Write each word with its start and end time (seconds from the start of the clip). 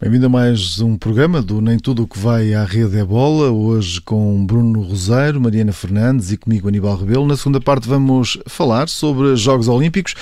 Bem-vindo 0.00 0.24
a 0.24 0.28
mais 0.30 0.80
um 0.80 0.96
programa 0.96 1.42
do 1.42 1.60
Nem 1.60 1.78
Tudo 1.78 2.04
o 2.04 2.08
que 2.08 2.18
vai 2.18 2.54
à 2.54 2.64
rede 2.64 2.96
é 2.96 3.04
bola, 3.04 3.50
hoje 3.50 4.00
com 4.00 4.46
Bruno 4.46 4.80
Roseiro, 4.80 5.38
Mariana 5.38 5.74
Fernandes 5.74 6.32
e 6.32 6.38
comigo 6.38 6.66
Aníbal 6.66 6.96
Rebelo. 6.96 7.26
Na 7.26 7.36
segunda 7.36 7.60
parte 7.60 7.86
vamos 7.86 8.38
falar 8.46 8.88
sobre 8.88 9.26
os 9.26 9.38
Jogos 9.42 9.68
Olímpicos 9.68 10.14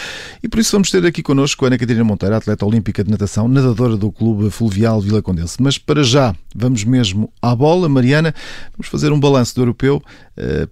e 0.43 0.49
por 0.49 0.59
isso 0.59 0.73
vamos 0.73 0.91
ter 0.91 1.07
aqui 1.07 1.23
connosco 1.23 1.65
Ana 1.65 1.79
Catarina 1.79 2.03
Monteiro, 2.03 2.35
atleta 2.35 2.67
olímpica 2.67 3.05
de 3.05 3.11
natação, 3.13 3.47
nadadora 3.47 3.97
do 3.97 4.11
Clube 4.11 4.51
Fluvial 4.51 5.01
Vila 5.01 5.23
Condense. 5.23 5.63
Mas 5.63 5.79
para 5.79 6.03
já, 6.03 6.35
vamos 6.53 6.83
mesmo 6.83 7.33
à 7.41 7.55
bola. 7.55 7.89
Mariana, 7.89 8.35
vamos 8.77 8.89
fazer 8.89 9.13
um 9.13 9.21
balanço 9.21 9.55
do 9.55 9.61
europeu, 9.61 10.03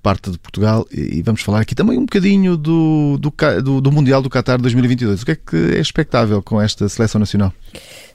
parte 0.02 0.30
de 0.30 0.38
Portugal 0.38 0.86
e 0.90 1.22
vamos 1.22 1.42
falar 1.42 1.60
aqui 1.60 1.74
também 1.74 1.98
um 1.98 2.04
bocadinho 2.04 2.56
do, 2.56 3.18
do, 3.18 3.32
do, 3.62 3.80
do 3.80 3.92
Mundial 3.92 4.22
do 4.22 4.30
Qatar 4.30 4.60
2022. 4.60 5.22
O 5.22 5.26
que 5.26 5.32
é 5.32 5.36
que 5.36 5.56
é 5.76 5.80
expectável 5.80 6.42
com 6.42 6.60
esta 6.60 6.88
seleção 6.88 7.18
nacional? 7.18 7.52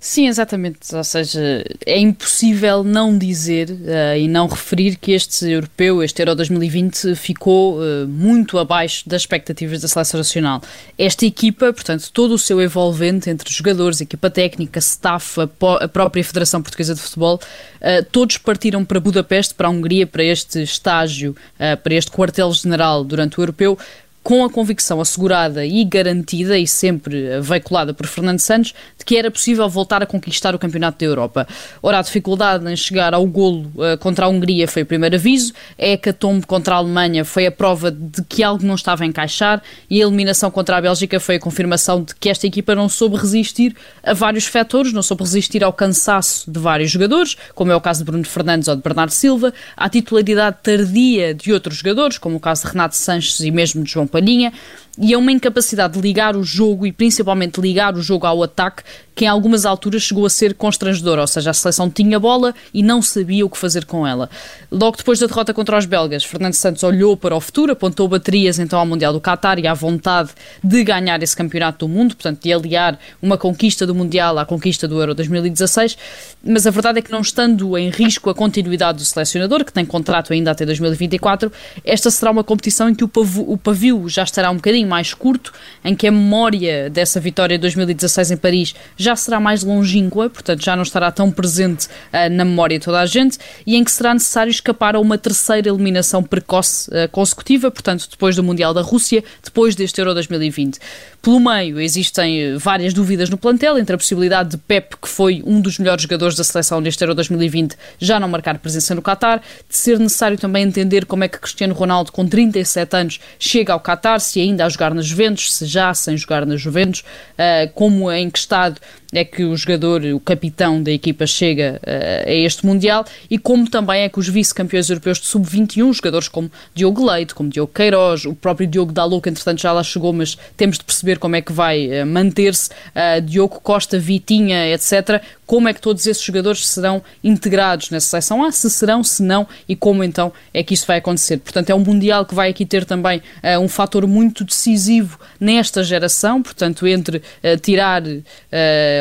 Sim, 0.03 0.27
exatamente. 0.27 0.95
Ou 0.95 1.03
seja, 1.03 1.63
é 1.85 1.99
impossível 1.99 2.83
não 2.83 3.15
dizer 3.15 3.69
uh, 3.69 4.17
e 4.17 4.27
não 4.27 4.47
referir 4.47 4.95
que 4.95 5.11
este 5.11 5.47
europeu, 5.47 6.01
este 6.01 6.23
Euro 6.23 6.33
2020, 6.33 7.13
ficou 7.15 7.77
uh, 7.77 8.07
muito 8.07 8.57
abaixo 8.57 9.07
das 9.07 9.21
expectativas 9.21 9.79
da 9.79 9.87
seleção 9.87 10.17
nacional. 10.17 10.59
Esta 10.97 11.23
equipa, 11.23 11.71
portanto, 11.71 12.09
todo 12.11 12.33
o 12.33 12.39
seu 12.39 12.59
envolvente 12.59 13.29
entre 13.29 13.53
jogadores, 13.53 14.01
equipa 14.01 14.31
técnica, 14.31 14.79
staff, 14.79 15.39
a, 15.39 15.43
a 15.83 15.87
própria 15.87 16.23
Federação 16.23 16.63
Portuguesa 16.63 16.95
de 16.95 17.01
Futebol, 17.01 17.35
uh, 17.35 18.03
todos 18.11 18.39
partiram 18.39 18.83
para 18.83 18.99
Budapeste, 18.99 19.53
para 19.53 19.67
a 19.67 19.69
Hungria, 19.69 20.07
para 20.07 20.23
este 20.23 20.63
estágio, 20.63 21.35
para 21.83 21.93
este 21.93 22.11
quartel-general 22.11 23.03
durante 23.03 23.39
o 23.39 23.41
europeu 23.41 23.77
com 24.23 24.45
a 24.45 24.49
convicção 24.49 25.01
assegurada 25.01 25.65
e 25.65 25.83
garantida 25.83 26.57
e 26.57 26.67
sempre 26.67 27.39
veiculada 27.41 27.93
por 27.93 28.05
Fernando 28.05 28.39
Santos 28.39 28.73
de 29.01 29.05
que 29.05 29.17
era 29.17 29.31
possível 29.31 29.67
voltar 29.67 30.01
a 30.03 30.05
conquistar 30.05 30.53
o 30.53 30.59
Campeonato 30.59 30.99
da 30.99 31.05
Europa. 31.05 31.47
Ora, 31.81 31.99
a 31.99 32.01
dificuldade 32.01 32.71
em 32.71 32.75
chegar 32.75 33.13
ao 33.13 33.25
golo 33.25 33.71
uh, 33.75 33.97
contra 33.99 34.25
a 34.25 34.29
Hungria 34.29 34.67
foi 34.67 34.83
o 34.83 34.85
primeiro 34.85 35.15
aviso, 35.15 35.53
a 35.77 35.87
hecatombe 35.87 36.45
contra 36.45 36.75
a 36.75 36.77
Alemanha 36.77 37.25
foi 37.25 37.47
a 37.47 37.51
prova 37.51 37.91
de 37.91 38.23
que 38.23 38.43
algo 38.43 38.63
não 38.63 38.75
estava 38.75 39.03
a 39.03 39.07
encaixar. 39.07 39.61
E 39.89 40.01
a 40.01 40.05
eliminação 40.05 40.51
contra 40.51 40.77
a 40.77 40.81
Bélgica 40.81 41.19
foi 41.19 41.35
a 41.35 41.39
confirmação 41.39 42.03
de 42.03 42.13
que 42.15 42.29
esta 42.29 42.45
equipa 42.45 42.75
não 42.75 42.87
soube 42.87 43.17
resistir 43.17 43.75
a 44.03 44.13
vários 44.13 44.45
fatores, 44.45 44.93
não 44.93 45.01
soube 45.01 45.23
resistir 45.23 45.63
ao 45.63 45.73
cansaço 45.73 46.49
de 46.49 46.59
vários 46.59 46.91
jogadores, 46.91 47.35
como 47.55 47.71
é 47.71 47.75
o 47.75 47.81
caso 47.81 47.99
de 47.99 48.05
Bruno 48.05 48.23
Fernandes 48.23 48.67
ou 48.67 48.75
de 48.75 48.83
Bernardo 48.83 49.11
Silva, 49.11 49.53
à 49.75 49.89
titularidade 49.89 50.57
tardia 50.61 51.33
de 51.33 51.51
outros 51.51 51.77
jogadores, 51.77 52.17
como 52.17 52.35
o 52.35 52.39
caso 52.39 52.63
de 52.63 52.67
Renato 52.69 52.95
Sanches 52.95 53.39
e 53.39 53.49
mesmo 53.49 53.83
de 53.83 53.91
João 53.91 54.05
Palhinha, 54.05 54.53
e 54.97 55.13
é 55.13 55.17
uma 55.17 55.31
incapacidade 55.31 55.93
de 55.93 56.01
ligar 56.01 56.35
o 56.35 56.43
jogo 56.43 56.85
e 56.85 56.91
principalmente 56.91 57.61
ligar 57.61 57.95
o 57.95 58.01
jogo 58.01 58.25
ao 58.25 58.43
ataque 58.43 58.83
que 59.13 59.25
em 59.25 59.27
algumas 59.27 59.65
alturas 59.65 60.03
chegou 60.03 60.25
a 60.25 60.29
ser 60.29 60.53
constrangedora, 60.53 61.21
ou 61.21 61.27
seja, 61.27 61.51
a 61.51 61.53
seleção 61.53 61.89
tinha 61.89 62.19
bola 62.19 62.55
e 62.73 62.81
não 62.81 63.01
sabia 63.01 63.45
o 63.45 63.49
que 63.49 63.57
fazer 63.57 63.85
com 63.85 64.07
ela. 64.07 64.29
Logo 64.71 64.97
depois 64.97 65.19
da 65.19 65.27
derrota 65.27 65.53
contra 65.53 65.77
os 65.77 65.85
belgas, 65.85 66.23
Fernando 66.23 66.53
Santos 66.53 66.81
olhou 66.81 67.17
para 67.17 67.35
o 67.35 67.41
futuro, 67.41 67.73
apontou 67.73 68.07
baterias 68.07 68.57
então 68.57 68.79
ao 68.79 68.85
Mundial 68.85 69.13
do 69.13 69.21
Qatar 69.21 69.59
e 69.59 69.67
à 69.67 69.73
vontade 69.73 70.31
de 70.63 70.83
ganhar 70.83 71.21
esse 71.21 71.35
campeonato 71.35 71.85
do 71.85 71.89
mundo, 71.89 72.15
portanto, 72.15 72.41
de 72.41 72.53
aliar 72.53 72.97
uma 73.21 73.37
conquista 73.37 73.85
do 73.85 73.93
Mundial 73.93 74.39
à 74.39 74.45
conquista 74.45 74.87
do 74.87 74.99
Euro 74.99 75.13
2016, 75.13 75.97
mas 76.43 76.65
a 76.65 76.71
verdade 76.71 76.99
é 76.99 77.01
que 77.01 77.11
não 77.11 77.21
estando 77.21 77.77
em 77.77 77.89
risco 77.89 78.29
a 78.29 78.33
continuidade 78.33 78.97
do 78.97 79.05
selecionador, 79.05 79.65
que 79.65 79.73
tem 79.73 79.85
contrato 79.85 80.33
ainda 80.33 80.51
até 80.51 80.65
2024, 80.65 81.51
esta 81.83 82.09
será 82.09 82.31
uma 82.31 82.43
competição 82.43 82.89
em 82.89 82.95
que 82.95 83.03
o 83.03 83.07
pavio, 83.07 83.51
o 83.51 83.57
pavio 83.57 84.07
já 84.07 84.23
estará 84.23 84.49
um 84.49 84.55
bocadinho 84.55 84.80
mais 84.85 85.13
curto, 85.13 85.53
em 85.83 85.95
que 85.95 86.07
a 86.07 86.11
memória 86.11 86.89
dessa 86.89 87.19
vitória 87.19 87.57
de 87.57 87.61
2016 87.61 88.31
em 88.31 88.37
Paris 88.37 88.75
já 88.97 89.15
será 89.15 89.39
mais 89.39 89.63
longínqua, 89.63 90.29
portanto 90.29 90.63
já 90.63 90.75
não 90.75 90.83
estará 90.83 91.11
tão 91.11 91.31
presente 91.31 91.87
uh, 91.87 92.29
na 92.31 92.45
memória 92.45 92.77
de 92.77 92.85
toda 92.85 92.99
a 92.99 93.05
gente, 93.05 93.37
e 93.65 93.75
em 93.75 93.83
que 93.83 93.91
será 93.91 94.13
necessário 94.13 94.51
escapar 94.51 94.95
a 94.95 94.99
uma 94.99 95.17
terceira 95.17 95.69
eliminação 95.69 96.23
precoce 96.23 96.89
uh, 96.89 97.09
consecutiva, 97.09 97.71
portanto 97.71 98.07
depois 98.09 98.35
do 98.35 98.43
Mundial 98.43 98.73
da 98.73 98.81
Rússia, 98.81 99.23
depois 99.43 99.75
deste 99.75 99.99
Euro 99.99 100.13
2020. 100.13 100.79
Pelo 101.21 101.39
meio 101.39 101.79
existem 101.79 102.41
eh, 102.41 102.57
várias 102.57 102.95
dúvidas 102.95 103.29
no 103.29 103.37
plantel, 103.37 103.77
entre 103.77 103.93
a 103.93 103.97
possibilidade 103.97 104.49
de 104.49 104.57
Pep, 104.57 104.97
que 104.99 105.07
foi 105.07 105.43
um 105.45 105.61
dos 105.61 105.77
melhores 105.77 106.01
jogadores 106.01 106.35
da 106.35 106.43
seleção 106.43 106.81
neste 106.81 107.03
Euro 107.03 107.13
2020, 107.13 107.75
já 107.99 108.19
não 108.19 108.27
marcar 108.27 108.57
presença 108.57 108.95
no 108.95 109.03
Qatar, 109.03 109.39
de 109.69 109.77
ser 109.77 109.99
necessário 109.99 110.35
também 110.35 110.63
entender 110.63 111.05
como 111.05 111.23
é 111.23 111.27
que 111.27 111.37
Cristiano 111.37 111.75
Ronaldo, 111.75 112.11
com 112.11 112.27
37 112.27 112.95
anos, 112.95 113.19
chega 113.37 113.71
ao 113.71 113.79
Qatar, 113.79 114.19
se 114.19 114.41
ainda 114.41 114.65
a 114.65 114.69
jogar 114.69 114.95
nas 114.95 115.05
Juventus, 115.05 115.53
se 115.53 115.67
já 115.67 115.93
sem 115.93 116.17
jogar 116.17 116.43
nas 116.43 116.59
Juventus, 116.59 117.01
uh, 117.01 117.71
como 117.75 118.11
em 118.11 118.27
que 118.27 118.39
estado 118.39 118.81
é 119.11 119.25
que 119.25 119.43
o 119.43 119.55
jogador, 119.55 120.03
o 120.05 120.19
capitão 120.19 120.81
da 120.81 120.91
equipa, 120.91 121.27
chega 121.27 121.79
uh, 121.83 122.29
a 122.29 122.33
este 122.33 122.65
Mundial 122.65 123.05
e 123.29 123.37
como 123.37 123.69
também 123.69 124.03
é 124.03 124.09
que 124.09 124.19
os 124.19 124.27
vice-campeões 124.27 124.89
europeus 124.89 125.19
de 125.19 125.27
sub-21, 125.27 125.93
jogadores 125.93 126.27
como 126.27 126.49
Diogo 126.73 127.05
Leite, 127.05 127.35
como 127.35 127.49
Diogo 127.49 127.71
Queiroz, 127.73 128.25
o 128.25 128.33
próprio 128.33 128.67
Diogo 128.67 128.91
Dalou, 128.91 129.21
que 129.21 129.29
entretanto 129.29 129.61
já 129.61 129.73
lá 129.73 129.83
chegou, 129.83 130.13
mas 130.13 130.37
temos 130.55 130.77
de 130.77 130.83
perceber 130.83 131.19
como 131.19 131.35
é 131.35 131.41
que 131.41 131.51
vai 131.51 132.01
uh, 132.01 132.05
manter-se, 132.05 132.69
uh, 132.69 133.21
Diogo 133.21 133.59
Costa, 133.61 133.99
Vitinha, 133.99 134.67
etc., 134.73 135.21
como 135.45 135.67
é 135.67 135.73
que 135.73 135.81
todos 135.81 136.07
esses 136.07 136.23
jogadores 136.23 136.65
serão 136.65 137.03
integrados 137.21 137.89
nessa 137.89 138.07
seleção 138.07 138.45
Ah, 138.45 138.51
se 138.53 138.69
serão, 138.69 139.03
se 139.03 139.21
não, 139.21 139.45
e 139.67 139.75
como 139.75 140.01
então 140.01 140.31
é 140.53 140.63
que 140.63 140.73
isso 140.73 140.87
vai 140.87 140.99
acontecer. 140.99 141.37
Portanto, 141.39 141.69
é 141.69 141.75
um 141.75 141.79
Mundial 141.79 142.25
que 142.25 142.33
vai 142.33 142.49
aqui 142.49 142.65
ter 142.65 142.85
também 142.85 143.21
um 143.61 143.67
fator 143.67 144.07
muito 144.07 144.45
decisivo 144.45 145.19
nesta 145.37 145.83
geração, 145.83 146.41
portanto, 146.41 146.87
entre 146.87 147.21
tirar 147.61 148.01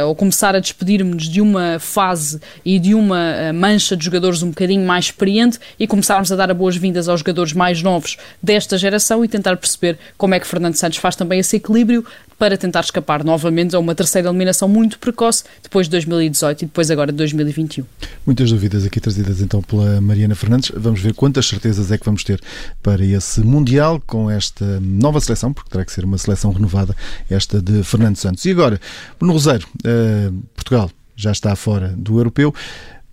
ou 0.04 0.14
começar 0.14 0.54
a 0.54 0.60
despedir-nos 0.60 1.28
de 1.28 1.40
uma 1.40 1.78
fase 1.78 2.40
e 2.64 2.78
de 2.78 2.94
uma 2.94 3.52
mancha 3.54 3.96
de 3.96 4.04
jogadores 4.04 4.42
um 4.42 4.48
bocadinho 4.48 4.86
mais 4.86 5.06
experiente 5.06 5.58
e 5.78 5.86
começarmos 5.86 6.30
a 6.32 6.36
dar 6.36 6.52
boas-vindas 6.54 7.08
aos 7.08 7.20
jogadores 7.20 7.52
mais 7.52 7.82
novos 7.82 8.16
desta 8.42 8.76
geração 8.76 9.24
e 9.24 9.28
tentar 9.28 9.56
perceber 9.56 9.98
como 10.16 10.34
é 10.34 10.40
que 10.40 10.46
Fernando 10.46 10.74
Santos 10.74 10.98
faz 10.98 11.16
também 11.16 11.40
esse 11.40 11.56
equilíbrio 11.56 12.04
para 12.40 12.56
tentar 12.56 12.80
escapar 12.80 13.22
novamente 13.22 13.76
a 13.76 13.78
uma 13.78 13.94
terceira 13.94 14.30
eliminação 14.30 14.66
muito 14.66 14.98
precoce 14.98 15.44
depois 15.62 15.86
de 15.86 15.90
2018 15.90 16.62
e 16.62 16.64
depois 16.64 16.90
agora 16.90 17.12
de 17.12 17.18
2021. 17.18 17.84
Muitas 18.24 18.50
dúvidas 18.50 18.86
aqui 18.86 18.98
trazidas 18.98 19.42
então 19.42 19.60
pela 19.60 20.00
Mariana 20.00 20.34
Fernandes. 20.34 20.72
Vamos 20.74 21.02
ver 21.02 21.12
quantas 21.12 21.46
certezas 21.46 21.92
é 21.92 21.98
que 21.98 22.04
vamos 22.06 22.24
ter 22.24 22.40
para 22.82 23.04
esse 23.04 23.42
Mundial 23.42 24.02
com 24.06 24.30
esta 24.30 24.80
nova 24.80 25.20
seleção, 25.20 25.52
porque 25.52 25.68
terá 25.68 25.84
que 25.84 25.92
ser 25.92 26.02
uma 26.02 26.16
seleção 26.16 26.50
renovada, 26.50 26.96
esta 27.28 27.60
de 27.60 27.84
Fernando 27.84 28.16
Santos. 28.16 28.42
E 28.46 28.52
agora, 28.52 28.80
Bruno 29.18 29.34
Roseiro, 29.34 29.68
uh, 29.84 30.32
Portugal 30.54 30.90
já 31.14 31.32
está 31.32 31.54
fora 31.54 31.88
do 31.94 32.16
europeu. 32.16 32.54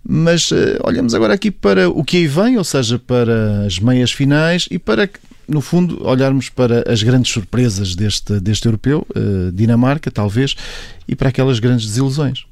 Mas 0.02 0.50
uh, 0.52 0.78
olhamos 0.84 1.12
agora 1.12 1.34
aqui 1.34 1.50
para 1.50 1.90
o 1.90 2.02
que 2.02 2.16
aí 2.16 2.26
vem, 2.26 2.56
ou 2.56 2.64
seja, 2.64 2.98
para 2.98 3.66
as 3.66 3.78
meias 3.78 4.10
finais 4.10 4.66
e 4.70 4.78
para 4.78 5.06
no 5.48 5.60
fundo, 5.60 6.06
olharmos 6.06 6.48
para 6.48 6.84
as 6.90 7.02
grandes 7.02 7.32
surpresas 7.32 7.94
deste, 7.94 8.38
deste 8.38 8.66
europeu, 8.66 9.06
uh, 9.16 9.50
Dinamarca, 9.52 10.10
talvez, 10.10 10.54
e 11.08 11.16
para 11.16 11.30
aquelas 11.30 11.58
grandes 11.58 11.86
desilusões. 11.86 12.44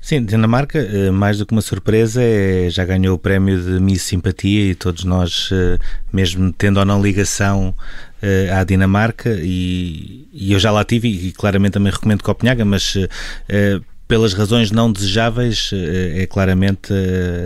Sim, 0.00 0.24
Dinamarca, 0.24 0.78
eh, 0.78 1.10
mais 1.10 1.38
do 1.38 1.44
que 1.44 1.50
uma 1.50 1.60
surpresa, 1.60 2.22
é, 2.22 2.70
já 2.70 2.84
ganhou 2.84 3.16
o 3.16 3.18
prémio 3.18 3.60
de 3.60 3.80
Miss 3.80 4.02
Simpatia 4.02 4.70
e 4.70 4.74
todos 4.76 5.02
nós, 5.02 5.48
eh, 5.52 5.78
mesmo 6.12 6.52
tendo 6.52 6.78
ou 6.78 6.84
não 6.84 7.02
ligação 7.02 7.74
à 8.52 8.62
Dinamarca, 8.62 9.36
e, 9.42 10.28
e 10.32 10.52
eu 10.52 10.58
já 10.60 10.70
lá 10.70 10.84
tive 10.84 11.08
e 11.08 11.32
claramente 11.32 11.72
também 11.72 11.92
recomendo 11.92 12.22
Copenhaga, 12.22 12.64
mas 12.64 12.96
pelas 14.08 14.32
razões 14.32 14.70
não 14.70 14.92
desejáveis, 14.92 15.70
é 15.72 16.26
claramente 16.26 16.92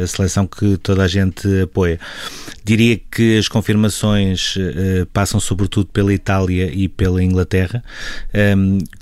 a 0.03 0.07
seleção 0.07 0.47
que 0.47 0.77
toda 0.77 1.03
a 1.03 1.09
gente 1.09 1.47
apoia. 1.63 1.99
Diria 2.63 3.01
que 3.11 3.39
as 3.39 3.49
confirmações 3.49 4.57
uh, 4.57 5.07
passam 5.13 5.41
sobretudo 5.41 5.87
pela 5.87 6.13
Itália 6.13 6.71
e 6.73 6.89
pela 6.89 7.23
Inglaterra, 7.23 7.83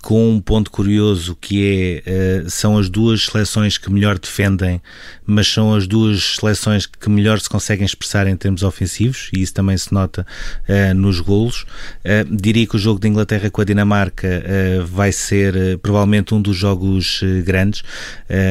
com 0.02 0.30
um 0.30 0.40
ponto 0.40 0.70
curioso 0.70 1.36
que 1.40 2.02
é 2.06 2.44
são 2.48 2.78
as 2.78 2.88
duas 2.88 3.26
seleções 3.26 3.76
que 3.76 3.90
melhor 3.90 4.18
defendem, 4.18 4.80
mas 5.26 5.48
são 5.48 5.74
as 5.74 5.86
duas 5.86 6.36
seleções 6.36 6.86
que 6.86 7.10
melhor 7.10 7.40
se 7.40 7.48
conseguem 7.48 7.84
expressar 7.84 8.26
em 8.26 8.36
termos 8.36 8.62
ofensivos, 8.62 9.28
e 9.34 9.42
isso 9.42 9.54
também 9.54 9.76
se 9.76 9.92
nota 9.92 10.26
nos 10.96 11.20
golos. 11.20 11.66
diria 12.30 12.66
que 12.66 12.76
o 12.76 12.78
jogo 12.78 13.00
da 13.00 13.08
Inglaterra 13.08 13.50
com 13.50 13.60
a 13.60 13.64
Dinamarca 13.64 14.42
vai 14.86 15.12
ser 15.12 15.78
provavelmente 15.78 16.34
um 16.34 16.40
dos 16.40 16.56
jogos 16.56 17.20
grandes, 17.48 17.82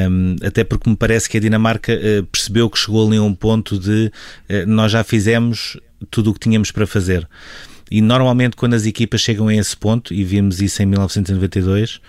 um, 0.10 0.36
até 0.44 0.64
porque 0.64 0.90
me 0.90 0.96
parece 0.96 1.30
que 1.30 1.38
a 1.38 1.40
Dinamarca 1.40 1.94
uh, 1.94 2.26
percebeu 2.26 2.70
que 2.70 2.78
chegou 2.78 3.08
ali 3.08 3.18
a 3.18 3.22
um 3.22 3.34
ponto 3.34 3.80
de 3.80 4.12
uh, 4.50 4.66
nós 4.68 4.92
já 4.92 5.04
fizemos 5.04 5.78
tudo 6.12 6.32
o 6.32 6.34
que 6.34 6.40
tínhamos 6.40 6.72
para 6.72 6.86
fazer. 6.86 7.28
E 7.90 8.02
normalmente, 8.02 8.56
quando 8.56 8.74
as 8.74 8.86
equipas 8.86 9.22
chegam 9.22 9.48
a 9.48 9.56
esse 9.56 9.76
ponto, 9.76 10.14
e 10.14 10.24
vimos 10.24 10.62
isso 10.62 10.82
em 10.82 10.86
1992, 10.86 12.02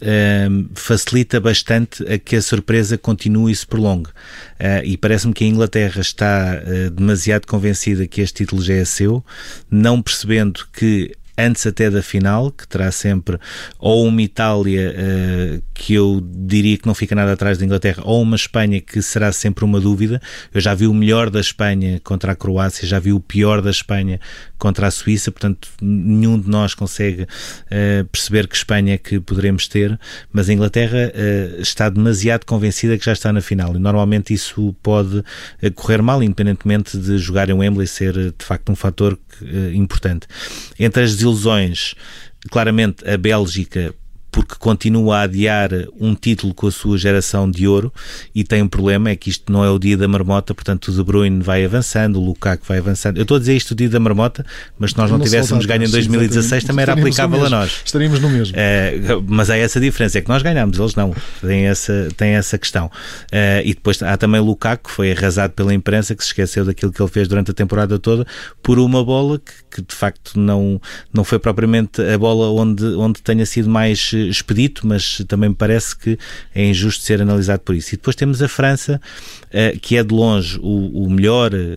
Uh, 0.00 0.68
facilita 0.76 1.40
bastante 1.40 2.04
a 2.04 2.16
que 2.20 2.36
a 2.36 2.40
surpresa 2.40 2.96
continue 2.96 3.50
e 3.50 3.56
se 3.56 3.66
prolongue. 3.66 4.10
Uh, 4.10 4.84
e 4.84 4.96
parece-me 4.96 5.34
que 5.34 5.42
a 5.42 5.46
Inglaterra 5.48 6.00
está 6.00 6.62
uh, 6.62 6.90
demasiado 6.90 7.46
convencida 7.48 8.06
que 8.06 8.20
este 8.20 8.44
título 8.44 8.62
já 8.62 8.74
é 8.74 8.84
seu, 8.84 9.24
não 9.68 10.00
percebendo 10.00 10.68
que 10.72 11.16
antes 11.38 11.66
até 11.66 11.88
da 11.88 12.02
final, 12.02 12.50
que 12.50 12.66
terá 12.66 12.90
sempre 12.90 13.38
ou 13.78 14.06
uma 14.06 14.20
Itália 14.20 14.92
uh, 14.92 15.62
que 15.72 15.94
eu 15.94 16.20
diria 16.22 16.76
que 16.76 16.86
não 16.86 16.94
fica 16.94 17.14
nada 17.14 17.32
atrás 17.32 17.56
da 17.56 17.64
Inglaterra, 17.64 18.02
ou 18.04 18.20
uma 18.20 18.36
Espanha 18.36 18.80
que 18.80 19.00
será 19.00 19.30
sempre 19.30 19.64
uma 19.64 19.80
dúvida. 19.80 20.20
Eu 20.52 20.60
já 20.60 20.74
vi 20.74 20.86
o 20.86 20.94
melhor 20.94 21.30
da 21.30 21.40
Espanha 21.40 22.00
contra 22.02 22.32
a 22.32 22.36
Croácia, 22.36 22.86
já 22.86 22.98
vi 22.98 23.12
o 23.12 23.20
pior 23.20 23.62
da 23.62 23.70
Espanha 23.70 24.20
contra 24.58 24.86
a 24.86 24.90
Suíça, 24.90 25.30
portanto, 25.30 25.68
nenhum 25.80 26.38
de 26.38 26.48
nós 26.48 26.74
consegue 26.74 27.22
uh, 27.22 28.04
perceber 28.10 28.46
que 28.48 28.56
Espanha 28.56 28.94
é 28.94 28.98
que 28.98 29.20
poderemos 29.20 29.68
ter, 29.68 29.98
mas 30.32 30.48
a 30.48 30.52
Inglaterra 30.52 31.12
uh, 31.14 31.60
está 31.60 31.88
demasiado 31.88 32.44
convencida 32.44 32.98
que 32.98 33.04
já 33.04 33.12
está 33.12 33.32
na 33.32 33.40
final 33.40 33.76
e 33.76 33.78
normalmente 33.78 34.34
isso 34.34 34.74
pode 34.82 35.22
correr 35.74 36.02
mal, 36.02 36.22
independentemente 36.22 36.98
de 36.98 37.18
jogar 37.18 37.48
em 37.48 37.52
Wembley 37.52 37.86
ser 37.86 38.14
de 38.14 38.44
facto 38.44 38.70
um 38.70 38.76
fator 38.76 39.18
importante. 39.72 40.26
Entre 40.78 41.02
as 41.02 41.12
desilusões, 41.12 41.94
claramente 42.50 43.08
a 43.08 43.16
Bélgica 43.16 43.94
porque 44.38 44.54
continua 44.56 45.18
a 45.18 45.22
adiar 45.22 45.70
um 45.98 46.14
título 46.14 46.54
com 46.54 46.68
a 46.68 46.70
sua 46.70 46.96
geração 46.96 47.50
de 47.50 47.66
ouro 47.66 47.92
e 48.32 48.44
tem 48.44 48.62
um 48.62 48.68
problema, 48.68 49.10
é 49.10 49.16
que 49.16 49.28
isto 49.28 49.52
não 49.52 49.64
é 49.64 49.68
o 49.68 49.80
dia 49.80 49.96
da 49.96 50.06
marmota, 50.06 50.54
portanto 50.54 50.88
o 50.88 50.92
De 50.92 51.02
Bruyne 51.02 51.42
vai 51.42 51.64
avançando, 51.64 52.20
o 52.20 52.24
Lukaku 52.24 52.64
vai 52.64 52.78
avançando. 52.78 53.16
Eu 53.16 53.22
estou 53.22 53.36
a 53.36 53.40
dizer 53.40 53.56
isto 53.56 53.72
o 53.72 53.74
dia 53.74 53.88
da 53.88 53.98
marmota, 53.98 54.46
mas 54.78 54.92
se 54.92 54.96
nós 54.96 55.10
não, 55.10 55.18
não 55.18 55.24
tivéssemos 55.24 55.66
ganho 55.66 55.82
em 55.82 55.90
2016 55.90 56.62
também 56.62 56.84
era 56.84 56.92
aplicável 56.92 57.44
a 57.46 57.50
nós. 57.50 57.82
Estaríamos 57.84 58.20
no 58.20 58.30
mesmo. 58.30 58.56
Uh, 58.56 59.24
mas 59.26 59.50
há 59.50 59.56
essa 59.56 59.80
diferença, 59.80 60.18
é 60.18 60.20
que 60.20 60.28
nós 60.28 60.40
ganhamos, 60.40 60.78
eles 60.78 60.94
não. 60.94 61.12
Tem 61.40 61.66
essa, 61.66 62.08
tem 62.16 62.34
essa 62.34 62.56
questão. 62.56 62.86
Uh, 62.86 63.64
e 63.64 63.74
depois 63.74 64.00
há 64.04 64.16
também 64.16 64.40
o 64.40 64.44
Lukaku, 64.44 64.88
que 64.88 64.94
foi 64.94 65.10
arrasado 65.10 65.52
pela 65.54 65.74
imprensa, 65.74 66.14
que 66.14 66.22
se 66.22 66.28
esqueceu 66.28 66.64
daquilo 66.64 66.92
que 66.92 67.02
ele 67.02 67.10
fez 67.10 67.26
durante 67.26 67.50
a 67.50 67.54
temporada 67.54 67.98
toda, 67.98 68.24
por 68.62 68.78
uma 68.78 69.04
bola 69.04 69.40
que, 69.40 69.52
que 69.74 69.82
de 69.82 69.96
facto 69.96 70.38
não, 70.38 70.80
não 71.12 71.24
foi 71.24 71.40
propriamente 71.40 72.00
a 72.00 72.16
bola 72.16 72.52
onde, 72.52 72.84
onde 72.84 73.20
tenha 73.20 73.44
sido 73.44 73.68
mais 73.68 74.12
expedito, 74.28 74.86
mas 74.86 75.22
também 75.26 75.50
me 75.50 75.54
parece 75.54 75.96
que 75.96 76.18
é 76.54 76.64
injusto 76.64 77.04
ser 77.04 77.20
analisado 77.20 77.60
por 77.60 77.74
isso. 77.74 77.94
E 77.94 77.96
depois 77.96 78.16
temos 78.16 78.42
a 78.42 78.48
França, 78.48 79.00
eh, 79.50 79.76
que 79.80 79.96
é 79.96 80.02
de 80.02 80.14
longe 80.14 80.58
o, 80.62 81.08
melhor 81.10 81.52
eh, 81.54 81.76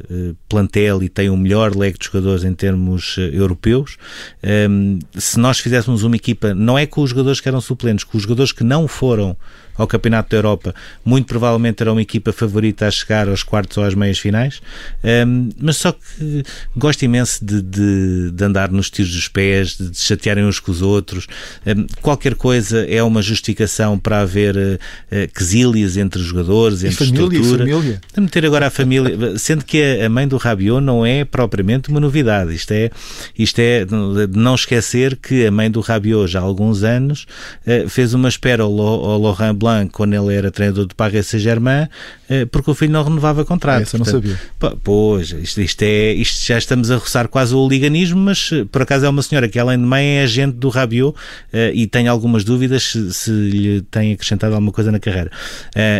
plantel 0.50 1.04
e 1.04 1.10
tem 1.10 1.30
o 1.30 1.38
melhor 1.38 1.76
leque 1.76 2.00
de 2.00 2.06
jogadores 2.06 2.44
em 2.44 2.54
termos 2.54 3.16
eh, 3.18 3.30
europeus. 3.34 3.98
Ehm, 4.44 5.00
se 5.16 5.40
nós 5.40 5.60
fizéssemos 5.60 6.04
uma 6.04 6.16
equipa, 6.16 6.54
não 6.54 6.78
é 6.78 6.86
com 6.86 7.02
os 7.02 7.10
jogadores 7.10 7.40
que 7.40 7.48
eram 7.48 7.62
suplentes, 7.62 8.04
com 8.04 8.18
os 8.18 8.24
jogadores 8.24 8.52
que 8.52 8.64
não 8.64 8.88
foram 8.88 9.38
ao 9.82 9.88
Campeonato 9.88 10.30
da 10.30 10.38
Europa, 10.38 10.76
muito 11.04 11.26
provavelmente 11.26 11.82
era 11.82 11.92
uma 11.92 12.02
equipa 12.02 12.32
favorita 12.32 12.88
a 12.88 12.92
chegar 12.92 13.28
aos 13.28 13.42
quartos 13.42 13.78
ou 13.78 13.84
às 13.84 13.96
meias 13.96 14.20
finais, 14.20 14.62
um, 15.26 15.50
mas 15.60 15.78
só 15.78 15.92
que 15.92 16.44
gosto 16.78 17.04
imenso 17.04 17.44
de, 17.44 17.62
de, 17.62 18.32
de, 18.32 18.44
andar 18.44 18.72
nos 18.72 18.92
tiros 18.92 19.12
dos 19.12 19.28
pés, 19.28 19.76
de, 19.78 19.90
de 19.90 19.98
chatearem 19.98 20.46
uns 20.46 20.60
com 20.60 20.72
os 20.72 20.84
outros. 20.84 21.26
Um, 21.66 21.88
qualquer 22.00 22.36
coisa 22.36 22.86
é 22.86 23.02
uma 23.02 23.24
justificação 23.24 23.98
para 23.98 24.22
haver 24.22 24.56
uh, 24.56 25.34
quesílias 25.34 25.98
entre 25.98 26.22
os 26.22 26.28
jogadores, 26.28 26.84
entre 26.84 27.04
e 27.04 27.08
família, 27.08 27.40
estrutura. 27.40 27.66
Família. 27.66 28.02
De 28.14 28.22
meter 28.22 28.46
agora 28.46 28.68
a 28.68 28.70
família, 28.70 29.18
sendo 29.40 29.66
que 29.66 29.82
a, 29.82 30.10
mãe 30.10 30.28
do 30.28 30.38
Rabiot 30.38 30.80
não 30.80 31.04
é 31.04 31.26
propriamente 31.26 31.90
uma 31.90 32.00
novidade. 32.00 32.54
Isto 32.54 32.72
é, 32.72 32.92
isto 33.38 33.58
é 33.58 33.84
de 33.84 34.38
não 34.38 34.54
esquecer 34.54 35.16
que 35.16 35.48
a 35.48 35.52
mãe 35.52 35.72
do 35.72 35.80
Rabiot 35.80 36.32
já 36.32 36.40
há 36.40 36.44
alguns 36.44 36.84
anos 36.84 37.26
uh, 37.66 37.90
fez 37.90 38.14
uma 38.14 38.30
espera 38.30 38.62
ao, 38.62 38.80
ao 38.80 39.20
Laurent 39.20 39.56
Blanc 39.56 39.71
Blanc 39.72 39.92
quando 39.92 40.14
ele 40.14 40.36
era 40.36 40.52
treinador 40.52 40.86
do 40.86 40.96
Paris 40.96 41.28
Saint-Germain, 41.28 41.88
eh, 42.30 42.46
porque 42.46 42.70
o 42.70 42.74
filho 42.74 42.92
não 42.92 43.04
renovava 43.04 43.46
contrato. 43.46 43.84
Essa 43.84 43.98
não 43.98 44.06
sabia. 44.06 44.40
Pois, 44.84 45.32
isto, 45.32 45.62
isto, 45.62 45.82
é, 45.84 46.14
isto 46.14 46.46
já 46.46 46.58
estamos 46.58 46.92
a 46.92 46.98
roçar 46.98 47.28
quase 47.28 47.56
o 47.56 47.60
oliganismo, 47.60 48.20
mas 48.20 48.50
eh, 48.52 48.66
por 48.70 48.82
acaso 48.82 49.06
é 49.06 49.10
uma 49.10 49.22
senhora 49.22 49.48
que 49.48 49.58
além 49.58 49.78
de 49.78 49.84
mãe 49.84 50.18
é 50.18 50.24
agente 50.24 50.58
do 50.58 50.70
Rabiot 50.70 51.18
eh, 51.52 51.72
e 51.74 51.88
tem 51.88 52.08
algumas 52.08 52.44
dúvidas 52.44 52.84
se, 52.84 53.14
se, 53.14 53.32
lhe 53.32 53.82
tem 53.82 54.14
acrescentado 54.14 54.54
alguma 54.54 54.72
coisa 54.72 54.92
na 54.92 55.00
carreira. 55.00 55.32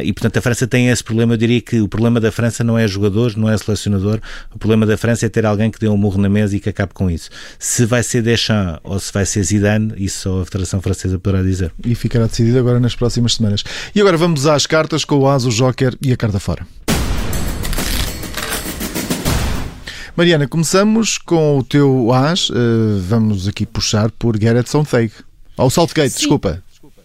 E 0.04 0.14
portanto 0.14 0.38
a 0.38 0.42
França 0.42 0.68
tem 0.68 0.90
esse 0.90 1.04
problema, 1.04 1.34
eu 1.34 1.38
diria 1.38 1.62
que 1.62 1.82
o 1.82 1.88
problema 1.88 2.20
da 2.20 2.32
França 2.32 2.64
não 2.64 2.78
é 2.78 2.88
jogadores, 2.88 3.36
não 3.36 3.50
é 3.50 3.58
selecionador, 3.58 4.20
o 4.54 4.58
problema 4.58 4.86
da 4.86 4.98
França 4.98 5.26
é 5.26 5.30
ter 5.30 5.46
alguém 5.46 5.72
que 5.72 5.80
dê 5.80 5.88
um 5.88 5.98
murro 5.98 6.20
na 6.20 6.30
mesa 6.30 6.56
e 6.56 6.60
que 6.60 6.70
acabe 6.70 6.94
com 6.94 7.10
isso. 7.10 7.30
Se 7.58 7.86
vai 7.86 8.04
ser 8.04 8.22
Deschamps 8.22 8.80
ou 8.84 9.00
se 9.00 9.12
vai 9.12 9.26
ser 9.26 9.44
Zidane, 9.44 9.94
isso 9.98 10.22
só 10.22 10.42
a 10.42 10.46
Federação 10.46 10.82
Francesa 10.82 11.18
poderá 11.20 11.44
dizer. 11.44 11.72
E 11.84 11.96
ficará 11.96 12.26
decidido 12.26 12.60
agora 12.60 12.80
nas 12.80 12.96
próximas 12.96 13.36
semanas. 13.36 13.51
E 13.94 14.02
agora 14.02 14.18
vamos 14.18 14.48
às 14.48 14.66
cartas 14.66 15.04
com 15.06 15.20
o 15.20 15.28
As, 15.28 15.46
o 15.46 15.50
Joker 15.50 15.96
e 16.02 16.12
a 16.12 16.18
carta 16.18 16.40
fora. 16.40 16.66
Mariana, 20.16 20.48
começamos 20.48 21.18
com 21.18 21.60
o 21.60 21.64
teu 21.64 22.12
As. 22.14 22.50
Uh, 22.50 23.00
vamos 23.08 23.48
aqui 23.48 23.66
puxar 23.66 24.12
por 24.12 24.38
Garrett 24.38 24.70
Southgate. 24.70 25.14
Ou 25.58 25.70
Southgate, 25.70 26.12
Sim. 26.12 26.20
desculpa. 26.20 26.62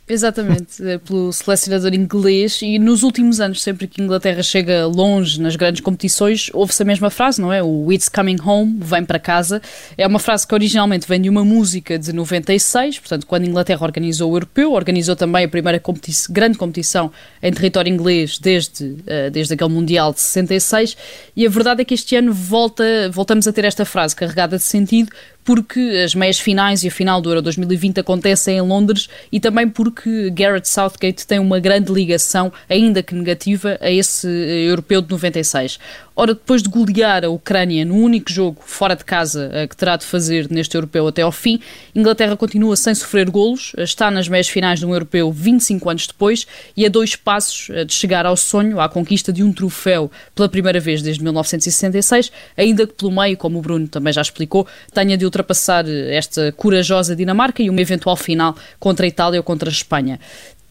Exatamente, 0.09 0.87
eh, 0.87 0.99
pelo 0.99 1.33
selecionador 1.33 1.93
inglês 1.93 2.61
e 2.63 2.79
nos 2.79 3.03
últimos 3.03 3.41
anos, 3.41 3.61
sempre 3.61 3.89
que 3.89 4.01
a 4.01 4.05
Inglaterra 4.05 4.41
chega 4.41 4.87
longe 4.87 5.41
nas 5.41 5.57
grandes 5.57 5.81
competições, 5.81 6.49
ouve-se 6.55 6.81
a 6.81 6.87
mesma 6.87 7.11
frase, 7.11 7.41
não 7.41 7.53
é? 7.53 7.61
O 7.61 7.93
It's 7.93 8.09
Coming 8.09 8.37
Home, 8.41 8.79
vem 8.81 9.05
para 9.05 9.19
casa. 9.19 9.61
É 9.99 10.07
uma 10.07 10.21
frase 10.21 10.47
que 10.47 10.55
originalmente 10.55 11.09
vem 11.09 11.21
de 11.21 11.29
uma 11.29 11.45
música 11.45 11.99
de 11.99 12.13
96, 12.13 13.01
portanto, 13.01 13.27
quando 13.27 13.43
a 13.43 13.47
Inglaterra 13.47 13.83
organizou 13.83 14.31
o 14.31 14.37
Europeu, 14.37 14.75
organizou 14.75 15.17
também 15.17 15.45
a 15.45 15.49
primeira 15.49 15.81
competi 15.81 16.13
grande 16.31 16.57
competição 16.57 17.11
em 17.43 17.53
território 17.53 17.93
inglês 17.93 18.39
desde, 18.39 18.85
uh, 18.85 19.31
desde 19.33 19.55
aquele 19.55 19.71
Mundial 19.71 20.13
de 20.13 20.21
66, 20.21 20.97
e 21.35 21.45
a 21.45 21.51
verdade 21.51 21.83
é 21.83 21.85
que 21.85 21.95
este 21.95 22.15
ano 22.15 22.33
volta, 22.33 23.11
voltamos 23.11 23.49
a 23.49 23.53
ter 23.53 23.65
esta 23.65 23.85
frase 23.85 24.15
carregada 24.15 24.57
de 24.57 24.63
sentido, 24.63 25.11
porque 25.47 26.03
as 26.05 26.13
meias 26.13 26.41
finais 26.41 26.83
e 26.83 26.89
a 26.89 26.91
final 26.91 27.21
do 27.21 27.31
Euro 27.31 27.41
2020 27.41 28.01
acontecem 28.01 28.59
em 28.59 28.61
Londres 28.61 29.09
e 29.31 29.39
também 29.39 29.69
porque 29.69 30.29
Garrett 30.31 30.69
Southgate 30.69 31.25
tem 31.25 31.39
uma 31.39 31.61
grande 31.61 31.93
ligação, 31.93 32.53
ainda 32.69 33.01
que 33.01 33.15
negativa, 33.15 33.79
a 33.81 33.89
esse 33.89 34.27
europeu 34.27 35.01
de 35.01 35.09
96. 35.09 35.79
Ora, 36.19 36.33
depois 36.33 36.63
de 36.63 36.71
golear 36.71 37.27
a 37.27 37.29
Ucrânia 37.29 37.85
no 37.85 37.95
único 37.95 38.33
jogo 38.33 38.63
fora 38.65 38.97
de 38.97 39.05
casa 39.05 39.51
eh, 39.53 39.67
que 39.67 39.77
terá 39.77 39.99
de 39.99 40.05
fazer 40.07 40.51
neste 40.51 40.75
europeu 40.75 41.07
até 41.07 41.21
ao 41.21 41.31
fim, 41.31 41.61
Inglaterra 41.95 42.35
continua 42.35 42.75
sem 42.75 42.95
sofrer 42.95 43.29
golos, 43.29 43.75
está 43.77 44.11
nas 44.11 44.27
meias 44.27 44.49
finais 44.49 44.79
de 44.79 44.87
um 44.87 44.95
europeu 44.95 45.31
25 45.31 45.91
anos 45.91 46.07
depois 46.07 46.47
e 46.75 46.87
a 46.87 46.89
dois 46.89 47.15
passos 47.15 47.69
eh, 47.69 47.85
de 47.85 47.93
chegar 47.93 48.25
ao 48.25 48.35
sonho, 48.35 48.81
à 48.81 48.89
conquista 48.89 49.31
de 49.31 49.43
um 49.43 49.53
troféu 49.53 50.11
pela 50.35 50.49
primeira 50.49 50.81
vez 50.81 51.03
desde 51.03 51.23
1966, 51.23 52.33
ainda 52.57 52.87
que 52.87 52.95
pelo 52.95 53.13
meio, 53.13 53.37
como 53.37 53.59
o 53.59 53.61
Bruno 53.61 53.87
também 53.87 54.11
já 54.11 54.23
explicou, 54.23 54.67
tenha 54.95 55.19
de 55.19 55.25
ultrapassar 55.27 55.87
eh, 55.87 56.17
esta 56.17 56.51
corajosa 56.53 57.15
Dinamarca 57.15 57.63
e 57.63 57.69
uma 57.69 57.83
eventual 57.83 58.17
final 58.17 58.57
contra 58.81 59.05
a 59.05 59.09
Itália 59.09 59.39
ou 59.39 59.45
contra 59.45 59.69
a 59.69 59.73
Espanha 59.73 60.19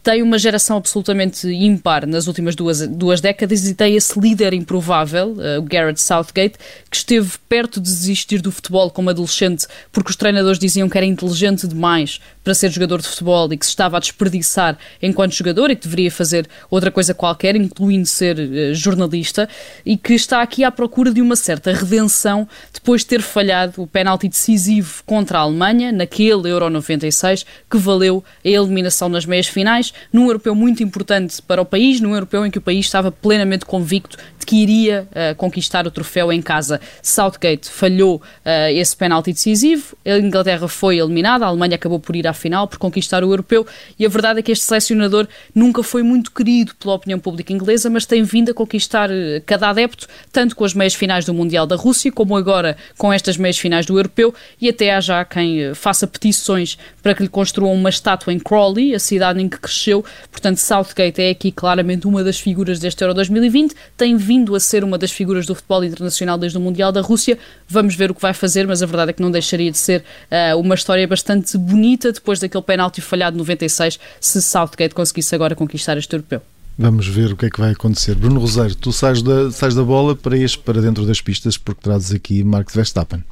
tem 0.06 0.22
uma 0.22 0.38
geração 0.38 0.76
absolutamente 0.76 1.48
ímpar 1.48 2.06
nas 2.06 2.28
últimas 2.28 2.54
duas, 2.54 2.86
duas 2.86 3.20
décadas 3.20 3.66
e 3.66 3.74
tem 3.74 3.96
esse 3.96 4.16
líder 4.20 4.54
improvável, 4.54 5.32
uh, 5.32 5.58
o 5.58 5.62
Garrett 5.62 6.00
Southgate, 6.00 6.54
que 6.88 6.96
esteve 6.96 7.32
perto 7.48 7.80
de 7.80 7.90
desistir 7.90 8.40
do 8.40 8.52
futebol 8.52 8.88
como 8.88 9.10
adolescente 9.10 9.66
porque 9.90 10.10
os 10.10 10.14
treinadores 10.14 10.60
diziam 10.60 10.88
que 10.88 10.96
era 10.96 11.04
inteligente 11.04 11.66
demais 11.66 12.20
para 12.46 12.54
ser 12.54 12.70
jogador 12.70 13.02
de 13.02 13.08
futebol 13.08 13.52
e 13.52 13.56
que 13.56 13.66
se 13.66 13.70
estava 13.70 13.96
a 13.96 14.00
desperdiçar 14.00 14.78
enquanto 15.02 15.32
jogador 15.32 15.68
e 15.68 15.74
que 15.74 15.82
deveria 15.82 16.12
fazer 16.12 16.46
outra 16.70 16.92
coisa 16.92 17.12
qualquer, 17.12 17.56
incluindo 17.56 18.06
ser 18.06 18.38
uh, 18.38 18.72
jornalista, 18.72 19.48
e 19.84 19.96
que 19.96 20.14
está 20.14 20.40
aqui 20.40 20.62
à 20.62 20.70
procura 20.70 21.12
de 21.12 21.20
uma 21.20 21.34
certa 21.34 21.72
redenção 21.72 22.46
depois 22.72 23.00
de 23.00 23.08
ter 23.08 23.20
falhado 23.20 23.82
o 23.82 23.86
penalti 23.88 24.28
decisivo 24.28 25.02
contra 25.04 25.38
a 25.38 25.40
Alemanha, 25.40 25.90
naquele 25.90 26.48
Euro 26.48 26.70
96, 26.70 27.44
que 27.68 27.78
valeu 27.78 28.22
a 28.44 28.48
eliminação 28.48 29.08
nas 29.08 29.26
meias 29.26 29.48
finais 29.48 29.92
num 30.12 30.26
europeu 30.26 30.54
muito 30.54 30.84
importante 30.84 31.42
para 31.42 31.60
o 31.60 31.64
país, 31.64 32.00
num 32.00 32.14
europeu 32.14 32.46
em 32.46 32.50
que 32.52 32.58
o 32.58 32.62
país 32.62 32.86
estava 32.86 33.10
plenamente 33.10 33.66
convicto 33.66 34.18
que 34.46 34.56
iria 34.56 35.08
uh, 35.10 35.34
conquistar 35.34 35.86
o 35.86 35.90
troféu 35.90 36.32
em 36.32 36.40
casa. 36.40 36.80
Southgate 37.02 37.68
falhou 37.68 38.16
uh, 38.16 38.70
esse 38.70 38.96
penalti 38.96 39.32
decisivo, 39.32 39.96
a 40.04 40.18
Inglaterra 40.18 40.68
foi 40.68 40.98
eliminada, 40.98 41.44
a 41.44 41.48
Alemanha 41.48 41.74
acabou 41.74 41.98
por 41.98 42.14
ir 42.14 42.26
à 42.26 42.32
final, 42.32 42.68
por 42.68 42.78
conquistar 42.78 43.24
o 43.24 43.32
europeu, 43.32 43.66
e 43.98 44.06
a 44.06 44.08
verdade 44.08 44.38
é 44.38 44.42
que 44.42 44.52
este 44.52 44.64
selecionador 44.64 45.26
nunca 45.52 45.82
foi 45.82 46.02
muito 46.02 46.30
querido 46.30 46.74
pela 46.76 46.94
opinião 46.94 47.18
pública 47.18 47.52
inglesa, 47.52 47.90
mas 47.90 48.06
tem 48.06 48.22
vindo 48.22 48.50
a 48.50 48.54
conquistar 48.54 49.10
cada 49.44 49.68
adepto, 49.70 50.06
tanto 50.30 50.54
com 50.54 50.64
as 50.64 50.72
meias 50.72 50.94
finais 50.94 51.24
do 51.24 51.34
Mundial 51.34 51.66
da 51.66 51.74
Rússia, 51.74 52.12
como 52.12 52.36
agora 52.36 52.76
com 52.96 53.12
estas 53.12 53.36
meias 53.36 53.58
finais 53.58 53.84
do 53.84 53.98
europeu, 53.98 54.32
e 54.60 54.68
até 54.68 54.94
há 54.94 55.00
já 55.00 55.24
quem 55.24 55.74
faça 55.74 56.06
petições 56.06 56.78
para 57.02 57.14
que 57.14 57.22
lhe 57.22 57.28
construam 57.28 57.74
uma 57.74 57.90
estátua 57.90 58.32
em 58.32 58.38
Crawley, 58.38 58.94
a 58.94 58.98
cidade 58.98 59.42
em 59.42 59.48
que 59.48 59.58
cresceu. 59.58 60.04
Portanto, 60.30 60.58
Southgate 60.58 61.20
é 61.20 61.30
aqui 61.30 61.50
claramente 61.50 62.06
uma 62.06 62.22
das 62.22 62.38
figuras 62.38 62.78
deste 62.78 63.02
Euro 63.02 63.14
2020, 63.14 63.74
tem 63.96 64.16
vindo 64.16 64.35
a 64.54 64.60
ser 64.60 64.84
uma 64.84 64.98
das 64.98 65.10
figuras 65.10 65.46
do 65.46 65.54
futebol 65.54 65.84
internacional 65.84 66.36
desde 66.36 66.58
o 66.58 66.60
Mundial 66.60 66.92
da 66.92 67.00
Rússia. 67.00 67.38
Vamos 67.68 67.94
ver 67.94 68.10
o 68.10 68.14
que 68.14 68.20
vai 68.20 68.34
fazer, 68.34 68.66
mas 68.66 68.82
a 68.82 68.86
verdade 68.86 69.10
é 69.10 69.12
que 69.12 69.22
não 69.22 69.30
deixaria 69.30 69.70
de 69.70 69.78
ser 69.78 70.04
uh, 70.30 70.58
uma 70.58 70.74
história 70.74 71.06
bastante 71.06 71.56
bonita 71.56 72.12
depois 72.12 72.38
daquele 72.38 72.62
penalti 72.62 73.00
falhado 73.00 73.34
de 73.34 73.38
96, 73.38 73.98
se 74.20 74.42
Southgate 74.42 74.94
conseguisse 74.94 75.34
agora 75.34 75.54
conquistar 75.54 75.96
este 75.96 76.14
europeu. 76.14 76.42
Vamos 76.78 77.06
ver 77.06 77.32
o 77.32 77.36
que 77.36 77.46
é 77.46 77.50
que 77.50 77.58
vai 77.58 77.72
acontecer. 77.72 78.14
Bruno 78.14 78.38
Rosário, 78.38 78.74
tu 78.74 78.92
sais 78.92 79.22
da, 79.22 79.50
sais 79.50 79.74
da 79.74 79.82
bola 79.82 80.14
para 80.14 80.36
ir 80.36 80.58
para 80.58 80.82
dentro 80.82 81.06
das 81.06 81.22
pistas 81.22 81.56
porque 81.56 81.80
trazes 81.80 82.12
aqui 82.12 82.44
Mark 82.44 82.70
Verstappen. 82.70 83.24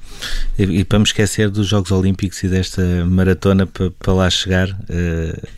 E, 0.59 0.63
e 0.63 0.85
para 0.85 0.99
me 0.99 1.05
esquecer 1.05 1.51
dos 1.51 1.67
Jogos 1.67 1.91
Olímpicos 1.91 2.43
e 2.43 2.49
desta 2.49 2.83
maratona 3.07 3.67
para, 3.67 3.91
para 3.91 4.13
lá 4.13 4.31
chegar, 4.31 4.71
uh, 4.71 5.49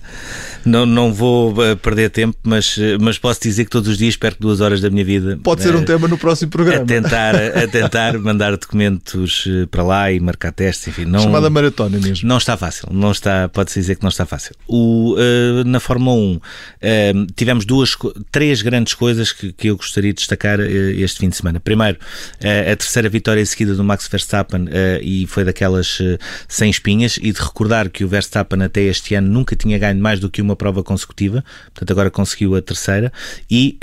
não, 0.65 0.87
não 0.87 1.13
vou 1.13 1.53
uh, 1.53 1.77
perder 1.77 2.11
tempo, 2.11 2.37
mas, 2.43 2.77
uh, 2.77 2.99
mas 3.01 3.19
posso 3.19 3.41
dizer 3.43 3.65
que 3.65 3.71
todos 3.71 3.89
os 3.89 3.99
dias 3.99 4.17
perco 4.17 4.41
duas 4.41 4.61
horas 4.61 4.81
da 4.81 4.89
minha 4.89 5.05
vida. 5.05 5.39
Pode 5.43 5.63
ser 5.63 5.77
um 5.77 5.85
tema 5.85 6.09
no 6.09 6.17
próximo 6.17 6.51
programa. 6.51 6.83
A 6.83 6.87
tentar, 6.87 7.35
a 7.35 7.69
tentar 7.69 8.17
mandar 8.19 8.57
documentos 8.57 9.47
para 9.71 9.83
lá 9.83 10.11
e 10.11 10.19
marcar 10.19 10.53
testes, 10.53 10.89
enfim. 10.89 11.05
Não, 11.05 11.21
Chamada 11.21 11.51
maratona 11.51 11.99
mesmo. 11.99 12.27
Não 12.27 12.39
está 12.39 12.57
fácil, 12.57 12.89
não 12.91 13.13
está, 13.13 13.49
pode-se 13.49 13.79
dizer 13.81 13.97
que 13.97 14.03
não 14.03 14.09
está 14.11 14.25
fácil. 14.25 14.55
O, 14.67 15.15
na 15.67 15.81
Fórmula 15.81 16.17
1 16.17 16.41
tivemos 17.35 17.65
duas 17.65 17.97
três 18.33 18.63
grandes 18.63 18.95
coisas 18.95 19.33
que, 19.33 19.53
que 19.53 19.69
eu 19.69 19.77
gostaria 19.77 20.13
de 20.13 20.19
destacar 20.19 20.61
este 20.61 21.21
fim 21.21 21.29
de 21.29 21.37
semana. 21.37 21.61
Primeiro, 21.61 21.99
a 22.41 22.77
terceira 22.77 23.09
vitória 23.09 23.45
seguida 23.45 23.75
do 23.75 23.85
Max 23.85 24.09
Verstappen 24.09 24.46
uh, 24.55 25.03
e 25.03 25.27
foi 25.27 25.45
daquelas 25.45 25.99
sem 26.49 26.71
espinhas 26.71 27.19
e 27.21 27.33
de 27.33 27.41
recordar 27.41 27.89
que 27.91 28.05
o 28.05 28.09
Verstappen 28.09 28.63
até 28.63 28.83
este 28.83 29.15
ano 29.15 29.29
nunca 29.29 29.57
tinha 29.57 29.79
ganho 29.79 30.01
mais 30.01 30.21
do 30.21 30.31
que 30.31 30.41
uma 30.41 30.55
prova 30.55 30.83
consecutiva, 30.83 31.45
portanto 31.67 31.91
agora 31.91 32.11
conseguiu 32.11 32.55
a 32.55 32.63
terceira 32.63 33.13
e 33.51 33.79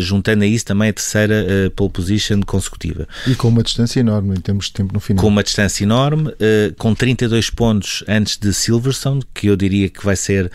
juntando 0.00 0.44
a 0.44 0.46
isso 0.46 0.64
também 0.64 0.90
a 0.90 0.92
terceira 0.92 1.44
pole 1.74 1.90
position 1.90 2.40
consecutiva. 2.40 3.06
E 3.26 3.34
com 3.34 3.48
uma 3.48 3.62
distância 3.62 4.00
enorme 4.00 4.36
em 4.36 4.40
termos 4.40 4.66
de 4.66 4.72
tempo 4.72 4.92
no 4.92 5.00
final. 5.00 5.22
Com 5.22 5.28
uma 5.28 5.42
distância 5.42 5.84
enorme, 5.84 6.32
com 6.76 6.94
32 6.94 7.50
pontos 7.50 8.04
antes 8.08 8.36
de 8.36 8.52
Silverstone, 8.52 9.22
que 9.34 9.46
eu 9.46 9.56
diria 9.56 9.88
que 9.88 10.04
vai 10.04 10.16
ser 10.16 10.50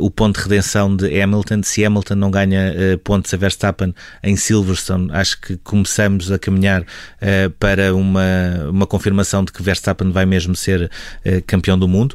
o 0.00 0.10
ponto 0.10 0.36
de 0.36 0.42
redenção 0.42 0.94
de 0.94 1.20
Hamilton. 1.20 1.62
Se 1.62 1.84
Hamilton 1.84 2.14
não 2.14 2.30
ganha 2.30 2.72
uh, 2.72 2.98
pontos 2.98 3.32
a 3.32 3.36
Verstappen 3.36 3.94
em 4.22 4.36
Silverstone, 4.36 5.10
acho 5.12 5.40
que 5.40 5.56
começamos 5.58 6.30
a 6.30 6.38
caminhar 6.38 6.82
uh, 6.82 7.50
para 7.58 7.94
uma, 7.94 8.68
uma 8.70 8.86
confirmação 8.96 9.44
de 9.44 9.52
que 9.52 9.62
Verstappen 9.62 10.10
vai 10.10 10.26
mesmo 10.26 10.54
ser 10.54 10.84
uh, 10.84 11.42
campeão 11.46 11.78
do 11.78 11.86
mundo. 11.86 12.14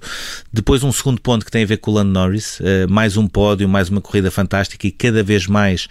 Depois, 0.51 0.83
um 0.83 0.91
segundo 0.91 1.21
ponto 1.21 1.45
que 1.45 1.51
tem 1.51 1.63
a 1.63 1.65
ver 1.65 1.77
com 1.77 1.91
o 1.91 1.93
Lando 1.93 2.11
Norris, 2.11 2.59
mais 2.89 3.17
um 3.17 3.27
pódio, 3.27 3.67
mais 3.67 3.89
uma 3.89 4.01
corrida 4.01 4.29
fantástica 4.29 4.87
e 4.87 4.91
cada 4.91 5.23
vez 5.23 5.47
mais 5.47 5.87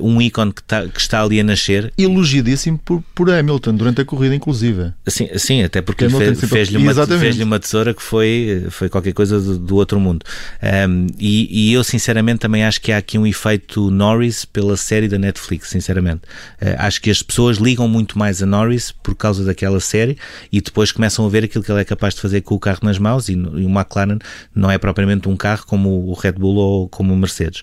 um 0.00 0.20
ícone 0.20 0.52
que, 0.52 0.62
tá, 0.62 0.86
que 0.86 1.00
está 1.00 1.22
ali 1.22 1.40
a 1.40 1.44
nascer. 1.44 1.92
Elogiadíssimo 1.96 2.78
por, 2.78 3.02
por 3.14 3.30
Hamilton 3.30 3.74
durante 3.74 4.00
a 4.00 4.04
corrida, 4.04 4.34
inclusive. 4.34 4.92
Sim, 5.06 5.28
sim 5.36 5.62
até 5.62 5.80
porque 5.80 6.08
fez, 6.08 6.40
fez-lhe 6.40 6.76
uma, 6.76 7.06
fez 7.06 7.40
uma 7.40 7.58
tesoura 7.58 7.94
que 7.94 8.02
foi, 8.02 8.66
foi 8.70 8.88
qualquer 8.88 9.12
coisa 9.12 9.40
do, 9.40 9.58
do 9.58 9.76
outro 9.76 10.00
mundo. 10.00 10.24
Um, 10.62 11.06
e, 11.18 11.68
e 11.68 11.72
eu, 11.72 11.84
sinceramente, 11.84 12.40
também 12.40 12.64
acho 12.64 12.80
que 12.80 12.92
há 12.92 12.98
aqui 12.98 13.18
um 13.18 13.26
efeito 13.26 13.50
feito 13.50 13.90
Norris 13.90 14.44
pela 14.44 14.76
série 14.76 15.08
da 15.08 15.18
Netflix, 15.18 15.68
sinceramente. 15.68 16.22
Uh, 16.60 16.76
acho 16.78 17.00
que 17.00 17.10
as 17.10 17.22
pessoas 17.22 17.58
ligam 17.58 17.88
muito 17.88 18.18
mais 18.18 18.42
a 18.42 18.46
Norris 18.46 18.92
por 18.92 19.14
causa 19.14 19.44
daquela 19.44 19.80
série 19.80 20.16
e 20.52 20.60
depois 20.60 20.92
começam 20.92 21.24
a 21.24 21.28
ver 21.28 21.44
aquilo 21.44 21.64
que 21.64 21.70
ele 21.70 21.80
é 21.80 21.84
capaz 21.84 22.14
de 22.14 22.20
fazer 22.20 22.40
com 22.42 22.54
o 22.54 22.58
carro 22.58 22.80
nas 22.82 22.98
mãos 22.98 23.28
e, 23.28 23.32
e 23.32 23.64
o 23.64 23.70
McLaren 23.70 24.18
não 24.54 24.70
é 24.70 24.78
propriamente 24.78 25.28
um 25.28 25.36
carro 25.36 25.64
como 25.66 26.08
o 26.08 26.14
Red 26.14 26.32
Bull 26.32 26.56
ou 26.56 26.88
como 26.88 27.12
o 27.12 27.16
Mercedes. 27.16 27.62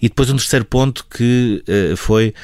E 0.00 0.08
depois 0.08 0.30
um 0.30 0.36
terceiro 0.36 0.64
ponto 0.64 1.06
que 1.10 1.62
uh, 1.68 1.96
foi 1.96 2.34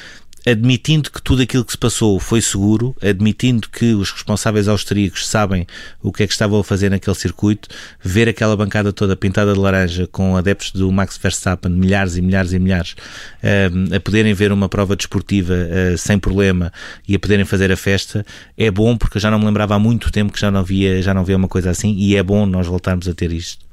admitindo 0.45 1.09
que 1.09 1.21
tudo 1.21 1.41
aquilo 1.41 1.63
que 1.63 1.71
se 1.71 1.77
passou 1.77 2.19
foi 2.19 2.41
seguro, 2.41 2.95
admitindo 3.01 3.69
que 3.69 3.93
os 3.93 4.11
responsáveis 4.11 4.67
austríacos 4.67 5.27
sabem 5.27 5.65
o 6.01 6.11
que 6.11 6.23
é 6.23 6.27
que 6.27 6.33
estavam 6.33 6.59
a 6.59 6.63
fazer 6.63 6.89
naquele 6.89 7.15
circuito, 7.15 7.69
ver 8.01 8.27
aquela 8.27 8.55
bancada 8.55 8.91
toda 8.91 9.15
pintada 9.15 9.53
de 9.53 9.59
laranja 9.59 10.07
com 10.07 10.35
adeptos 10.35 10.71
do 10.71 10.91
Max 10.91 11.17
Verstappen, 11.17 11.71
milhares 11.71 12.17
e 12.17 12.21
milhares 12.21 12.53
e 12.53 12.59
milhares, 12.59 12.91
uh, 12.91 13.95
a 13.95 13.99
poderem 13.99 14.33
ver 14.33 14.51
uma 14.51 14.67
prova 14.67 14.95
desportiva 14.95 15.53
uh, 15.53 15.97
sem 15.97 16.19
problema 16.19 16.71
e 17.07 17.15
a 17.15 17.19
poderem 17.19 17.45
fazer 17.45 17.71
a 17.71 17.77
festa, 17.77 18.25
é 18.57 18.69
bom 18.69 18.97
porque 18.97 19.17
eu 19.17 19.21
já 19.21 19.31
não 19.31 19.39
me 19.39 19.45
lembrava 19.45 19.75
há 19.75 19.79
muito 19.79 20.11
tempo 20.11 20.33
que 20.33 20.39
já 20.39 20.51
não 20.51 20.63
via, 20.63 21.01
já 21.01 21.13
não 21.13 21.23
via 21.23 21.37
uma 21.37 21.47
coisa 21.47 21.69
assim 21.69 21.93
e 21.95 22.15
é 22.15 22.23
bom 22.23 22.45
nós 22.45 22.67
voltarmos 22.67 23.07
a 23.07 23.13
ter 23.13 23.31
isto. 23.31 23.72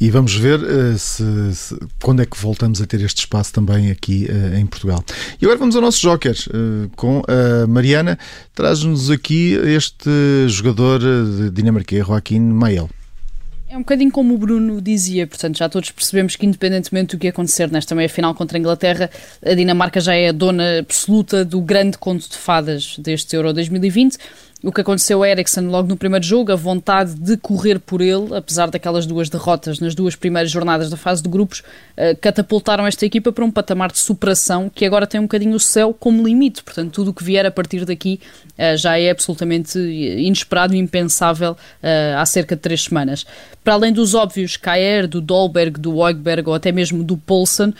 E 0.00 0.10
vamos 0.10 0.34
ver 0.34 0.58
uh, 0.58 0.98
se, 0.98 1.54
se, 1.54 1.78
quando 2.02 2.22
é 2.22 2.26
que 2.26 2.36
voltamos 2.36 2.82
a 2.82 2.86
ter 2.86 3.00
este 3.02 3.20
espaço 3.20 3.52
também 3.52 3.88
aqui 3.88 4.26
uh, 4.28 4.56
em 4.56 4.66
Portugal. 4.66 5.04
E 5.40 5.44
agora 5.44 5.60
vamos 5.60 5.76
ao 5.76 5.80
nosso 5.80 6.00
Joker, 6.00 6.34
uh, 6.48 6.90
com 6.96 7.22
a 7.28 7.68
Mariana. 7.68 8.18
Traz-nos 8.52 9.10
aqui 9.10 9.52
este 9.64 10.10
jogador 10.48 11.00
dinamarquês, 11.52 12.04
Joaquim 12.04 12.40
Mael. 12.40 12.90
É 13.68 13.76
um 13.76 13.80
bocadinho 13.80 14.10
como 14.10 14.34
o 14.34 14.38
Bruno 14.38 14.82
dizia, 14.82 15.26
portanto, 15.26 15.56
já 15.56 15.66
todos 15.66 15.90
percebemos 15.90 16.36
que, 16.36 16.44
independentemente 16.44 17.16
do 17.16 17.18
que 17.20 17.28
acontecer 17.28 17.70
nesta 17.70 17.94
meia-final 17.94 18.34
contra 18.34 18.58
a 18.58 18.60
Inglaterra, 18.60 19.08
a 19.42 19.54
Dinamarca 19.54 19.98
já 19.98 20.14
é 20.14 20.28
a 20.28 20.32
dona 20.32 20.80
absoluta 20.80 21.42
do 21.42 21.58
grande 21.62 21.96
conto 21.96 22.28
de 22.28 22.36
fadas 22.36 22.96
deste 22.98 23.34
Euro 23.34 23.50
2020 23.54 24.18
o 24.62 24.70
que 24.70 24.80
aconteceu 24.80 25.22
a 25.22 25.28
Eriksen 25.28 25.66
logo 25.66 25.88
no 25.88 25.96
primeiro 25.96 26.24
jogo, 26.24 26.52
a 26.52 26.56
vontade 26.56 27.14
de 27.14 27.36
correr 27.36 27.80
por 27.80 28.00
ele, 28.00 28.34
apesar 28.36 28.70
daquelas 28.70 29.06
duas 29.06 29.28
derrotas 29.28 29.80
nas 29.80 29.94
duas 29.94 30.14
primeiras 30.14 30.50
jornadas 30.50 30.88
da 30.88 30.96
fase 30.96 31.22
de 31.22 31.28
grupos, 31.28 31.60
uh, 31.60 32.16
catapultaram 32.20 32.86
esta 32.86 33.04
equipa 33.04 33.32
para 33.32 33.44
um 33.44 33.50
patamar 33.50 33.90
de 33.90 33.98
superação 33.98 34.70
que 34.72 34.84
agora 34.84 35.06
tem 35.06 35.20
um 35.20 35.24
bocadinho 35.24 35.56
o 35.56 35.60
céu 35.60 35.92
como 35.92 36.24
limite. 36.24 36.62
Portanto, 36.62 36.92
tudo 36.92 37.10
o 37.10 37.14
que 37.14 37.24
vier 37.24 37.44
a 37.44 37.50
partir 37.50 37.84
daqui 37.84 38.20
uh, 38.56 38.76
já 38.76 38.96
é 38.96 39.10
absolutamente 39.10 39.78
inesperado 39.78 40.74
e 40.74 40.78
impensável 40.78 41.56
há 42.16 42.24
cerca 42.24 42.54
de 42.54 42.62
três 42.62 42.84
semanas. 42.84 43.26
Para 43.64 43.74
além 43.74 43.92
dos 43.92 44.14
óbvios 44.14 44.56
Kaer, 44.56 45.06
do 45.06 45.20
Dolberg, 45.20 45.78
do 45.78 45.96
Oigberg 45.98 46.48
ou 46.48 46.54
até 46.54 46.70
mesmo 46.72 47.02
do 47.02 47.16
Poulsen, 47.16 47.72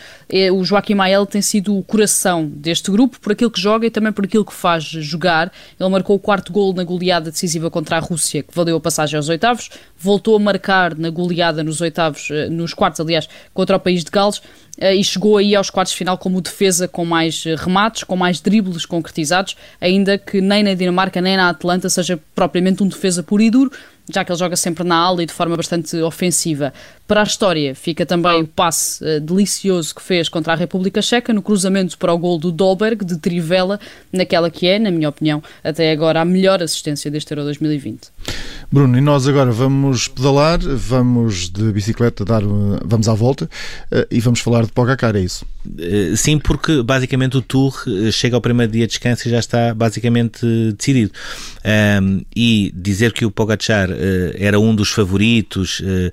o 0.53 0.63
Joaquim 0.63 0.95
Mael 0.95 1.25
tem 1.25 1.41
sido 1.41 1.77
o 1.77 1.83
coração 1.83 2.45
deste 2.45 2.89
grupo 2.91 3.19
por 3.19 3.31
aquilo 3.31 3.51
que 3.51 3.59
joga 3.59 3.85
e 3.85 3.89
também 3.89 4.11
por 4.11 4.25
aquilo 4.25 4.45
que 4.45 4.53
faz 4.53 4.83
jogar. 4.83 5.51
Ele 5.79 5.89
marcou 5.89 6.15
o 6.15 6.19
quarto 6.19 6.51
gol 6.51 6.72
na 6.73 6.83
goleada 6.83 7.31
decisiva 7.31 7.69
contra 7.69 7.97
a 7.97 7.99
Rússia, 7.99 8.43
que 8.43 8.53
valeu 8.53 8.77
a 8.77 8.79
passagem 8.79 9.17
aos 9.17 9.29
oitavos, 9.29 9.69
voltou 9.97 10.35
a 10.35 10.39
marcar 10.39 10.95
na 10.97 11.09
goleada 11.09 11.63
nos 11.63 11.81
oitavos, 11.81 12.29
eh, 12.31 12.49
nos 12.49 12.73
quartos, 12.73 12.99
aliás, 12.99 13.27
contra 13.53 13.77
o 13.77 13.79
país 13.79 14.03
de 14.03 14.11
Gales, 14.11 14.41
eh, 14.77 14.95
e 14.95 15.03
chegou 15.03 15.37
aí 15.37 15.55
aos 15.55 15.69
quartos 15.69 15.93
de 15.93 15.97
final 15.97 16.17
como 16.17 16.41
defesa 16.41 16.87
com 16.87 17.05
mais 17.05 17.43
eh, 17.45 17.55
remates, 17.55 18.03
com 18.03 18.15
mais 18.15 18.41
dribles 18.41 18.85
concretizados, 18.85 19.55
ainda 19.79 20.17
que 20.17 20.41
nem 20.41 20.63
na 20.63 20.73
Dinamarca 20.73 21.21
nem 21.21 21.37
na 21.37 21.49
Atlanta 21.49 21.89
seja 21.89 22.19
propriamente 22.33 22.83
um 22.83 22.87
defesa 22.87 23.21
puro 23.21 23.41
e 23.41 23.49
duro, 23.49 23.71
já 24.09 24.23
que 24.23 24.31
ele 24.31 24.39
joga 24.39 24.55
sempre 24.55 24.83
na 24.83 24.95
ala 24.95 25.23
e 25.23 25.25
de 25.25 25.33
forma 25.33 25.55
bastante 25.55 25.95
ofensiva. 25.97 26.73
Para 27.07 27.21
a 27.21 27.23
história, 27.23 27.75
fica 27.75 28.05
também 28.05 28.41
o 28.41 28.47
passe 28.47 29.03
uh, 29.03 29.19
delicioso 29.19 29.93
que 29.93 30.01
fez 30.01 30.29
contra 30.29 30.53
a 30.53 30.55
República 30.55 31.01
Checa 31.01 31.33
no 31.33 31.41
cruzamento 31.41 31.97
para 31.97 32.13
o 32.13 32.17
gol 32.17 32.39
do 32.39 32.51
Dolberg, 32.51 33.03
de 33.03 33.17
Trivela, 33.17 33.79
naquela 34.11 34.49
que 34.49 34.67
é, 34.67 34.79
na 34.79 34.89
minha 34.89 35.09
opinião, 35.09 35.43
até 35.63 35.91
agora 35.91 36.21
a 36.21 36.25
melhor 36.25 36.63
assistência 36.63 37.11
deste 37.11 37.31
Euro 37.31 37.43
2020. 37.43 38.07
Bruno, 38.71 38.97
e 38.97 39.01
nós 39.01 39.27
agora 39.27 39.51
vamos 39.51 40.07
pedalar, 40.07 40.59
vamos 40.59 41.49
de 41.49 41.71
bicicleta 41.71 42.25
dar, 42.25 42.41
vamos 42.83 43.07
à 43.07 43.13
volta 43.13 43.45
uh, 43.91 44.07
e 44.09 44.19
vamos 44.19 44.39
falar 44.39 44.65
de 44.65 44.71
Pogacar, 44.71 45.15
é 45.15 45.19
isso? 45.19 45.45
Uh, 45.67 46.15
sim, 46.15 46.39
porque 46.39 46.81
basicamente 46.81 47.37
o 47.37 47.41
Tour 47.41 47.83
chega 48.11 48.35
ao 48.35 48.41
primeiro 48.41 48.71
dia 48.71 48.87
de 48.87 48.91
descanso 48.91 49.27
e 49.27 49.31
já 49.31 49.39
está 49.39 49.73
basicamente 49.73 50.45
decidido. 50.77 51.11
Um, 52.01 52.21
e 52.35 52.73
dizer 52.75 53.13
que 53.13 53.25
o 53.25 53.31
Pogacar 53.31 53.89
era 54.37 54.59
um 54.59 54.75
dos 54.75 54.89
favoritos, 54.89 55.79
uh, 55.79 56.11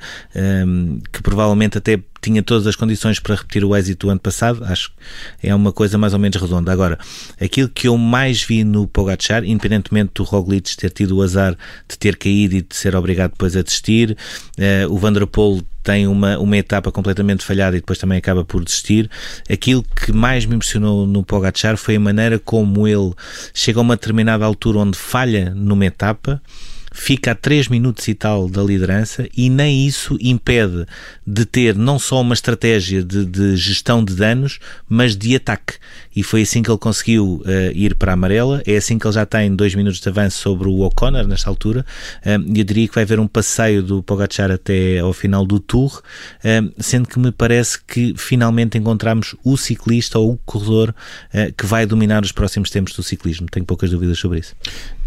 um, 0.67 1.01
que 1.13 1.23
provavelmente 1.23 1.79
até 1.79 1.99
tinha 2.21 2.43
todas 2.43 2.67
as 2.67 2.77
condições 2.77 3.19
para 3.19 3.35
repetir 3.35 3.65
o 3.65 3.75
êxito 3.75 4.07
do 4.07 4.11
ano 4.11 4.21
passado, 4.21 4.63
acho 4.65 4.93
que 5.41 5.49
é 5.49 5.55
uma 5.55 5.73
coisa 5.73 5.97
mais 5.97 6.13
ou 6.13 6.19
menos 6.19 6.41
redonda. 6.41 6.71
Agora, 6.71 6.99
aquilo 7.41 7.69
que 7.69 7.89
eu 7.89 7.97
mais 7.97 8.43
vi 8.43 8.63
no 8.63 8.87
Pogacar, 8.87 9.45
independentemente 9.45 10.13
do 10.15 10.23
Roglic 10.23 10.77
ter 10.77 10.91
tido 10.91 11.17
o 11.17 11.23
azar 11.23 11.57
de 11.89 11.99
ter 11.99 12.17
caído 12.17 12.57
e 12.57 12.63
de 12.63 12.77
ser 12.77 12.95
obrigado 12.95 13.33
depois 13.33 13.57
a 13.57 13.63
desistir, 13.63 14.17
uh, 14.59 14.93
o 14.93 14.99
Vanderpool 14.99 15.63
tem 15.83 16.07
uma, 16.07 16.39
uma 16.39 16.57
etapa 16.59 16.93
completamente 16.93 17.43
falhada 17.43 17.77
e 17.77 17.81
depois 17.81 17.99
também 17.99 18.19
acaba 18.19 18.45
por 18.45 18.63
desistir. 18.63 19.11
Aquilo 19.51 19.83
que 19.83 20.13
mais 20.13 20.45
me 20.45 20.57
impressionou 20.57 21.07
no 21.07 21.25
Pogacar 21.25 21.77
foi 21.79 21.97
a 21.97 22.01
maneira 22.01 22.39
como 22.39 22.87
ele 22.87 23.13
chega 23.55 23.79
a 23.79 23.83
uma 23.83 23.97
determinada 23.97 24.45
altura 24.45 24.79
onde 24.79 24.99
falha 24.99 25.53
numa 25.55 25.87
etapa 25.87 26.41
fica 26.90 27.32
a 27.32 27.35
3 27.35 27.68
minutos 27.68 28.09
e 28.09 28.14
tal 28.14 28.49
da 28.49 28.62
liderança 28.62 29.28
e 29.37 29.49
nem 29.49 29.87
isso 29.87 30.16
impede 30.20 30.87
de 31.26 31.44
ter 31.44 31.75
não 31.76 31.99
só 31.99 32.20
uma 32.20 32.35
estratégia 32.35 33.02
de, 33.02 33.25
de 33.25 33.56
gestão 33.56 34.04
de 34.04 34.14
danos, 34.14 34.59
mas 34.88 35.16
de 35.16 35.37
ataque. 35.37 35.75
E 36.14 36.23
foi 36.23 36.42
assim 36.42 36.62
que 36.62 36.70
ele 36.70 36.78
conseguiu 36.78 37.42
uh, 37.44 37.73
ir 37.73 37.94
para 37.94 38.12
a 38.12 38.14
amarela. 38.14 38.62
É 38.66 38.76
assim 38.76 38.99
que 38.99 39.06
ele 39.06 39.14
já 39.14 39.25
tem 39.25 39.54
2 39.54 39.75
minutos 39.75 40.00
de 40.00 40.09
avanço 40.09 40.38
sobre 40.38 40.68
o 40.68 40.80
O'Connor 40.80 41.26
nesta 41.26 41.49
altura. 41.49 41.87
E 42.25 42.59
eu 42.59 42.64
diria 42.64 42.88
que 42.88 42.94
vai 42.94 43.04
haver 43.04 43.20
um 43.20 43.28
passeio 43.28 43.82
do 43.82 44.02
Pogacar 44.02 44.50
até 44.50 44.99
ao 44.99 45.12
final 45.12 45.47
do 45.47 45.61
Tour, 45.61 46.02
um, 46.44 46.73
sendo 46.78 47.09
que 47.09 47.18
me 47.18 47.30
parece 47.30 47.78
que 47.82 48.14
finalmente 48.16 48.76
encontramos 48.76 49.37
o 49.44 49.56
ciclista 49.56 50.18
ou 50.18 50.32
o 50.32 50.37
corredor 50.38 50.90
uh, 50.90 51.52
que 51.56 51.66
vai 51.66 51.87
dominar 51.87 52.25
os 52.25 52.32
próximos 52.32 52.70
tempos 52.70 52.94
do 52.94 53.02
ciclismo. 53.02 53.47
Tenho 53.50 53.64
poucas 53.64 53.90
dúvidas 53.90 54.18
sobre 54.18 54.40
isso. 54.40 54.54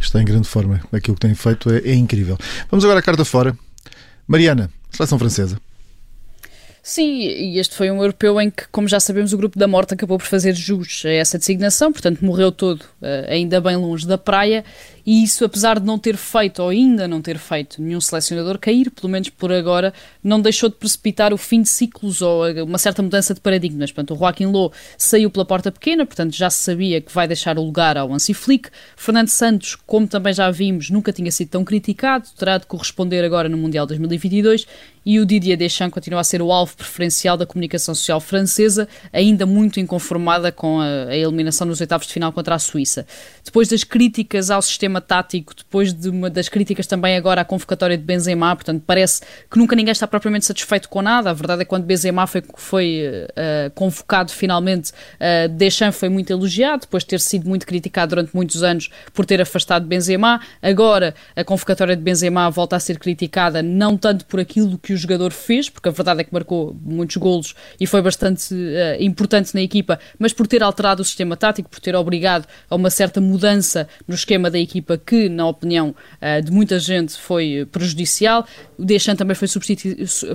Está 0.04 0.22
em 0.22 0.26
grande 0.26 0.48
forma. 0.48 0.82
Aquilo 0.92 1.16
que 1.16 1.22
tem 1.22 1.34
feito 1.34 1.72
é, 1.72 1.80
é 1.80 1.96
incrível. 1.96 2.38
Vamos 2.70 2.84
agora 2.84 3.00
à 3.00 3.04
carta 3.04 3.24
fora. 3.24 3.58
Mariana, 4.28 4.70
seleção 4.92 5.18
francesa. 5.18 5.58
Sim, 6.86 7.22
e 7.22 7.60
este 7.60 7.76
foi 7.76 7.90
um 7.90 8.02
europeu 8.02 8.40
em 8.42 8.50
que, 8.50 8.68
como 8.70 8.90
já 8.90 9.00
sabemos, 9.00 9.32
o 9.32 9.38
grupo 9.38 9.58
da 9.58 9.70
morte 9.70 9.94
acabou 9.94 10.18
por 10.18 10.28
fazer 10.28 10.54
jus 10.54 11.04
a 11.06 11.12
essa 11.12 11.40
designação, 11.40 11.94
portanto 11.94 12.20
morreu 12.26 12.52
todo, 12.52 12.84
eh, 13.02 13.26
ainda 13.30 13.62
bem 13.62 13.78
longe 13.78 14.06
da 14.06 14.18
praia, 14.18 14.66
e 15.06 15.24
isso, 15.24 15.44
apesar 15.44 15.80
de 15.80 15.86
não 15.86 16.00
ter 16.00 16.16
feito, 16.16 16.62
ou 16.64 16.70
ainda 16.70 17.08
não 17.08 17.22
ter 17.22 17.38
feito, 17.38 17.82
nenhum 17.82 18.00
selecionador 18.00 18.58
cair, 18.58 18.90
pelo 18.90 19.10
menos 19.10 19.30
por 19.30 19.52
agora, 19.52 19.94
não 20.24 20.40
deixou 20.40 20.70
de 20.70 20.76
precipitar 20.76 21.34
o 21.34 21.38
fim 21.38 21.62
de 21.62 21.70
ciclos 21.70 22.22
ou 22.22 22.44
uma 22.64 22.78
certa 22.78 23.02
mudança 23.02 23.34
de 23.34 23.42
paradigmas. 23.42 23.92
Portanto, 23.92 24.16
o 24.16 24.18
Joaquim 24.18 24.46
Lô 24.46 24.72
saiu 24.98 25.30
pela 25.30 25.46
porta 25.46 25.72
pequena, 25.72 26.06
portanto 26.06 26.34
já 26.34 26.50
se 26.50 26.64
sabia 26.64 27.02
que 27.02 27.14
vai 27.14 27.28
deixar 27.28 27.58
o 27.58 27.64
lugar 27.64 27.98
ao 27.98 28.14
Ansi 28.14 28.34
Flick. 28.34 28.70
Fernando 28.96 29.28
Santos, 29.28 29.76
como 29.76 30.08
também 30.08 30.34
já 30.34 30.50
vimos, 30.50 30.90
nunca 30.90 31.12
tinha 31.12 31.32
sido 31.32 31.50
tão 31.50 31.66
criticado, 31.66 32.28
terá 32.38 32.58
de 32.58 32.66
corresponder 32.66 33.26
agora 33.26 33.50
no 33.50 33.58
Mundial 33.58 33.86
2022 33.86 34.66
e 35.06 35.20
o 35.20 35.26
Didier 35.26 35.58
Deschamps 35.58 35.94
continua 35.94 36.22
a 36.22 36.24
ser 36.24 36.42
o 36.42 36.52
alvo 36.52 36.76
preferencial 36.76 37.36
da 37.36 37.46
comunicação 37.46 37.94
social 37.94 38.22
francesa, 38.22 38.88
ainda 39.12 39.46
muito 39.46 39.80
inconformada 39.80 40.52
com 40.52 40.80
a, 40.80 40.86
a 41.10 41.18
eliminação 41.18 41.68
nos 41.68 41.82
oitavos 41.82 42.08
de 42.08 42.14
final 42.14 42.32
contra 42.32 42.56
a 42.56 42.60
Suíça. 42.60 43.06
Depois 43.44 43.68
das 43.68 43.84
críticas 43.84 44.50
ao 44.50 44.62
sistema 44.62 44.93
sistema 44.94 45.02
tático, 45.02 45.56
depois 45.56 45.94
de 45.94 46.10
uma 46.10 46.30
das 46.30 46.50
críticas 46.50 46.86
também 46.86 47.16
agora 47.16 47.42
à 47.42 47.46
convocatória 47.46 47.98
de 47.98 48.04
Benzema, 48.04 48.56
portanto 48.56 48.84
parece 48.86 49.22
que 49.50 49.58
nunca 49.58 49.76
ninguém 49.76 49.92
está 49.92 50.08
propriamente 50.08 50.46
satisfeito 50.46 50.90
com 50.90 51.02
nada. 51.02 51.30
A 51.30 51.34
verdade 51.34 51.62
é 51.62 51.66
que 51.66 51.70
quando 51.70 51.86
Benzema 51.86 52.28
foi, 52.28 52.44
foi 52.56 53.04
uh, 53.30 53.72
convocado 53.72 54.32
finalmente, 54.32 54.92
uh, 54.92 55.50
Deschamps 55.50 55.98
foi 56.00 56.10
muito 56.10 56.32
elogiado, 56.32 56.82
depois 56.82 57.04
de 57.04 57.10
ter 57.10 57.20
sido 57.20 57.48
muito 57.48 57.66
criticado 57.66 58.10
durante 58.10 58.36
muitos 58.36 58.62
anos 58.62 58.90
por 59.14 59.26
ter 59.26 59.42
afastado 59.42 59.86
Benzema. 59.86 60.42
Agora 60.62 61.16
a 61.36 61.44
convocatória 61.44 61.96
de 61.96 62.02
Benzema 62.02 62.50
volta 62.50 62.76
a 62.76 62.80
ser 62.80 63.00
criticada 63.00 63.62
não 63.64 63.98
tanto 63.98 64.26
por 64.26 64.40
aquilo 64.40 64.78
que 64.78 64.94
o 64.94 64.98
jogador 64.98 65.32
fez, 65.32 65.70
porque 65.70 65.90
a 65.90 65.92
verdade 65.92 66.22
é 66.22 66.24
que 66.24 66.34
marcou 66.34 66.76
muitos 66.82 67.18
golos 67.18 67.56
e 67.80 67.88
foi 67.88 68.02
bastante 68.02 68.54
uh, 68.54 69.02
importante 69.02 69.54
na 69.54 69.62
equipa, 69.62 70.00
mas 70.20 70.34
por 70.34 70.48
ter 70.48 70.62
alterado 70.62 71.02
o 71.02 71.06
sistema 71.06 71.36
tático, 71.38 71.70
por 71.70 71.80
ter 71.80 71.96
obrigado 71.96 72.48
a 72.70 72.76
uma 72.76 72.90
certa 72.90 73.22
mudança 73.22 73.88
no 74.08 74.16
esquema 74.16 74.50
da 74.50 74.60
equipa 74.60 74.83
equipa 74.84 74.98
que, 74.98 75.30
na 75.30 75.48
opinião 75.48 75.96
uh, 76.22 76.42
de 76.42 76.52
muita 76.52 76.78
gente, 76.78 77.18
foi 77.18 77.68
prejudicial. 77.72 78.46
O 78.78 78.84
Deschamps 78.84 79.18
também 79.18 79.36
foi, 79.36 79.48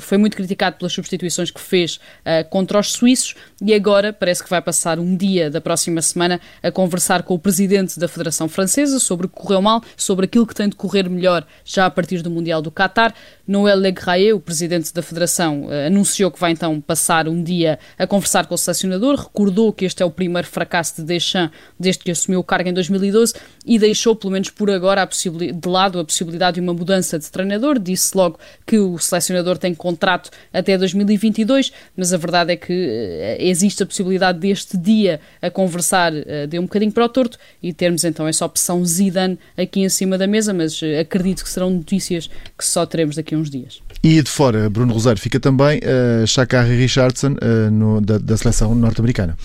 foi 0.00 0.18
muito 0.18 0.36
criticado 0.36 0.76
pelas 0.76 0.92
substituições 0.92 1.50
que 1.50 1.60
fez 1.60 1.96
uh, 1.96 2.48
contra 2.48 2.80
os 2.80 2.92
suíços 2.92 3.34
e 3.62 3.74
agora 3.74 4.12
parece 4.12 4.42
que 4.42 4.48
vai 4.48 4.62
passar 4.62 4.98
um 4.98 5.14
dia 5.16 5.50
da 5.50 5.60
próxima 5.60 6.00
semana 6.00 6.40
a 6.62 6.70
conversar 6.70 7.22
com 7.22 7.34
o 7.34 7.38
presidente 7.38 7.98
da 8.00 8.08
Federação 8.08 8.48
Francesa 8.48 8.98
sobre 8.98 9.26
o 9.26 9.28
que 9.28 9.36
correu 9.36 9.60
mal, 9.60 9.82
sobre 9.96 10.24
aquilo 10.24 10.46
que 10.46 10.54
tem 10.54 10.68
de 10.68 10.76
correr 10.76 11.08
melhor 11.08 11.46
já 11.64 11.86
a 11.86 11.90
partir 11.90 12.22
do 12.22 12.30
Mundial 12.30 12.62
do 12.62 12.70
Qatar. 12.70 13.14
Noël 13.48 13.78
Legraye, 13.78 14.34
o 14.34 14.38
presidente 14.38 14.92
da 14.92 15.00
Federação, 15.00 15.64
uh, 15.64 15.86
anunciou 15.86 16.30
que 16.30 16.38
vai 16.38 16.52
então 16.52 16.78
passar 16.82 17.26
um 17.26 17.42
dia 17.42 17.78
a 17.98 18.06
conversar 18.06 18.44
com 18.44 18.54
o 18.54 18.58
selecionador, 18.58 19.16
recordou 19.18 19.72
que 19.72 19.86
este 19.86 20.02
é 20.02 20.06
o 20.06 20.10
primeiro 20.10 20.46
fracasso 20.46 20.96
de 20.96 21.02
Deschamps 21.02 21.56
desde 21.80 22.04
que 22.04 22.10
assumiu 22.10 22.40
o 22.40 22.44
cargo 22.44 22.68
em 22.68 22.74
2012 22.74 23.32
e 23.64 23.78
deixou, 23.78 24.14
pelo 24.14 24.34
menos 24.34 24.50
por 24.50 24.70
agora, 24.70 25.08
de 25.08 25.68
lado 25.68 25.98
a 25.98 26.04
possibilidade 26.04 26.56
de 26.56 26.60
uma 26.60 26.74
mudança 26.74 27.18
de 27.18 27.30
treinador. 27.30 27.78
Disse 27.78 28.14
logo 28.14 28.38
que 28.66 28.78
o 28.78 28.98
selecionador 28.98 29.56
tem 29.56 29.74
contrato 29.74 30.30
até 30.52 30.76
2022, 30.76 31.72
mas 31.96 32.12
a 32.12 32.18
verdade 32.18 32.52
é 32.52 32.56
que 32.56 32.72
uh, 32.72 33.42
existe 33.42 33.82
a 33.82 33.86
possibilidade 33.86 34.40
deste 34.40 34.76
dia 34.76 35.22
a 35.40 35.50
conversar 35.50 36.12
uh, 36.12 36.46
de 36.46 36.58
um 36.58 36.62
bocadinho 36.64 36.92
para 36.92 37.06
o 37.06 37.08
torto 37.08 37.38
e 37.62 37.72
termos 37.72 38.04
então 38.04 38.28
essa 38.28 38.44
opção 38.44 38.84
Zidane 38.84 39.38
aqui 39.56 39.80
em 39.80 39.88
cima 39.88 40.18
da 40.18 40.26
mesa, 40.26 40.52
mas 40.52 40.78
acredito 41.00 41.42
que 41.42 41.48
serão 41.48 41.70
notícias 41.70 42.26
que 42.26 42.64
só 42.66 42.84
teremos 42.84 43.16
daqui 43.16 43.34
a 43.34 43.37
uns 43.38 43.50
dias. 43.50 43.80
E 44.02 44.22
de 44.22 44.30
fora, 44.30 44.70
Bruno 44.70 44.92
Rosário, 44.92 45.20
fica 45.20 45.40
também 45.40 45.78
uh, 45.78 46.26
Shakari 46.26 46.76
Richardson 46.76 47.32
uh, 47.32 47.70
no, 47.70 48.00
da, 48.00 48.18
da, 48.18 48.36
seleção 48.36 48.74
norte-americana. 48.74 49.36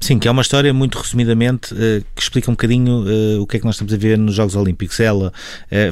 Sim, 0.00 0.18
que 0.18 0.26
é 0.26 0.30
uma 0.30 0.42
história 0.42 0.74
muito 0.74 0.98
resumidamente 0.98 1.72
uh, 1.72 2.04
que 2.14 2.22
explica 2.22 2.50
um 2.50 2.54
bocadinho 2.54 3.04
uh, 3.04 3.40
o 3.40 3.46
que 3.46 3.56
é 3.56 3.60
que 3.60 3.66
nós 3.66 3.76
estamos 3.76 3.94
a 3.94 3.96
ver 3.96 4.18
nos 4.18 4.34
Jogos 4.34 4.56
Olímpicos. 4.56 4.98
Ela 4.98 5.32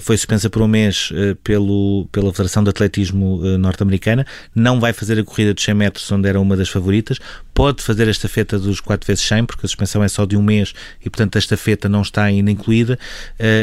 foi 0.01 0.17
suspensa 0.17 0.51
por 0.51 0.63
um 0.63 0.69
mês 0.69 1.13
pelo, 1.43 2.09
pela 2.11 2.33
Federação 2.33 2.63
de 2.63 2.71
Atletismo 2.71 3.41
norte-americana, 3.59 4.27
não 4.55 4.81
vai 4.81 4.93
fazer 4.93 5.19
a 5.19 5.25
corrida 5.25 5.55
dos 5.55 5.65
100 5.65 5.75
metros, 5.75 6.11
onde 6.13 6.29
era 6.29 6.41
uma 6.41 6.57
das 6.57 6.69
favoritas, 6.69 7.19
pode 7.55 7.83
fazer 7.83 8.09
a 8.09 8.11
estafeta 8.11 8.59
dos 8.59 8.81
4 8.81 9.07
vezes 9.07 9.25
100, 9.25 9.47
porque 9.47 9.67
a 9.67 9.69
suspensão 9.69 10.03
é 10.03 10.09
só 10.09 10.25
de 10.25 10.37
um 10.37 10.43
mês 10.43 10.73
e, 11.05 11.09
portanto, 11.09 11.37
a 11.37 11.39
estafeta 11.39 11.89
não 11.89 12.03
está 12.03 12.25
ainda 12.25 12.51
incluída. 12.51 12.99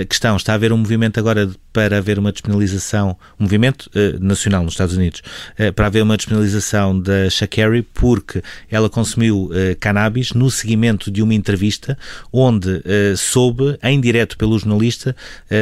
questão, 0.10 0.36
está 0.36 0.54
a 0.54 0.56
haver 0.56 0.72
um 0.74 0.78
movimento 0.78 1.20
agora 1.20 1.50
para 1.76 1.98
haver 1.98 2.18
uma 2.18 2.32
despenalização, 2.32 3.18
um 3.38 3.44
movimento 3.44 3.92
nacional 4.20 4.46
nacional 4.56 4.64
nos 4.64 4.74
Estados 4.74 4.96
Unidos 4.96 5.22
eh, 5.58 5.72
para 5.72 5.88
haver 5.88 6.04
uma 6.04 6.16
despenalização 6.16 7.00
da 7.00 7.30
Shakari 7.30 7.82
porque 7.82 8.42
ela 8.70 8.90
consumiu 8.90 9.50
eh, 9.54 9.76
cannabis 9.80 10.34
no 10.34 10.50
seguimento 10.50 11.12
de 11.12 11.22
uma 11.22 11.34
entrevista 11.34 11.98
onde 12.32 12.82
eh, 12.86 13.14
soube, 13.18 13.78
em 13.84 14.00
direto 14.00 14.38
pelo 14.38 14.58
jornalista, 14.58 15.16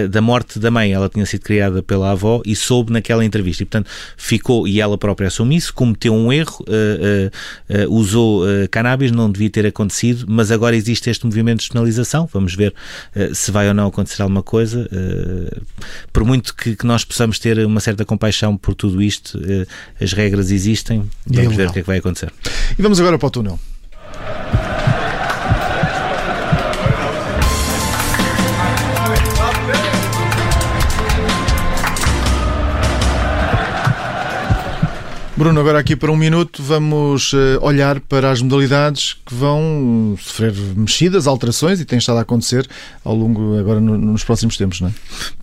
da 0.09 0.21
morte 0.21 0.59
da 0.59 0.69
mãe. 0.71 0.93
Ela 0.93 1.09
tinha 1.09 1.25
sido 1.25 1.41
criada 1.41 1.81
pela 1.81 2.11
avó 2.11 2.41
e 2.45 2.55
soube 2.55 2.91
naquela 2.91 3.23
entrevista. 3.23 3.63
E, 3.63 3.65
portanto, 3.65 3.89
ficou, 4.17 4.67
e 4.67 4.81
ela 4.81 4.97
própria 4.97 5.27
assumiu 5.27 5.57
isso, 5.57 5.73
cometeu 5.73 6.13
um 6.13 6.31
erro, 6.31 6.65
usou 7.89 8.43
cannabis, 8.71 9.11
não 9.11 9.31
devia 9.31 9.49
ter 9.49 9.65
acontecido, 9.65 10.25
mas 10.27 10.51
agora 10.51 10.75
existe 10.75 11.09
este 11.09 11.25
movimento 11.25 11.59
de 11.59 11.65
despenalização. 11.65 12.27
Vamos 12.31 12.55
ver 12.55 12.73
se 13.33 13.51
vai 13.51 13.67
ou 13.67 13.73
não 13.73 13.87
acontecer 13.87 14.21
alguma 14.21 14.43
coisa. 14.43 14.87
Por 16.11 16.23
muito 16.25 16.55
que, 16.55 16.75
que 16.75 16.85
nós 16.85 17.05
possamos 17.05 17.39
ter 17.39 17.65
uma 17.65 17.79
certa 17.79 18.03
compaixão 18.05 18.57
por 18.57 18.75
tudo 18.75 19.01
isto, 19.01 19.39
eh, 19.43 19.65
as 20.03 20.13
regras 20.13 20.51
existem. 20.51 21.09
Vamos 21.25 21.55
ver 21.55 21.69
o 21.69 21.73
que 21.73 21.79
é 21.79 21.81
que 21.81 21.87
vai 21.87 21.97
acontecer. 21.97 22.31
E 22.77 22.81
vamos 22.81 22.99
agora 22.99 23.17
para 23.17 23.27
o 23.27 23.31
túnel. 23.31 23.59
Bruno, 35.35 35.59
agora 35.59 35.79
aqui 35.79 35.95
para 35.95 36.11
um 36.11 36.15
minuto 36.15 36.61
vamos 36.61 37.33
uh, 37.33 37.57
olhar 37.59 37.99
para 38.01 38.29
as 38.29 38.39
modalidades 38.39 39.17
que 39.25 39.33
vão 39.33 40.15
sofrer 40.21 40.53
mexidas, 40.75 41.25
alterações 41.25 41.79
e 41.79 41.85
tem 41.85 41.97
estado 41.97 42.19
a 42.19 42.21
acontecer 42.21 42.67
ao 43.03 43.15
longo 43.15 43.57
agora 43.57 43.81
no, 43.81 43.97
nos 43.97 44.23
próximos 44.23 44.57
tempos, 44.57 44.79
não 44.79 44.89
é? 44.89 44.93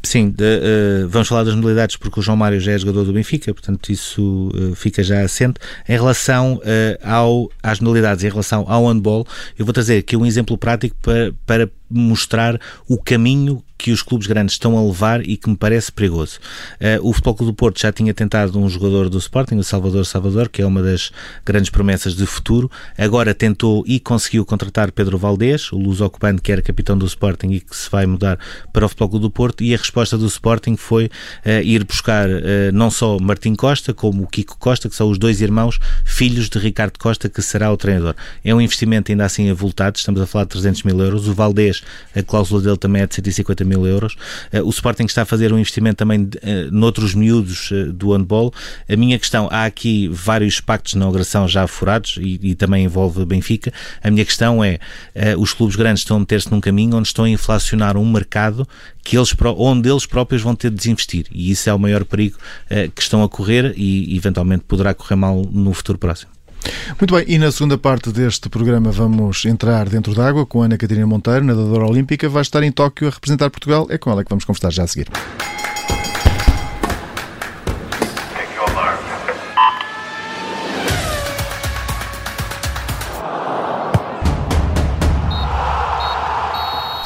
Sim, 0.01 0.31
de, 0.31 0.45
uh, 0.45 1.09
vamos 1.09 1.27
falar 1.27 1.43
das 1.43 1.57
modalidades 1.57 1.97
porque 1.97 2.21
o 2.21 2.23
João 2.23 2.37
Mário 2.37 2.61
já 2.61 2.71
é 2.71 2.79
jogador 2.79 3.03
do 3.03 3.13
Benfica, 3.13 3.53
portanto 3.53 3.91
isso 3.91 4.53
uh, 4.55 4.77
fica 4.77 5.03
já 5.03 5.23
assente. 5.23 5.59
Em 5.89 5.95
relação 5.95 6.61
ao, 7.03 7.51
às 7.61 7.81
modalidades, 7.81 8.23
em 8.23 8.29
relação 8.29 8.65
ao 8.69 8.87
handball, 8.87 9.27
eu 9.59 9.65
vou 9.65 9.73
trazer 9.73 9.99
aqui 9.99 10.17
um 10.17 10.25
exemplo 10.25 10.57
prático 10.57 10.95
para, 11.03 11.33
para 11.45 11.69
mostrar 11.91 12.61
o 12.89 12.97
caminho 12.97 13.63
que 13.81 13.93
os 13.93 14.03
clubes 14.03 14.27
grandes 14.27 14.55
estão 14.55 14.77
a 14.77 14.83
levar 14.83 15.27
e 15.27 15.39
que 15.39 15.49
me 15.49 15.57
parece 15.57 15.91
perigoso. 15.91 16.39
Uh, 16.79 17.09
o 17.09 17.13
Futebol 17.15 17.35
Clube 17.35 17.53
do 17.53 17.57
Porto 17.57 17.81
já 17.81 17.91
tinha 17.91 18.13
tentado 18.13 18.59
um 18.59 18.69
jogador 18.69 19.09
do 19.09 19.17
Sporting, 19.17 19.57
o 19.57 19.65
Salvador 19.65 20.05
Salvador, 20.05 20.51
que 20.51 20.61
é 20.61 20.67
uma 20.67 20.83
das 20.83 21.11
grandes 21.47 21.71
promessas 21.71 22.15
de 22.15 22.27
futuro. 22.27 22.71
Agora 22.99 23.33
tentou 23.33 23.83
e 23.87 23.99
conseguiu 23.99 24.45
contratar 24.45 24.93
Pedro 24.93 25.17
Valdés, 25.17 25.73
o 25.73 25.79
luso 25.79 26.05
ocupante 26.05 26.43
que 26.43 26.53
era 26.53 26.61
capitão 26.61 26.97
do 26.97 27.07
Sporting 27.07 27.53
e 27.53 27.61
que 27.61 27.75
se 27.75 27.91
vai 27.91 28.05
mudar 28.05 28.39
para 28.71 28.85
o 28.85 28.89
Futebol 28.89 29.09
Clube 29.09 29.23
do 29.23 29.31
Porto. 29.31 29.65
E 29.65 29.75
a 29.75 29.79
resposta 29.79 30.19
do 30.19 30.27
Sporting 30.27 30.77
foi 30.77 31.07
uh, 31.07 31.63
ir 31.65 31.83
buscar 31.85 32.29
uh, 32.29 32.43
não 32.75 32.91
só 32.91 33.19
Martim 33.19 33.55
Costa, 33.55 33.95
como 33.95 34.25
o 34.25 34.27
Kiko 34.27 34.59
Costa, 34.59 34.91
que 34.91 34.95
são 34.95 35.09
os 35.09 35.17
dois 35.17 35.41
irmãos, 35.41 35.79
filhos 36.05 36.51
de 36.51 36.59
Ricardo 36.59 36.99
Costa, 36.99 37.31
que 37.31 37.41
será 37.41 37.73
o 37.73 37.79
treinador. 37.79 38.15
É 38.45 38.55
um 38.55 38.61
investimento 38.61 39.11
ainda 39.11 39.25
assim 39.25 39.49
avultado, 39.49 39.97
estamos 39.97 40.21
a 40.21 40.27
falar 40.27 40.45
de 40.45 40.51
300 40.51 40.83
mil 40.83 41.01
euros. 41.01 41.27
O 41.27 41.33
Valdés, 41.33 41.80
a 42.15 42.23
cláusula 42.23 42.61
dele 42.61 42.77
também 42.77 43.03
é 43.03 43.07
de 43.07 43.15
150 43.15 43.65
mil 43.65 43.87
euros. 43.87 44.15
Uh, 44.53 44.65
o 44.65 44.71
Sporting 44.71 45.05
está 45.05 45.23
a 45.23 45.25
fazer 45.25 45.53
um 45.53 45.59
investimento 45.59 45.97
também 45.97 46.23
uh, 46.23 46.29
noutros 46.71 47.15
miúdos 47.15 47.71
uh, 47.71 47.93
do 47.93 48.13
handball. 48.13 48.53
A 48.89 48.97
minha 48.97 49.19
questão, 49.19 49.49
há 49.51 49.65
aqui 49.65 50.09
vários 50.09 50.61
pactos 50.61 50.93
de 50.93 50.99
inauguração 50.99 51.47
já 51.47 51.67
furados 51.67 52.19
e, 52.21 52.39
e 52.43 52.55
também 52.55 52.85
envolve 52.85 53.25
Benfica. 53.25 53.73
A 54.03 54.11
minha 54.11 54.25
questão 54.25 54.63
é, 54.63 54.79
os 55.39 55.53
clubes 55.53 55.77
grandes 55.77 56.03
estão 56.03 56.17
a 56.17 56.21
meter-se 56.21 56.51
num 56.51 56.61
caminho 56.61 56.97
onde 56.97 57.09
estão 57.09 57.25
a 57.25 57.29
inflacionar 57.29 57.97
um 57.97 58.11
mercado 58.11 58.67
que 59.03 59.17
eles, 59.17 59.35
onde 59.57 59.89
eles 59.89 60.07
próprios 60.07 60.43
vão 60.43 60.55
ter 60.55 60.71
de 60.71 60.77
desinvestir. 60.77 61.27
E 61.33 61.51
isso 61.51 61.69
é 61.69 61.75
o 61.75 61.79
maior 61.79 62.05
perigo 62.05 62.37
que 62.95 63.03
estão 63.03 63.23
a 63.23 63.29
correr 63.29 63.73
e 63.77 64.17
eventualmente 64.17 64.65
poderá 64.67 64.95
correr 64.95 65.17
mal 65.17 65.43
no 65.51 65.73
futuro 65.73 65.99
próximo. 65.99 66.40
Muito 67.01 67.15
bem, 67.15 67.25
e 67.27 67.39
na 67.39 67.51
segunda 67.51 67.79
parte 67.79 68.11
deste 68.11 68.49
programa 68.49 68.91
vamos 68.91 69.45
entrar 69.45 69.89
dentro 69.89 70.15
d'água 70.15 70.45
com 70.45 70.63
Ana 70.63 70.77
Catarina 70.77 71.07
Monteiro, 71.07 71.45
nadadora 71.45 71.87
olímpica, 71.87 72.29
vai 72.29 72.43
estar 72.43 72.63
em 72.63 72.73
Tóquio 72.73 73.09
a 73.09 73.11
representar 73.11 73.51
Portugal. 73.51 73.87
É 73.91 73.97
com 73.97 74.11
ela 74.11 74.23
que 74.23 74.31
vamos 74.31 74.45
conversar 74.45 74.71
já 74.71 74.85
a 74.85 74.87
seguir. 74.87 75.09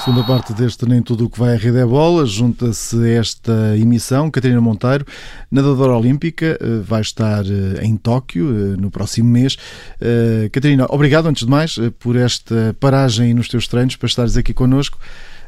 Segunda 0.05 0.23
parte 0.23 0.53
deste 0.53 0.87
Nem 0.87 1.01
Tudo 1.01 1.25
o 1.25 1.31
que 1.31 1.39
vai 1.39 1.55
à 1.55 1.57
rede 1.57 1.79
é 1.79 1.87
bola, 1.87 2.27
junta-se 2.27 3.11
esta 3.13 3.75
emissão. 3.75 4.31
Catarina 4.31 4.61
Monteiro, 4.61 5.07
nadadora 5.51 5.97
olímpica, 5.97 6.59
eh, 6.61 6.81
vai 6.85 7.01
estar 7.01 7.43
eh, 7.47 7.83
em 7.83 7.97
Tóquio 7.97 8.51
eh, 8.51 8.77
no 8.77 8.91
próximo 8.91 9.31
mês. 9.31 9.57
Catarina, 10.53 10.85
obrigado 10.91 11.27
antes 11.27 11.47
de 11.47 11.51
mais 11.51 11.77
por 11.99 12.17
esta 12.17 12.77
paragem 12.79 13.33
nos 13.33 13.49
teus 13.49 13.67
treinos 13.67 13.97
para 13.97 14.07
estares 14.07 14.37
aqui 14.37 14.53
connosco. 14.53 14.99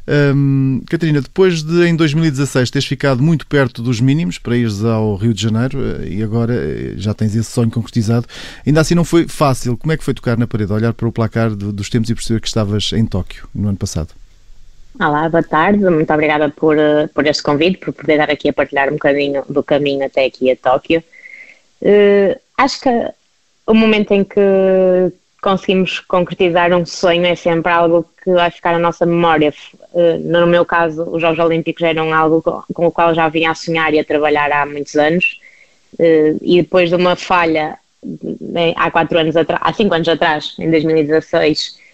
Um, 0.08 0.80
Catarina, 0.88 1.20
depois 1.20 1.62
de 1.62 1.86
em 1.86 1.94
2016 1.94 2.70
teres 2.70 2.88
ficado 2.88 3.22
muito 3.22 3.46
perto 3.46 3.82
dos 3.82 4.00
mínimos 4.00 4.38
para 4.38 4.56
ires 4.56 4.82
ao 4.82 5.16
Rio 5.16 5.34
de 5.34 5.42
Janeiro 5.42 5.78
e 6.02 6.22
agora 6.22 6.54
já 6.96 7.12
tens 7.12 7.36
esse 7.36 7.50
sonho 7.50 7.70
concretizado, 7.70 8.26
ainda 8.66 8.80
assim 8.80 8.94
não 8.94 9.04
foi 9.04 9.28
fácil. 9.28 9.76
Como 9.76 9.92
é 9.92 9.98
que 9.98 10.04
foi 10.04 10.14
tocar 10.14 10.38
na 10.38 10.46
parede, 10.46 10.72
olhar 10.72 10.94
para 10.94 11.06
o 11.06 11.12
placar 11.12 11.54
dos 11.54 11.90
tempos 11.90 12.08
e 12.08 12.14
perceber 12.14 12.40
que 12.40 12.48
estavas 12.48 12.90
em 12.94 13.04
Tóquio 13.04 13.46
no 13.54 13.68
ano 13.68 13.76
passado? 13.76 14.14
Olá, 14.98 15.28
boa 15.28 15.42
tarde. 15.42 15.84
Muito 15.90 16.10
obrigada 16.10 16.48
por, 16.48 16.78
eh, 16.78 17.06
por 17.14 17.26
este 17.26 17.42
convite, 17.42 17.78
por 17.78 17.92
poder 17.92 18.16
dar 18.16 18.30
aqui 18.30 18.48
a 18.48 18.52
partilhar 18.52 18.88
um 18.88 18.92
bocadinho 18.92 19.44
do 19.46 19.62
caminho 19.62 20.06
até 20.06 20.24
aqui 20.24 20.50
a 20.50 20.56
Tóquio. 20.56 21.04
Uh, 21.82 22.34
acho 22.56 22.80
que 22.80 22.88
o 23.66 23.74
momento 23.74 24.12
em 24.12 24.24
que 24.24 24.40
conseguimos 25.42 26.00
concretizar 26.00 26.72
um 26.72 26.86
sonho 26.86 27.26
é 27.26 27.34
sempre 27.34 27.70
algo 27.70 28.06
que 28.24 28.32
vai 28.32 28.50
ficar 28.50 28.72
na 28.72 28.78
nossa 28.78 29.04
memória. 29.04 29.52
Uh, 29.92 30.18
no 30.24 30.46
meu 30.46 30.64
caso, 30.64 31.02
os 31.10 31.20
Jogos 31.20 31.38
Olímpicos 31.40 31.82
eram 31.82 32.14
algo 32.14 32.40
com 32.72 32.86
o 32.86 32.90
qual 32.90 33.14
já 33.14 33.28
vinha 33.28 33.50
a 33.50 33.54
sonhar 33.54 33.92
e 33.92 33.98
a 33.98 34.04
trabalhar 34.04 34.50
há 34.50 34.64
muitos 34.64 34.96
anos. 34.96 35.38
Uh, 35.98 36.38
e 36.40 36.62
depois 36.62 36.88
de 36.88 36.96
uma 36.96 37.16
falha 37.16 37.78
há 38.76 38.90
quatro 38.90 39.18
anos 39.18 39.36
atrás, 39.36 39.60
há 39.62 39.72
cinco 39.74 39.94
anos 39.94 40.08
atrás, 40.08 40.56
em 40.58 40.70
2016, 40.70 41.84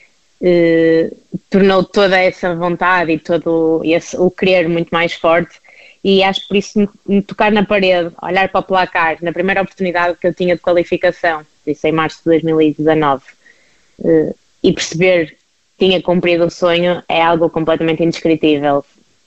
eh, 0.42 1.12
tornou 1.48 1.85
toda 1.85 2.18
essa 2.18 2.52
vontade 2.55 3.12
e 3.12 3.18
todo 3.18 3.81
esse, 3.85 4.16
o 4.16 4.28
querer 4.31 4.68
muito 4.68 4.90
mais 4.90 5.12
forte. 5.12 5.61
E 6.02 6.22
acho 6.24 6.48
por 6.48 6.57
isso 6.57 6.88
me 7.07 7.22
tocar 7.22 7.52
na 7.52 7.64
parede, 7.64 8.12
olhar 8.20 8.48
para 8.48 8.61
o 8.61 8.64
placar, 8.64 9.18
na 9.22 9.33
primeira 9.33 9.62
oportunidade 9.62 10.18
que 10.18 10.26
eu 10.26 10.35
tinha 10.35 10.57
de 10.57 10.61
qualificação, 10.61 11.46
isso 11.64 11.87
em 11.87 11.92
março 11.92 12.18
de 12.18 12.24
2019, 12.24 13.22
eh, 14.05 14.35
e 14.64 14.72
perceber 14.72 15.37
que 15.78 15.87
tinha 15.87 16.02
cumprido 16.02 16.46
o 16.46 16.50
sonho 16.50 17.02
é 17.09 17.22
algo 17.22 17.48
completamente 17.48 18.02
indescritível. 18.02 18.85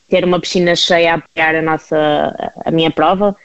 Ter 0.10 0.26
uma 0.26 0.40
piscina 0.40 0.76
cheia 0.76 1.14
a 1.14 1.16
apoiar 1.16 1.56
a, 1.56 1.62
nossa, 1.62 2.54
a 2.66 2.72
minha 2.72 2.92
prova, 2.92 3.36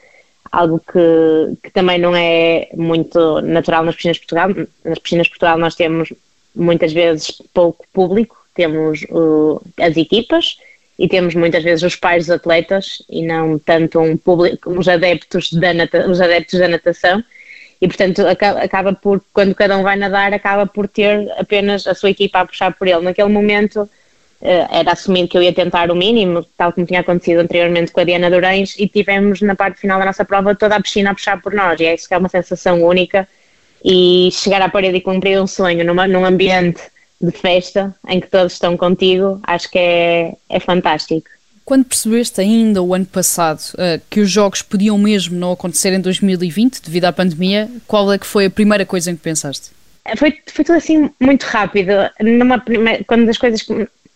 algo 0.51 0.81
que, 0.81 1.57
que 1.63 1.71
também 1.71 1.99
não 1.99 2.15
é 2.17 2.69
muito 2.75 3.41
natural 3.43 3.85
nas 3.85 3.95
piscinas 3.95 4.17
de 4.17 4.27
Portugal. 4.27 4.49
Nas 4.85 4.99
piscinas 4.99 5.27
de 5.27 5.31
Portugal 5.31 5.57
nós 5.57 5.77
temos 5.77 6.13
muitas 6.55 6.93
vezes 6.93 7.41
pouco 7.53 7.85
público, 7.93 8.37
temos 8.55 9.03
uh, 9.11 9.61
as 9.79 9.97
equipas 9.97 10.59
e 10.99 11.09
temos 11.09 11.35
muitas 11.35 11.63
vezes 11.63 11.83
os 11.83 11.97
pais 11.97 12.27
dos 12.27 12.37
atletas 12.37 13.03
e 13.09 13.23
não 13.23 13.59
tanto 13.59 13.99
um 14.01 14.17
público, 14.17 14.71
os 14.71 14.89
adeptos 14.89 15.53
da, 15.53 15.73
nata, 15.73 16.11
os 16.11 16.21
adeptos 16.21 16.59
da 16.59 16.69
natação 16.69 17.25
e 17.81 17.89
portanto 17.89 18.27
acaba, 18.27 18.93
por, 18.93 19.25
quando 19.33 19.55
cada 19.55 19.79
um 19.79 19.83
vai 19.83 19.97
nadar, 19.97 20.35
acaba 20.35 20.67
por 20.67 20.87
ter 20.87 21.31
apenas 21.39 21.87
a 21.87 21.95
sua 21.95 22.11
equipa 22.11 22.41
a 22.41 22.47
puxar 22.47 22.75
por 22.75 22.87
ele. 22.87 23.01
Naquele 23.01 23.31
momento 23.31 23.83
uh, 23.85 23.89
era 24.71 24.93
assumido 24.93 25.29
que 25.29 25.39
eu 25.39 25.43
ia 25.43 25.55
tentar 25.55 25.91
o 25.91 25.97
mínimo, 25.97 26.45
tal 26.59 26.73
como 26.75 26.87
tinha 26.87 27.01
acontecido 27.01 27.39
anteriormente 27.39 27.93
com 27.93 28.01
a 28.01 28.05
Diana 28.05 28.29
Durães 28.29 28.75
e 28.79 28.87
tivemos 28.87 29.41
na 29.41 29.57
parte 29.57 29.81
final 29.81 29.99
da 29.99 30.05
nossa 30.05 30.27
prova 30.27 30.55
toda 30.55 30.77
a 30.77 30.83
piscina 30.83 31.13
a 31.13 31.15
puxar 31.15 31.41
por 31.41 31.55
nós 31.55 31.81
e 31.81 31.87
é 31.87 31.95
isso 31.95 32.07
que 32.07 32.13
é 32.13 32.19
uma 32.19 32.29
sensação 32.29 32.83
única 32.83 33.27
e 33.85 34.31
chegar 34.33 34.63
à 34.63 34.69
parede 34.69 34.99
e 34.99 35.01
cumprir 35.01 35.41
um 35.41 35.47
sonho 35.47 35.85
numa, 35.85 36.07
num 36.07 36.25
ambiente 36.25 36.81
de 37.21 37.31
festa 37.31 37.95
em 38.09 38.21
que 38.21 38.29
todos 38.29 38.55
estão 38.55 38.77
contigo, 38.77 39.39
acho 39.43 39.71
que 39.71 39.79
é, 39.79 40.35
é 40.49 40.61
fantástico. 40.61 41.29
Quando 41.65 41.85
percebeste 41.85 42.41
ainda 42.41 42.83
o 42.83 42.95
ano 42.95 43.07
passado 43.07 43.61
uh, 43.75 44.01
que 44.09 44.21
os 44.21 44.31
jogos 44.31 44.63
podiam 44.63 44.99
mesmo 44.99 45.39
não 45.39 45.53
acontecer 45.53 45.93
em 45.93 46.01
2020 46.01 46.81
devido 46.83 47.05
à 47.05 47.13
pandemia, 47.13 47.71
qual 47.87 48.13
é 48.13 48.19
que 48.19 48.27
foi 48.27 48.47
a 48.47 48.51
primeira 48.51 48.85
coisa 48.85 49.11
em 49.11 49.17
que 49.17 49.23
pensaste? 49.23 49.71
Eh, 50.05 50.17
foi, 50.17 50.37
foi 50.47 50.65
tudo 50.65 50.77
assim 50.77 51.11
muito 51.21 51.45
rápido. 51.45 51.93
Numa 52.21 52.59
primeira, 52.59 53.05
quando 53.05 53.29
as 53.29 53.39
coisas. 53.39 53.65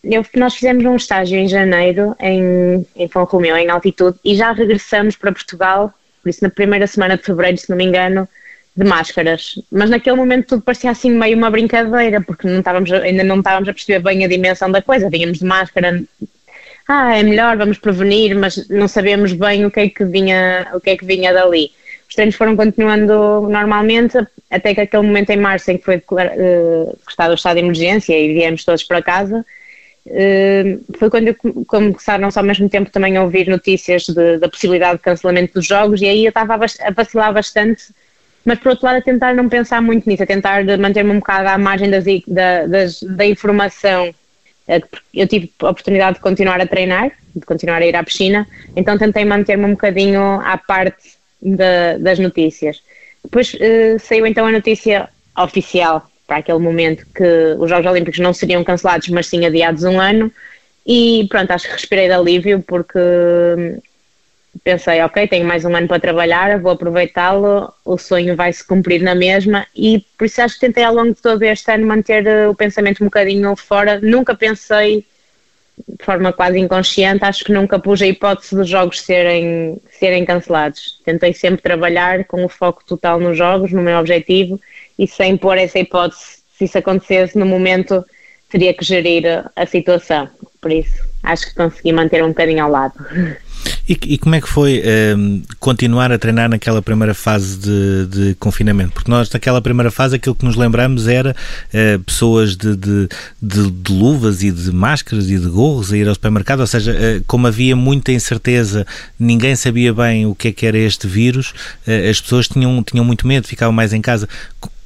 Eu, 0.03 0.27
nós 0.35 0.55
fizemos 0.55 0.85
um 0.85 0.97
estágio 0.97 1.39
em 1.39 1.49
janeiro 1.49 2.15
em, 2.21 2.85
em 2.97 3.09
Fão 3.09 3.25
Romeu, 3.25 3.57
em 3.57 3.71
altitude, 3.71 4.19
e 4.25 4.35
já 4.35 4.53
regressamos 4.53 5.17
para 5.17 5.33
Portugal, 5.33 5.95
por 6.23 6.29
isso 6.29 6.43
na 6.43 6.51
primeira 6.51 6.87
semana 6.87 7.17
de 7.17 7.23
fevereiro, 7.23 7.57
se 7.57 7.71
não 7.71 7.77
me 7.77 7.85
engano, 7.85 8.29
de 8.77 8.85
máscaras, 8.85 9.55
mas 9.71 9.89
naquele 9.89 10.17
momento 10.17 10.49
tudo 10.49 10.63
parecia 10.63 10.91
assim 10.91 11.11
meio 11.11 11.37
uma 11.37 11.51
brincadeira, 11.51 12.21
porque 12.21 12.49
não 12.49 12.59
estávamos, 12.59 12.93
ainda 12.93 13.23
não 13.23 13.39
estávamos 13.39 13.69
a 13.69 13.73
perceber 13.73 14.01
bem 14.01 14.25
a 14.25 14.29
dimensão 14.29 14.71
da 14.71 14.83
coisa, 14.83 15.09
vínhamos 15.09 15.39
de 15.39 15.45
máscara, 15.45 16.03
ah, 16.89 17.17
é 17.17 17.23
melhor, 17.23 17.57
vamos 17.57 17.79
prevenir, 17.79 18.37
mas 18.37 18.69
não 18.69 18.89
sabemos 18.89 19.33
bem 19.33 19.65
o 19.65 19.71
que 19.71 19.81
é 19.81 19.89
que 19.89 20.05
vinha, 20.05 20.69
o 20.75 20.81
que 20.81 20.91
é 20.91 20.97
que 20.97 21.05
vinha 21.05 21.33
dali. 21.33 21.71
Os 22.09 22.15
treinos 22.15 22.35
foram 22.35 22.57
continuando 22.57 23.49
normalmente, 23.49 24.19
até 24.51 24.75
que 24.75 24.81
aquele 24.81 25.07
momento 25.07 25.31
em 25.31 25.39
março 25.39 25.71
em 25.71 25.79
que 25.79 25.85
foi 25.85 25.97
uh, 25.97 26.99
decretado 26.99 27.33
o 27.33 27.35
estado 27.35 27.55
de 27.55 27.61
emergência 27.61 28.19
e 28.19 28.35
viemos 28.35 28.65
todos 28.65 28.83
para 28.83 29.01
casa, 29.01 29.47
uh, 30.07 30.99
foi 30.99 31.09
quando 31.09 31.35
começaram-se 31.67 32.39
ao 32.39 32.45
mesmo 32.45 32.69
tempo 32.69 32.91
também 32.91 33.17
a 33.17 33.23
ouvir 33.23 33.49
notícias 33.49 34.05
de, 34.05 34.39
da 34.39 34.49
possibilidade 34.49 34.99
de 34.99 35.03
cancelamento 35.05 35.55
dos 35.55 35.67
jogos 35.67 36.03
e 36.03 36.07
aí 36.07 36.25
eu 36.25 36.29
estava 36.29 36.55
a 36.55 36.91
vacilar 36.91 37.33
bastante 37.33 37.85
mas 38.45 38.59
por 38.59 38.71
outro 38.71 38.87
lado 38.87 38.99
a 38.99 39.03
tentar 39.03 39.35
não 39.35 39.49
pensar 39.49 39.81
muito 39.81 40.09
nisso, 40.09 40.23
a 40.23 40.27
tentar 40.27 40.65
manter-me 40.79 41.11
um 41.11 41.19
bocado 41.19 41.49
à 41.49 41.59
margem 41.59 41.91
das, 41.91 42.05
da, 42.27 42.67
das, 42.67 43.03
da 43.03 43.27
informação. 43.27 44.15
Eh, 44.69 44.83
eu 45.15 45.27
tive 45.27 45.51
a 45.61 45.71
oportunidade 45.71 46.17
de 46.17 46.21
continuar 46.21 46.61
a 46.61 46.67
treinar, 46.67 47.11
de 47.35 47.45
continuar 47.47 47.83
a 47.83 47.87
ir 47.87 47.97
à 47.97 48.03
piscina, 48.03 48.47
então 48.77 48.99
tentei 48.99 49.25
manter-me 49.25 49.65
um 49.65 49.71
bocadinho 49.71 50.41
à 50.41 50.57
parte 50.57 51.15
de, 51.41 51.99
das 51.99 52.19
notícias. 52.19 52.83
Depois 53.23 53.55
uh, 53.55 53.99
saiu 53.99 54.27
então 54.27 54.47
a 54.47 54.53
notícia 54.53 55.09
oficial 55.39 56.07
para 56.27 56.39
aquele 56.39 56.59
momento 56.59 57.07
que 57.15 57.57
os 57.59 57.69
Jogos 57.69 57.87
Olímpicos 57.87 58.19
não 58.21 58.33
seriam 58.33 58.63
cancelados, 58.63 59.09
mas 59.09 59.27
sim 59.27 59.45
adiados 59.45 59.85
um 59.85 60.01
ano. 60.01 60.33
E 60.87 61.27
pronto, 61.31 61.51
acho 61.51 61.67
que 61.67 61.73
respirei 61.73 62.07
de 62.07 62.13
alívio 62.13 62.63
porque 62.67 62.99
pensei, 64.63 65.03
ok, 65.03 65.27
tenho 65.27 65.47
mais 65.47 65.65
um 65.65 65.75
ano 65.75 65.89
para 65.89 66.01
trabalhar, 66.01 66.61
vou 66.61 66.73
aproveitá-lo, 66.73 67.73
o 67.85 67.99
sonho 67.99 68.37
vai 68.37 68.53
se 68.53 68.67
cumprir 68.67 69.03
na 69.03 69.15
mesma 69.15 69.67
e 69.75 70.05
por 70.17 70.27
isso 70.27 70.41
acho 70.41 70.55
que 70.55 70.61
tentei 70.61 70.85
ao 70.85 70.95
longo 70.95 71.15
de 71.15 71.21
todo 71.21 71.43
este 71.43 71.71
ano 71.73 71.87
manter 71.87 72.27
eh, 72.27 72.49
o 72.49 72.55
pensamento 72.55 73.03
um 73.03 73.07
bocadinho 73.07 73.57
fora. 73.57 74.01
Nunca 74.01 74.35
pensei 74.35 75.05
de 75.89 76.05
forma 76.05 76.33
quase 76.33 76.59
inconsciente, 76.59 77.25
acho 77.25 77.45
que 77.45 77.53
nunca 77.53 77.79
pus 77.79 78.01
a 78.01 78.07
hipótese 78.07 78.55
dos 78.55 78.69
jogos 78.69 79.01
serem, 79.01 79.81
serem 79.91 80.25
cancelados. 80.25 81.01
Tentei 81.05 81.33
sempre 81.33 81.63
trabalhar 81.63 82.25
com 82.25 82.45
o 82.45 82.49
foco 82.49 82.85
total 82.85 83.19
nos 83.19 83.37
jogos, 83.37 83.73
no 83.73 83.83
meu 83.83 83.99
objetivo 83.99 84.61
e 84.99 85.07
sem 85.07 85.37
pôr 85.37 85.59
essa 85.59 85.79
hipótese, 85.79 86.39
se 86.57 86.67
isso 86.67 86.79
acontecesse 86.79 87.37
no 87.37 87.45
momento 87.45 88.05
teria 88.49 88.73
que 88.73 88.85
gerir 88.85 89.45
a 89.57 89.67
situação. 89.67 90.29
Por 90.61 90.71
isso, 90.71 91.03
acho 91.25 91.47
que 91.49 91.55
consegui 91.57 91.93
manter 91.93 92.23
um 92.23 92.29
bocadinho 92.29 92.63
ao 92.63 92.71
lado. 92.71 92.95
E, 93.87 94.17
como 94.17 94.35
é 94.35 94.41
que 94.41 94.49
foi 94.49 94.83
um, 95.15 95.43
continuar 95.61 96.11
a 96.11 96.19
treinar 96.19 96.49
naquela 96.49 96.81
primeira 96.81 97.13
fase 97.13 97.59
de, 97.59 98.07
de, 98.07 98.35
confinamento? 98.37 98.93
Porque 98.93 99.11
nós, 99.11 99.29
naquela 99.29 99.61
primeira 99.61 99.91
fase, 99.91 100.17
aquilo 100.17 100.35
que 100.35 100.45
nos 100.45 100.57
lembramos 100.57 101.07
era 101.07 101.37
uh, 101.69 101.99
pessoas 102.03 102.57
de, 102.57 102.75
de, 102.77 103.09
de, 103.43 103.93
luvas 103.93 104.43
e 104.43 104.51
de 104.51 104.73
máscaras 104.73 105.29
e 105.29 105.39
de 105.39 105.49
gorros 105.49 105.93
a 105.93 105.99
ir 105.99 106.09
ao 106.09 106.15
supermercado, 106.15 106.61
ou 106.61 106.67
seja, 106.67 106.93
uh, 106.93 107.25
como 107.27 107.47
havia 107.47 107.77
muita 107.77 108.11
incerteza, 108.11 108.87
ninguém 109.21 109.55
sabia 109.55 109.93
bem 109.93 110.25
o 110.25 110.35
que 110.35 110.49
é 110.49 110.53
que 110.53 110.65
era 110.65 110.79
este 110.79 111.07
vírus, 111.07 111.51
uh, 111.87 112.09
as 112.11 112.19
pessoas 112.23 112.49
tinham, 112.49 112.83
tinham 112.83 113.05
muito 113.05 113.27
medo, 113.27 113.47
ficavam 113.47 113.73
mais 113.73 113.93
em 113.93 114.01
casa. 114.01 114.27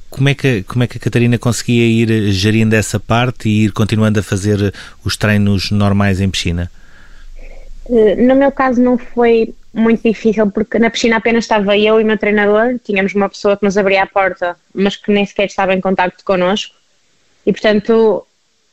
Como 0.09 0.27
é, 0.27 0.33
que, 0.33 0.63
como 0.63 0.83
é 0.83 0.87
que 0.87 0.97
a 0.97 0.99
Catarina 0.99 1.37
conseguia 1.37 1.85
ir 1.85 2.33
gerindo 2.33 2.73
essa 2.73 2.99
parte 2.99 3.47
e 3.47 3.65
ir 3.65 3.71
continuando 3.71 4.19
a 4.19 4.23
fazer 4.23 4.73
os 5.05 5.15
treinos 5.15 5.71
normais 5.71 6.19
em 6.19 6.29
piscina? 6.29 6.69
Eh, 7.89 8.15
no 8.15 8.35
meu 8.35 8.51
caso 8.51 8.81
não 8.81 8.97
foi 8.97 9.53
muito 9.73 10.03
difícil 10.03 10.49
porque 10.51 10.77
na 10.79 10.89
piscina 10.89 11.17
apenas 11.17 11.45
estava 11.45 11.77
eu 11.77 11.99
e 11.99 12.03
o 12.03 12.05
meu 12.05 12.17
treinador, 12.17 12.79
tínhamos 12.83 13.13
uma 13.15 13.29
pessoa 13.29 13.57
que 13.57 13.65
nos 13.65 13.77
abria 13.77 14.03
a 14.03 14.07
porta, 14.07 14.55
mas 14.73 14.95
que 14.95 15.11
nem 15.11 15.25
sequer 15.25 15.45
estava 15.45 15.73
em 15.73 15.81
contacto 15.81 16.23
connosco 16.23 16.75
e 17.45 17.51
portanto 17.51 18.25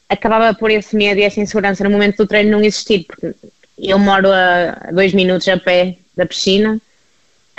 acabava 0.08 0.54
por 0.54 0.70
esse 0.70 0.94
medo 0.94 1.18
e 1.18 1.24
essa 1.24 1.40
insegurança 1.40 1.82
no 1.84 1.90
momento 1.90 2.18
do 2.18 2.26
treino 2.26 2.50
não 2.50 2.64
existir, 2.64 3.04
porque 3.04 3.34
eu 3.78 3.98
moro 3.98 4.28
a 4.30 4.90
dois 4.92 5.12
minutos 5.12 5.48
a 5.48 5.58
pé 5.58 5.96
da 6.16 6.26
piscina. 6.26 6.80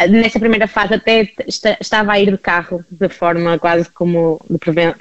Nessa 0.10 0.40
primeira 0.40 0.68
fase 0.68 0.94
até 0.94 1.30
estava 1.80 2.14
a 2.14 2.20
ir 2.20 2.32
de 2.32 2.38
carro, 2.38 2.86
de 2.90 3.10
forma 3.10 3.58
quase 3.58 3.90
como 3.90 4.40
de 4.50 4.58
prevenção, 4.60 4.96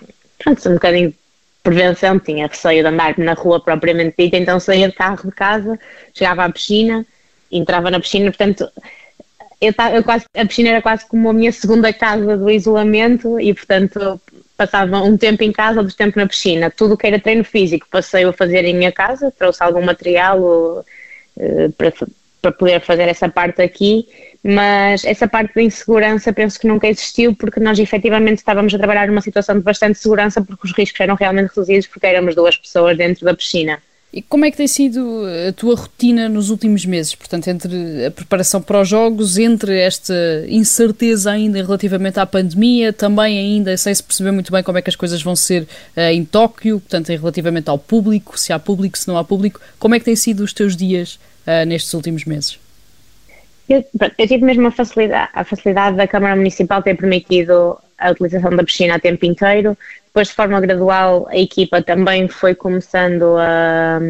um 0.67 0.75
bocadinho 0.75 1.15
prevenção, 1.67 2.19
tinha 2.21 2.47
receio 2.47 2.83
de 2.83 2.89
andar 2.89 3.19
na 3.19 3.35
rua 3.35 3.61
propriamente 3.61 4.15
dita, 4.17 4.37
então 4.37 4.61
saía 4.61 4.89
de 4.89 4.95
carro 4.95 5.29
de 5.29 5.33
casa, 5.33 5.79
chegava 6.15 6.45
à 6.45 6.53
piscina, 6.53 7.05
entrava 7.51 7.91
na 7.91 7.99
piscina, 7.99 8.31
portanto, 8.31 8.71
eu, 9.61 9.73
eu 9.93 10.05
quase, 10.05 10.27
a 10.37 10.47
piscina 10.47 10.69
era 10.69 10.83
quase 10.83 11.09
como 11.09 11.29
a 11.29 11.33
minha 11.33 11.51
segunda 11.51 11.93
casa 11.93 12.37
do 12.37 12.49
isolamento 12.49 13.41
e, 13.41 13.53
portanto, 13.53 14.21
passava 14.57 15.03
um 15.03 15.17
tempo 15.17 15.43
em 15.43 15.51
casa, 15.51 15.81
outro 15.81 15.97
tempo 15.97 16.17
na 16.19 16.27
piscina. 16.29 16.71
Tudo 16.71 16.97
que 16.97 17.07
era 17.07 17.19
treino 17.19 17.43
físico 17.43 17.89
passei 17.91 18.25
a 18.25 18.33
fazer 18.33 18.65
em 18.65 18.75
minha 18.75 18.93
casa, 18.93 19.33
trouxe 19.37 19.63
algum 19.63 19.83
material 19.83 20.41
ou, 20.41 20.85
uh, 21.37 21.73
para, 21.73 21.93
para 22.47 22.53
poder 22.53 22.81
fazer 22.81 23.09
essa 23.09 23.29
parte 23.29 23.61
aqui 23.61 24.07
mas 24.49 25.05
essa 25.05 25.27
parte 25.27 25.57
da 25.57 25.63
insegurança 25.63 26.33
penso 26.33 26.61
que 26.61 26.69
nunca 26.69 26.87
existiu 26.87 27.35
porque 27.35 27.59
nós 27.59 27.81
efetivamente 27.81 28.39
estávamos 28.39 28.73
a 28.73 28.79
trabalhar 28.79 29.09
numa 29.09 29.21
situação 29.21 29.57
de 29.57 29.63
bastante 29.63 29.99
segurança 29.99 30.41
porque 30.41 30.69
os 30.69 30.73
riscos 30.73 31.01
eram 31.01 31.17
realmente 31.17 31.49
reduzidos 31.49 31.89
porque 31.89 32.07
éramos 32.07 32.37
duas 32.37 32.57
pessoas 32.57 32.97
dentro 32.97 33.25
da 33.25 33.35
piscina. 33.35 33.83
E 34.13 34.23
como 34.23 34.45
é 34.45 34.51
que 34.51 34.57
tem 34.57 34.69
sido 34.69 35.25
a 35.49 35.53
tua 35.53 35.75
rotina 35.75 36.29
nos 36.29 36.49
últimos 36.49 36.87
meses? 36.87 37.15
Portanto, 37.15 37.49
entre 37.49 38.07
a 38.07 38.11
preparação 38.11 38.63
para 38.63 38.81
os 38.81 38.89
jogos, 38.89 39.37
entre 39.37 39.79
esta 39.81 40.15
incerteza 40.49 41.33
ainda 41.33 41.61
relativamente 41.61 42.21
à 42.21 42.25
pandemia, 42.25 42.93
também 42.93 43.37
ainda 43.39 43.77
sem 43.77 43.93
se 43.93 44.03
perceber 44.03 44.31
muito 44.31 44.53
bem 44.53 44.63
como 44.63 44.79
é 44.79 44.81
que 44.81 44.89
as 44.89 44.97
coisas 44.97 45.21
vão 45.21 45.35
ser 45.35 45.65
uh, 45.97 46.01
em 46.13 46.25
Tóquio, 46.25 46.79
portanto, 46.79 47.09
relativamente 47.09 47.69
ao 47.69 47.79
público, 47.79 48.39
se 48.39 48.53
há 48.53 48.61
público, 48.61 48.97
se 48.97 49.09
não 49.09 49.19
há 49.19 49.25
público, 49.25 49.61
como 49.79 49.97
é 49.97 49.99
que 49.99 50.05
têm 50.05 50.17
sido 50.17 50.45
os 50.45 50.53
teus 50.53 50.77
dias 50.77 51.19
uh, 51.47 51.65
nestes 51.67 51.93
últimos 51.95 52.25
meses? 52.25 52.59
Eu, 53.69 53.85
eu, 54.17 54.29
tive 54.29 54.45
mesmo 54.45 54.69
a 54.69 54.71
facilidade, 54.71 55.31
a 55.33 55.45
facilidade 55.45 55.97
da 55.97 56.07
Câmara 56.07 56.37
Municipal 56.37 56.83
ter 56.83 56.97
permitido 56.97 57.77
a 57.99 58.11
utilização 58.11 58.55
da 58.55 58.63
piscina 58.63 58.95
a 58.95 59.01
tempo 59.01 59.25
inteiro. 59.27 59.77
Depois, 60.07 60.29
de 60.29 60.35
forma 60.35 60.61
gradual, 60.61 61.27
a 61.29 61.37
equipa 61.37 61.83
também 61.83 62.29
foi 62.29 62.55
começando 62.55 63.37
a, 63.37 64.01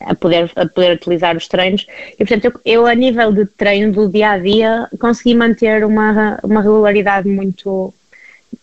a, 0.00 0.14
poder, 0.14 0.50
a 0.56 0.66
poder 0.66 0.94
utilizar 0.94 1.36
os 1.36 1.46
treinos. 1.48 1.86
E, 2.14 2.24
portanto, 2.24 2.44
eu, 2.46 2.60
eu, 2.64 2.86
a 2.86 2.94
nível 2.94 3.30
de 3.30 3.44
treino 3.44 3.92
do 3.92 4.08
dia 4.08 4.30
a 4.30 4.38
dia, 4.38 4.88
consegui 4.98 5.34
manter 5.34 5.84
uma, 5.84 6.38
uma 6.42 6.62
regularidade 6.62 7.28
muito, 7.28 7.92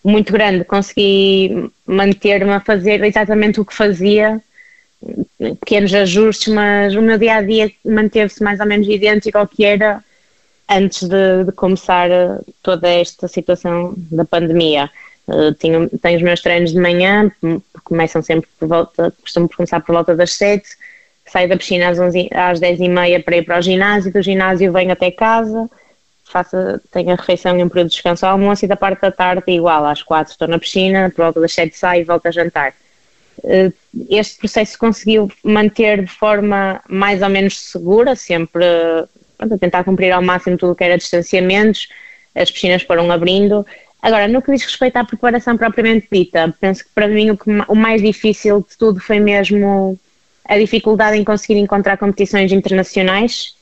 muito 0.03 0.33
grande. 0.33 0.63
Consegui 0.63 1.71
manter-me 1.85 2.51
a 2.51 2.59
fazer 2.59 3.03
exatamente 3.03 3.61
o 3.61 3.65
que 3.65 3.75
fazia 3.75 4.41
pequenos 5.59 5.93
ajustes, 5.93 6.53
mas 6.53 6.95
o 6.95 7.01
meu 7.01 7.17
dia 7.17 7.35
a 7.35 7.41
dia 7.41 7.71
manteve-se 7.85 8.43
mais 8.43 8.59
ou 8.59 8.65
menos 8.65 8.87
idêntico 8.87 9.37
ao 9.37 9.47
que 9.47 9.65
era 9.65 10.03
antes 10.69 11.07
de, 11.07 11.43
de 11.45 11.51
começar 11.51 12.09
eh, 12.09 12.39
toda 12.61 12.87
esta 12.87 13.27
situação 13.27 13.93
da 14.11 14.25
pandemia. 14.25 14.89
Uh, 15.25 15.53
tenho, 15.53 15.89
tenho, 16.01 16.17
os 16.17 16.23
meus 16.23 16.41
treinos 16.41 16.73
de 16.73 16.79
manhã, 16.79 17.31
começam 17.85 18.21
sempre 18.21 18.49
por 18.59 18.67
volta, 18.67 19.13
costumo 19.21 19.47
começar 19.47 19.79
por 19.79 19.93
volta 19.93 20.13
das 20.15 20.33
7, 20.33 20.67
saio 21.25 21.47
da 21.47 21.55
piscina 21.55 21.89
às, 21.89 21.97
11, 21.97 22.29
às 22.33 22.59
10 22.59 22.81
e 22.81 22.89
meia 22.89 23.23
para 23.23 23.37
ir 23.37 23.43
para 23.43 23.59
o 23.59 23.61
ginásio, 23.61 24.11
do 24.11 24.21
ginásio 24.21 24.73
venho 24.73 24.91
até 24.91 25.11
casa, 25.11 25.69
faço, 26.25 26.57
tenho 26.91 27.11
a 27.11 27.15
refeição 27.15 27.57
e 27.57 27.63
um 27.63 27.69
período 27.69 27.87
de 27.87 27.95
descanso 27.95 28.25
ao 28.25 28.33
almoço 28.33 28.65
e 28.65 28.67
da 28.67 28.75
parte 28.75 28.99
da 28.99 29.11
tarde 29.11 29.43
igual, 29.47 29.85
às 29.85 30.03
4 30.03 30.33
estou 30.33 30.47
na 30.47 30.59
piscina, 30.59 31.09
por 31.15 31.23
volta 31.23 31.39
das 31.39 31.53
7 31.53 31.77
saio 31.77 32.01
e 32.01 32.05
volto 32.05 32.25
a 32.25 32.31
jantar. 32.31 32.73
Eh, 33.43 33.71
este 34.09 34.37
processo 34.37 34.77
conseguiu 34.77 35.31
manter 35.43 36.01
de 36.01 36.11
forma 36.11 36.81
mais 36.89 37.21
ou 37.21 37.29
menos 37.29 37.59
segura, 37.59 38.15
sempre 38.15 38.65
pronto, 39.37 39.53
a 39.53 39.57
tentar 39.57 39.83
cumprir 39.83 40.11
ao 40.11 40.21
máximo 40.21 40.57
tudo 40.57 40.73
o 40.73 40.75
que 40.75 40.83
era 40.83 40.97
distanciamentos, 40.97 41.87
as 42.35 42.51
piscinas 42.51 42.83
foram 42.83 43.11
abrindo. 43.11 43.65
Agora, 44.01 44.27
no 44.27 44.41
que 44.41 44.51
diz 44.51 44.63
respeito 44.63 44.97
à 44.97 45.03
preparação 45.03 45.57
propriamente 45.57 46.07
dita, 46.11 46.53
penso 46.59 46.83
que 46.83 46.89
para 46.93 47.07
mim 47.07 47.31
o, 47.31 47.37
que, 47.37 47.49
o 47.67 47.75
mais 47.75 48.01
difícil 48.01 48.65
de 48.69 48.77
tudo 48.77 48.99
foi 48.99 49.19
mesmo 49.19 49.97
a 50.45 50.57
dificuldade 50.57 51.17
em 51.17 51.23
conseguir 51.23 51.59
encontrar 51.59 51.97
competições 51.97 52.51
internacionais 52.51 53.55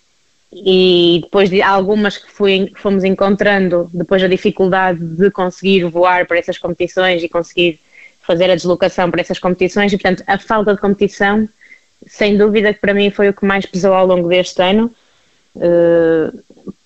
e 0.51 1.19
depois 1.21 1.49
de 1.49 1.61
algumas 1.61 2.17
que 2.17 2.29
fui, 2.29 2.71
fomos 2.75 3.03
encontrando, 3.03 3.89
depois 3.93 4.21
a 4.23 4.27
dificuldade 4.27 4.99
de 4.99 5.31
conseguir 5.31 5.85
voar 5.85 6.25
para 6.25 6.39
essas 6.39 6.57
competições 6.57 7.23
e 7.23 7.29
conseguir 7.29 7.79
fazer 8.31 8.49
a 8.49 8.55
deslocação 8.55 9.11
para 9.11 9.21
essas 9.21 9.39
competições 9.39 9.91
e, 9.91 9.97
portanto, 9.97 10.23
a 10.25 10.37
falta 10.37 10.73
de 10.73 10.79
competição, 10.79 11.47
sem 12.07 12.37
dúvida 12.37 12.73
que 12.73 12.79
para 12.79 12.93
mim 12.93 13.11
foi 13.11 13.27
o 13.29 13.33
que 13.33 13.45
mais 13.45 13.65
pesou 13.65 13.93
ao 13.93 14.07
longo 14.07 14.29
deste 14.29 14.61
ano, 14.61 14.89
eh, 15.59 16.31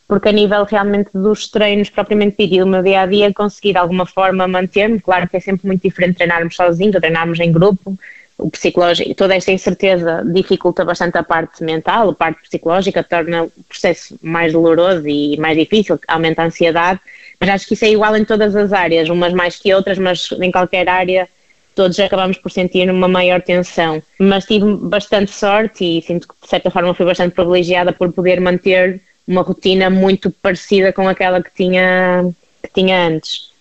porque 0.07 0.29
a 0.29 0.31
nível 0.31 0.63
realmente 0.63 1.09
dos 1.13 1.47
treinos 1.47 1.89
propriamente 1.89 2.35
dito 2.37 2.55
e 2.55 2.65
meu 2.65 2.81
dia 2.81 3.01
a 3.01 3.05
dia, 3.05 3.33
conseguir 3.33 3.73
de 3.73 3.79
alguma 3.79 4.05
forma 4.05 4.47
manter-me, 4.47 4.99
claro 4.99 5.27
que 5.29 5.37
é 5.37 5.39
sempre 5.39 5.67
muito 5.67 5.83
diferente 5.83 6.17
treinarmos 6.17 6.55
sozinhos 6.55 6.95
ou 6.95 7.01
treinarmos 7.01 7.39
em 7.39 7.51
grupo, 7.51 7.97
o 8.37 8.51
psicológico, 8.51 9.15
toda 9.15 9.35
esta 9.35 9.51
incerteza 9.51 10.21
dificulta 10.25 10.83
bastante 10.83 11.17
a 11.17 11.23
parte 11.23 11.63
mental, 11.63 12.09
a 12.09 12.13
parte 12.13 12.41
psicológica, 12.41 13.03
torna 13.03 13.43
o 13.43 13.51
processo 13.69 14.17
mais 14.21 14.51
doloroso 14.51 15.07
e 15.07 15.37
mais 15.37 15.57
difícil, 15.57 15.97
aumenta 16.07 16.41
a 16.41 16.45
ansiedade, 16.45 16.99
mas 17.39 17.49
acho 17.49 17.67
que 17.67 17.75
isso 17.75 17.85
é 17.85 17.89
igual 17.89 18.15
em 18.17 18.25
todas 18.25 18.55
as 18.55 18.73
áreas, 18.73 19.09
umas 19.09 19.33
mais 19.33 19.55
que 19.55 19.73
outras, 19.73 19.97
mas 19.97 20.29
em 20.33 20.51
qualquer 20.51 20.89
área 20.89 21.29
todos 21.75 21.99
acabamos 21.99 22.37
por 22.37 22.51
sentir 22.51 22.89
uma 22.89 23.07
maior 23.07 23.41
tensão. 23.41 24.01
Mas 24.17 24.45
tive 24.45 24.73
bastante 24.75 25.31
sorte 25.31 25.83
e 25.83 26.01
sinto 26.01 26.27
que 26.27 26.33
de 26.41 26.49
certa 26.49 26.71
forma 26.71 26.93
fui 26.93 27.05
bastante 27.05 27.33
privilegiada 27.33 27.91
por 27.91 28.11
poder 28.11 28.39
manter 28.39 29.01
uma 29.27 29.41
rotina 29.41 29.89
muito 29.89 30.31
parecida 30.31 30.93
com 30.93 31.07
aquela 31.07 31.41
que 31.41 31.51
tinha, 31.53 32.25
que 32.63 32.69
tinha 32.73 33.07
antes. 33.07 33.53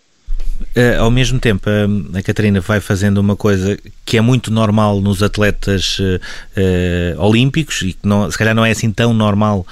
Uh, 0.77 1.01
ao 1.01 1.11
mesmo 1.11 1.39
tempo, 1.39 1.69
a, 1.69 2.19
a 2.19 2.23
Catarina 2.23 2.61
vai 2.61 2.81
fazendo 2.81 3.19
uma 3.19 3.37
coisa 3.37 3.79
que 4.05 4.17
é 4.17 4.21
muito 4.21 4.53
normal 4.53 5.01
nos 5.01 5.23
atletas 5.23 5.99
uh, 5.99 6.21
uh, 6.57 7.21
olímpicos 7.23 7.83
e 7.83 7.93
que 7.93 8.07
não, 8.07 8.31
se 8.31 8.39
calhar 8.39 8.55
não 8.55 8.65
é 8.65 8.71
assim 8.71 8.91
tão 8.91 9.13
normal 9.13 9.67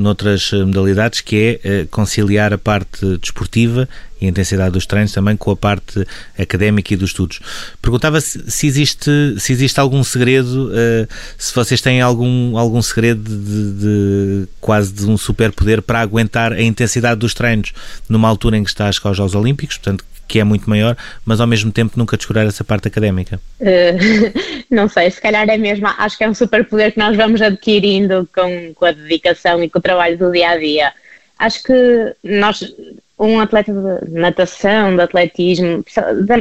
noutras 0.00 0.50
modalidades, 0.52 1.20
que 1.20 1.60
é 1.62 1.86
conciliar 1.88 2.52
a 2.52 2.58
parte 2.58 3.16
desportiva 3.18 3.88
e 4.20 4.26
a 4.26 4.28
intensidade 4.28 4.72
dos 4.72 4.86
treinos 4.86 5.12
também 5.12 5.36
com 5.36 5.50
a 5.50 5.56
parte 5.56 6.06
académica 6.38 6.94
e 6.94 6.96
dos 6.96 7.10
estudos. 7.10 7.40
Perguntava 7.80 8.20
se, 8.20 8.50
se 8.50 8.66
existe, 8.66 9.10
se 9.38 9.52
existe 9.52 9.78
algum 9.78 10.02
segredo, 10.02 10.70
se 11.36 11.54
vocês 11.54 11.80
têm 11.80 12.00
algum, 12.00 12.56
algum 12.56 12.82
segredo 12.82 13.22
de, 13.22 13.72
de 13.72 14.48
quase 14.60 14.92
de 14.92 15.06
um 15.06 15.16
superpoder 15.16 15.82
para 15.82 16.00
aguentar 16.00 16.52
a 16.52 16.62
intensidade 16.62 17.20
dos 17.20 17.34
treinos 17.34 17.72
numa 18.08 18.28
altura 18.28 18.56
em 18.56 18.64
que 18.64 18.70
está 18.70 18.88
a 18.88 18.92
chegar 18.92 19.10
aos 19.10 19.16
Jogos 19.16 19.34
Olímpicos, 19.34 19.76
portanto 19.76 20.04
que 20.28 20.38
é 20.38 20.44
muito 20.44 20.68
maior, 20.68 20.94
mas 21.24 21.40
ao 21.40 21.46
mesmo 21.46 21.72
tempo 21.72 21.94
nunca 21.96 22.16
descurar 22.16 22.46
essa 22.46 22.62
parte 22.62 22.86
académica? 22.86 23.40
Uh, 23.58 24.38
não 24.70 24.86
sei, 24.86 25.10
se 25.10 25.20
calhar 25.20 25.48
é 25.48 25.56
mesmo, 25.56 25.86
acho 25.86 26.18
que 26.18 26.22
é 26.22 26.28
um 26.28 26.34
superpoder 26.34 26.92
que 26.92 26.98
nós 26.98 27.16
vamos 27.16 27.40
adquirindo 27.40 28.28
com, 28.32 28.74
com 28.74 28.84
a 28.84 28.92
dedicação 28.92 29.64
e 29.64 29.70
com 29.70 29.78
o 29.78 29.82
trabalho 29.82 30.18
do 30.18 30.30
dia 30.30 30.50
a 30.50 30.58
dia. 30.58 30.92
Acho 31.38 31.62
que 31.62 32.14
nós, 32.22 32.62
um 33.18 33.40
atleta 33.40 33.72
de 33.72 34.10
natação, 34.12 34.94
de 34.94 35.02
atletismo, 35.02 35.84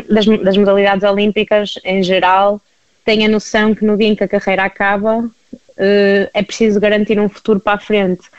das, 0.08 0.26
das 0.26 0.58
modalidades 0.58 1.04
olímpicas 1.04 1.80
em 1.84 2.04
geral, 2.04 2.62
tem 3.04 3.26
a 3.26 3.30
noção 3.30 3.74
que 3.74 3.86
no 3.86 3.98
dia 3.98 4.08
em 4.08 4.16
que 4.16 4.24
a 4.24 4.28
carreira 4.28 4.66
acaba 4.66 5.20
uh, 5.20 6.30
é 6.34 6.44
preciso 6.44 6.80
garantir 6.80 7.20
um 7.20 7.30
futuro 7.30 7.60
para 7.60 7.74
a 7.74 7.80
frente. 7.80 8.30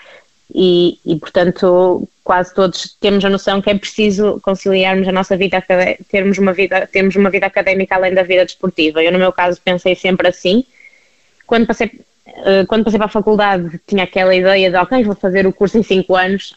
E, 0.54 0.98
e, 1.04 1.16
portanto, 1.16 2.08
quase 2.24 2.54
todos 2.54 2.96
temos 3.00 3.24
a 3.24 3.30
noção 3.30 3.60
que 3.60 3.70
é 3.70 3.78
preciso 3.78 4.40
conciliarmos 4.42 5.06
a 5.06 5.12
nossa 5.12 5.36
vida, 5.36 5.62
termos 6.10 6.38
uma 6.38 6.52
vida, 6.52 6.86
termos 6.86 7.16
uma 7.16 7.30
vida 7.30 7.46
académica 7.46 7.94
além 7.94 8.14
da 8.14 8.22
vida 8.22 8.44
desportiva. 8.44 9.02
Eu, 9.02 9.12
no 9.12 9.18
meu 9.18 9.32
caso, 9.32 9.60
pensei 9.62 9.94
sempre 9.94 10.28
assim. 10.28 10.64
Quando 11.46 11.66
passei, 11.66 11.86
eh, 11.86 12.04
quando 12.68 12.84
passei 12.84 12.98
para 12.98 13.06
a 13.06 13.10
faculdade, 13.10 13.80
tinha 13.86 14.04
aquela 14.04 14.34
ideia 14.34 14.70
de, 14.70 14.76
ok, 14.76 15.02
vou 15.04 15.14
fazer 15.14 15.46
o 15.46 15.52
curso 15.52 15.78
em 15.78 15.82
5 15.82 16.14
anos. 16.14 16.54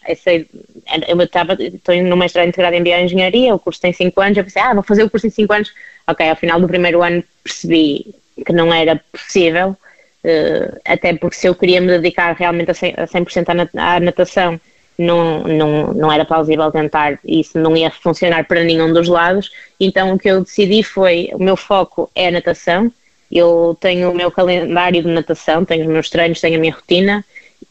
Eu 1.07 1.21
estava, 1.21 1.53
estou 1.53 1.95
no 2.03 2.17
mestrado 2.17 2.47
integrado 2.47 2.75
em 2.75 2.83
Bioengenharia, 2.83 3.55
o 3.55 3.59
curso 3.59 3.81
tem 3.81 3.93
5 3.93 4.21
anos. 4.21 4.37
Eu 4.37 4.43
pensei, 4.43 4.61
ah, 4.61 4.73
vou 4.73 4.83
fazer 4.83 5.03
o 5.03 5.09
curso 5.09 5.27
em 5.27 5.29
5 5.29 5.53
anos. 5.53 5.73
Ok, 6.07 6.29
ao 6.29 6.35
final 6.35 6.59
do 6.59 6.67
primeiro 6.67 7.01
ano 7.01 7.23
percebi 7.43 8.13
que 8.45 8.53
não 8.53 8.73
era 8.73 9.01
possível, 9.11 9.75
eh, 10.23 10.79
até 10.85 11.15
porque 11.15 11.35
se 11.35 11.47
eu 11.47 11.55
queria 11.55 11.81
me 11.81 11.87
dedicar 11.87 12.35
realmente 12.35 12.71
a 12.71 12.73
100% 12.73 13.69
à 13.75 13.99
natação 13.99 14.59
não, 14.97 15.43
não, 15.43 15.93
não 15.93 16.11
era 16.11 16.25
plausível 16.25 16.71
tentar, 16.71 17.17
isso 17.25 17.57
não 17.57 17.75
ia 17.75 17.89
funcionar 17.89 18.45
para 18.45 18.63
nenhum 18.63 18.93
dos 18.93 19.07
lados. 19.07 19.51
Então 19.79 20.13
o 20.13 20.19
que 20.19 20.29
eu 20.29 20.41
decidi 20.41 20.83
foi: 20.83 21.29
o 21.33 21.43
meu 21.43 21.57
foco 21.57 22.09
é 22.15 22.27
a 22.27 22.31
natação, 22.31 22.91
eu 23.31 23.77
tenho 23.79 24.11
o 24.11 24.15
meu 24.15 24.29
calendário 24.29 25.01
de 25.01 25.07
natação, 25.07 25.63
tenho 25.63 25.85
os 25.85 25.91
meus 25.91 26.09
treinos, 26.09 26.41
tenho 26.41 26.57
a 26.57 26.59
minha 26.59 26.73
rotina 26.73 27.23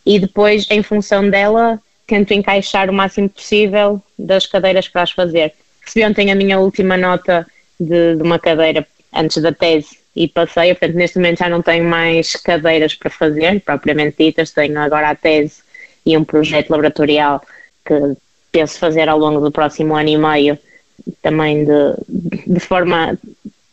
e 0.06 0.18
depois, 0.18 0.66
em 0.70 0.82
função 0.82 1.28
dela, 1.28 1.78
tento 2.06 2.32
encaixar 2.32 2.88
o 2.88 2.92
máximo 2.92 3.28
possível 3.28 4.02
das 4.18 4.46
cadeiras 4.46 4.88
para 4.88 5.02
as 5.02 5.10
fazer. 5.10 5.52
Recebi 5.84 6.06
ontem 6.06 6.30
a 6.30 6.34
minha 6.34 6.58
última 6.58 6.96
nota 6.96 7.46
de, 7.78 8.16
de 8.16 8.22
uma 8.22 8.38
cadeira 8.38 8.86
antes 9.12 9.42
da 9.42 9.52
tese 9.52 9.98
e 10.16 10.26
passei, 10.26 10.74
portanto, 10.74 10.96
neste 10.96 11.18
momento 11.18 11.38
já 11.38 11.48
não 11.48 11.62
tenho 11.62 11.84
mais 11.84 12.34
cadeiras 12.36 12.94
para 12.94 13.10
fazer, 13.10 13.60
propriamente 13.60 14.16
ditas, 14.18 14.50
tenho 14.50 14.78
agora 14.78 15.10
a 15.10 15.14
tese 15.14 15.62
e 16.04 16.16
um 16.16 16.24
projeto 16.24 16.70
laboratorial 16.70 17.42
que 17.84 17.94
penso 18.50 18.78
fazer 18.78 19.08
ao 19.08 19.18
longo 19.18 19.40
do 19.40 19.52
próximo 19.52 19.94
ano 19.94 20.08
e 20.08 20.16
meio, 20.16 20.58
também 21.22 21.64
de, 21.64 21.94
de 22.46 22.60
forma 22.60 23.18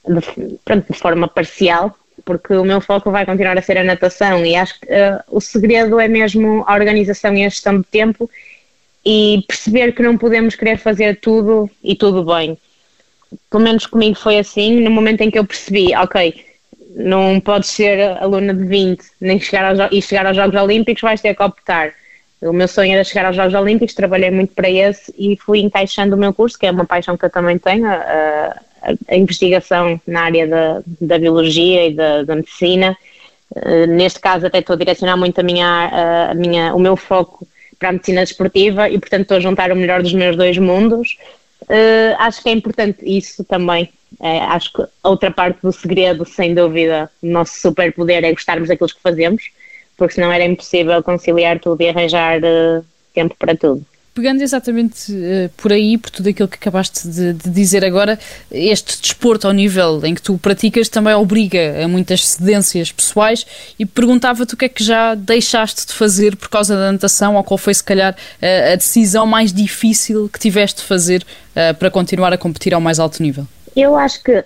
de, 0.07 0.59
pronto, 0.63 0.91
de 0.91 0.99
forma 0.99 1.27
parcial, 1.27 1.95
porque 2.25 2.53
o 2.53 2.63
meu 2.63 2.81
foco 2.81 3.11
vai 3.11 3.25
continuar 3.25 3.57
a 3.57 3.61
ser 3.61 3.77
a 3.77 3.83
natação 3.83 4.45
e 4.45 4.55
acho 4.55 4.79
que 4.79 4.87
uh, 4.87 5.19
o 5.29 5.39
segredo 5.39 5.99
é 5.99 6.07
mesmo 6.07 6.63
a 6.67 6.73
organização 6.73 7.33
e 7.35 7.45
a 7.45 7.49
gestão 7.49 7.77
de 7.77 7.83
tempo 7.85 8.29
e 9.05 9.43
perceber 9.47 9.93
que 9.93 10.03
não 10.03 10.17
podemos 10.17 10.55
querer 10.55 10.77
fazer 10.77 11.19
tudo 11.19 11.69
e 11.83 11.95
tudo 11.95 12.23
bem. 12.23 12.57
Pelo 13.49 13.63
menos 13.63 13.85
comigo 13.85 14.17
foi 14.17 14.39
assim, 14.39 14.81
no 14.81 14.89
momento 14.89 15.21
em 15.21 15.31
que 15.31 15.39
eu 15.39 15.45
percebi, 15.45 15.95
ok, 15.95 16.45
não 16.95 17.39
podes 17.39 17.69
ser 17.69 17.99
aluna 18.21 18.53
de 18.53 18.65
20 18.65 19.03
nem 19.21 19.39
chegar 19.39 19.79
aos, 19.79 19.91
e 19.91 20.01
chegar 20.01 20.25
aos 20.25 20.35
Jogos 20.35 20.59
Olímpicos, 20.59 21.01
vais 21.01 21.21
ter 21.21 21.35
que 21.35 21.43
optar 21.43 21.93
o 22.41 22.53
meu 22.53 22.67
sonho 22.67 22.93
era 22.93 23.03
chegar 23.03 23.25
aos 23.25 23.35
Jogos 23.35 23.53
Olímpicos, 23.55 23.95
trabalhei 23.95 24.29
muito 24.29 24.53
para 24.53 24.69
esse 24.69 25.13
e 25.17 25.35
fui 25.37 25.59
encaixando 25.59 26.15
o 26.15 26.19
meu 26.19 26.33
curso, 26.33 26.57
que 26.57 26.67
é 26.67 26.71
uma 26.71 26.85
paixão 26.85 27.17
que 27.17 27.25
eu 27.25 27.29
também 27.29 27.57
tenho, 27.57 27.87
a, 27.87 28.61
a, 29.07 29.15
investigação 29.15 29.99
na 30.07 30.21
área 30.21 30.47
da, 30.47 30.81
da 31.01 31.19
biologia 31.19 31.87
e 31.87 31.93
da, 31.93 32.23
da 32.23 32.35
medicina. 32.35 32.97
Uh, 33.55 33.87
neste 33.87 34.19
caso, 34.19 34.45
até 34.45 34.59
estou 34.59 34.73
a 34.75 34.77
direcionar 34.77 35.17
muito 35.17 35.39
a 35.39 35.43
minha, 35.43 36.29
a 36.31 36.33
minha, 36.33 36.73
o 36.73 36.79
meu 36.79 36.95
foco 36.95 37.47
para 37.79 37.89
a 37.89 37.91
medicina 37.91 38.21
desportiva 38.21 38.89
e, 38.89 38.99
portanto, 38.99 39.21
estou 39.21 39.37
a 39.37 39.39
juntar 39.39 39.71
o 39.71 39.75
melhor 39.75 40.01
dos 40.01 40.13
meus 40.13 40.35
dois 40.35 40.57
mundos. 40.57 41.17
Uh, 41.63 42.15
acho 42.19 42.41
que 42.41 42.49
é 42.49 42.51
importante 42.51 42.99
isso 43.03 43.43
também. 43.43 43.89
É, 44.21 44.39
acho 44.39 44.71
que 44.71 44.83
outra 45.03 45.29
parte 45.29 45.61
do 45.61 45.71
segredo, 45.71 46.25
sem 46.25 46.55
dúvida, 46.55 47.11
o 47.21 47.27
nosso 47.27 47.59
superpoder 47.59 48.23
é 48.23 48.31
gostarmos 48.31 48.69
daquilo 48.69 48.89
que 48.89 49.01
fazemos 49.01 49.43
porque 49.97 50.13
senão 50.13 50.31
era 50.31 50.45
impossível 50.45 51.01
conciliar 51.01 51.59
tudo 51.59 51.81
e 51.81 51.89
arranjar 51.89 52.39
uh, 52.39 52.85
tempo 53.13 53.35
para 53.37 53.57
tudo. 53.57 53.83
Pegando 54.17 54.41
exatamente 54.41 55.11
uh, 55.11 55.47
por 55.55 55.71
aí, 55.71 55.95
por 55.95 56.09
tudo 56.09 56.29
aquilo 56.29 56.47
que 56.47 56.55
acabaste 56.55 57.07
de, 57.07 57.33
de, 57.33 57.51
dizer 57.51 57.85
agora, 57.85 58.17
este 58.49 58.99
desporto 58.99 59.45
ao 59.45 59.53
nível 59.53 60.03
em 60.03 60.15
que 60.15 60.21
tu 60.23 60.39
praticas 60.39 60.89
também 60.89 61.13
obriga 61.13 61.83
a 61.83 61.87
muitas 61.87 62.25
cedências 62.25 62.91
pessoais 62.91 63.45
e 63.77 63.85
perguntava-te 63.85 64.55
o 64.55 64.57
que 64.57 64.65
é 64.65 64.69
que 64.69 64.83
já 64.83 65.13
deixaste 65.13 65.85
de 65.85 65.93
fazer 65.93 66.35
por 66.35 66.49
causa 66.49 66.75
da 66.75 66.91
natação 66.91 67.35
ou 67.35 67.43
qual 67.43 67.59
foi, 67.59 67.75
se 67.75 67.83
calhar, 67.83 68.15
a, 68.41 68.73
a 68.73 68.75
decisão 68.75 69.27
mais 69.27 69.53
difícil 69.53 70.27
que 70.33 70.39
tiveste 70.39 70.81
de 70.81 70.87
fazer 70.87 71.21
uh, 71.51 71.75
para 71.75 71.91
continuar 71.91 72.33
a 72.33 72.39
competir 72.39 72.73
ao 72.73 72.81
mais 72.81 72.97
alto 72.97 73.21
nível? 73.21 73.45
Eu 73.75 73.95
acho 73.95 74.23
que 74.23 74.43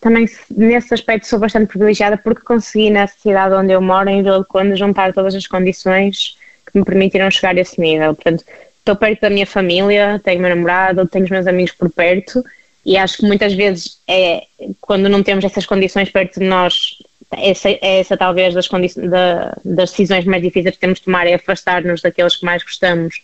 também 0.00 0.26
nesse 0.56 0.94
aspecto 0.94 1.26
sou 1.26 1.38
bastante 1.38 1.66
privilegiada 1.66 2.16
porque 2.16 2.40
consegui 2.40 2.88
na 2.88 3.06
cidade 3.06 3.54
onde 3.56 3.72
eu 3.72 3.82
moro, 3.82 4.08
em 4.08 4.22
Vila 4.22 4.38
de 4.38 4.46
Conde, 4.46 4.74
juntar 4.74 5.12
todas 5.12 5.34
as 5.34 5.46
condições 5.46 6.38
que 6.72 6.78
me 6.78 6.82
permitiram 6.82 7.30
chegar 7.30 7.54
a 7.54 7.60
esse 7.60 7.78
nível. 7.78 8.14
Portanto, 8.14 8.42
estou 8.86 8.94
perto 8.94 9.22
da 9.22 9.30
minha 9.30 9.46
família, 9.46 10.20
tenho 10.22 10.40
meu 10.40 10.48
namorado, 10.48 11.08
tenho 11.08 11.24
os 11.24 11.30
meus 11.30 11.46
amigos 11.48 11.72
por 11.72 11.90
perto 11.90 12.44
e 12.84 12.96
acho 12.96 13.18
que 13.18 13.26
muitas 13.26 13.52
vezes 13.52 13.98
é 14.06 14.46
quando 14.80 15.08
não 15.08 15.24
temos 15.24 15.44
essas 15.44 15.66
condições 15.66 16.08
perto 16.08 16.38
de 16.38 16.46
nós, 16.46 16.98
essa, 17.32 17.68
essa 17.82 18.16
talvez 18.16 18.54
das, 18.54 18.68
da, 18.68 19.56
das 19.64 19.90
decisões 19.90 20.24
mais 20.24 20.40
difíceis 20.40 20.76
que 20.76 20.80
temos 20.80 21.00
de 21.00 21.04
tomar 21.04 21.26
é 21.26 21.34
afastar-nos 21.34 22.00
daqueles 22.00 22.36
que 22.36 22.44
mais 22.44 22.62
gostamos 22.62 23.20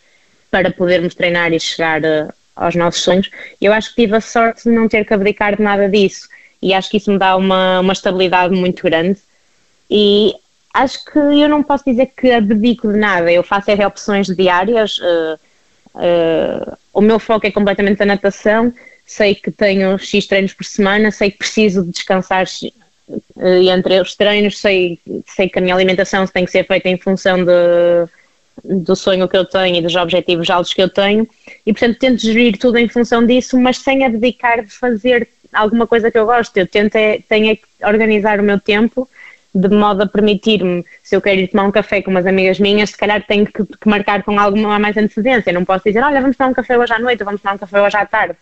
para 0.51 0.73
podermos 0.73 1.15
treinar 1.15 1.53
e 1.53 1.61
chegar 1.61 2.03
aos 2.57 2.75
nossos 2.75 3.03
sonhos. 3.03 3.31
Eu 3.61 3.73
acho 3.73 3.91
que 3.91 4.03
tive 4.03 4.17
a 4.17 4.21
sorte 4.21 4.65
de 4.65 4.71
não 4.71 4.89
ter 4.89 5.05
que 5.05 5.15
abdicar 5.15 5.57
de 5.57 5.63
nada 5.63 5.89
disso 5.89 6.29
e 6.61 6.75
acho 6.75 6.91
que 6.91 6.97
isso 6.97 7.13
me 7.13 7.19
dá 7.19 7.37
uma, 7.37 7.79
uma 7.79 7.93
estabilidade 7.93 8.53
muito 8.53 8.83
grande. 8.83 9.21
E 9.89 10.35
acho 10.75 11.05
que 11.05 11.19
eu 11.19 11.49
não 11.49 11.63
posso 11.63 11.85
dizer 11.87 12.13
que 12.17 12.33
abdico 12.33 12.93
de 12.93 12.99
nada, 12.99 13.31
eu 13.31 13.45
faço 13.45 13.71
opções 13.71 14.27
diárias. 14.27 14.99
Uh, 14.99 15.52
uh, 15.95 16.77
o 16.93 17.01
meu 17.01 17.19
foco 17.19 17.47
é 17.47 17.51
completamente 17.51 18.03
a 18.03 18.07
natação. 18.07 18.73
Sei 19.05 19.35
que 19.35 19.51
tenho 19.51 19.99
X 19.99 20.27
treinos 20.27 20.55
por 20.55 20.65
semana, 20.65 21.11
sei 21.11 21.31
que 21.31 21.39
preciso 21.39 21.85
descansar 21.85 22.47
uh, 22.47 23.71
entre 23.71 24.01
os 24.01 24.15
treinos, 24.15 24.59
sei, 24.59 24.99
sei 25.27 25.49
que 25.49 25.59
a 25.59 25.63
minha 25.63 25.75
alimentação 25.75 26.27
tem 26.27 26.45
que 26.45 26.51
ser 26.51 26.67
feita 26.67 26.89
em 26.89 26.97
função 26.97 27.45
de 27.45 28.09
do 28.63 28.95
sonho 28.95 29.27
que 29.27 29.37
eu 29.37 29.47
tenho 29.47 29.77
e 29.77 29.81
dos 29.81 29.97
objetivos 29.97 30.51
altos 30.51 30.75
que 30.75 30.83
eu 30.83 30.89
tenho 30.89 31.27
e 31.65 31.73
portanto 31.73 31.99
tento 31.99 32.21
gerir 32.21 32.59
tudo 32.59 32.77
em 32.77 32.87
função 32.87 33.25
disso, 33.25 33.59
mas 33.59 33.79
sem 33.79 34.05
abdicar 34.05 34.63
de 34.63 34.71
fazer 34.71 35.27
alguma 35.53 35.87
coisa 35.87 36.11
que 36.11 36.19
eu 36.19 36.27
gosto. 36.27 36.57
Eu 36.57 36.67
tento 36.67 36.97
é, 36.97 37.19
tenho 37.29 37.53
é 37.53 37.87
organizar 37.89 38.41
o 38.41 38.43
meu 38.43 38.61
tempo 38.61 39.09
de 39.55 39.69
modo 39.69 40.03
a 40.03 40.07
permitir-me, 40.07 40.85
se 41.03 41.15
eu 41.15 41.21
quero 41.21 41.41
ir 41.41 41.49
tomar 41.49 41.65
um 41.65 41.71
café 41.71 42.01
com 42.01 42.11
umas 42.11 42.27
amigas 42.27 42.59
minhas, 42.59 42.91
se 42.91 42.97
calhar 42.97 43.23
tenho 43.27 43.47
que, 43.47 43.65
que 43.65 43.89
marcar 43.89 44.23
com 44.23 44.39
alguma 44.39 44.79
mais 44.79 44.97
antecedência. 44.97 45.53
Não 45.53 45.65
posso 45.65 45.85
dizer, 45.85 46.03
olha, 46.03 46.21
vamos 46.21 46.37
tomar 46.37 46.51
um 46.51 46.55
café 46.55 46.79
hoje 46.79 46.93
à 46.93 46.99
noite, 46.99 47.21
ou 47.21 47.27
vamos 47.27 47.43
tomar 47.43 47.55
um 47.55 47.59
café 47.59 47.83
hoje 47.83 47.97
à 47.97 48.07
tarde. 48.07 48.37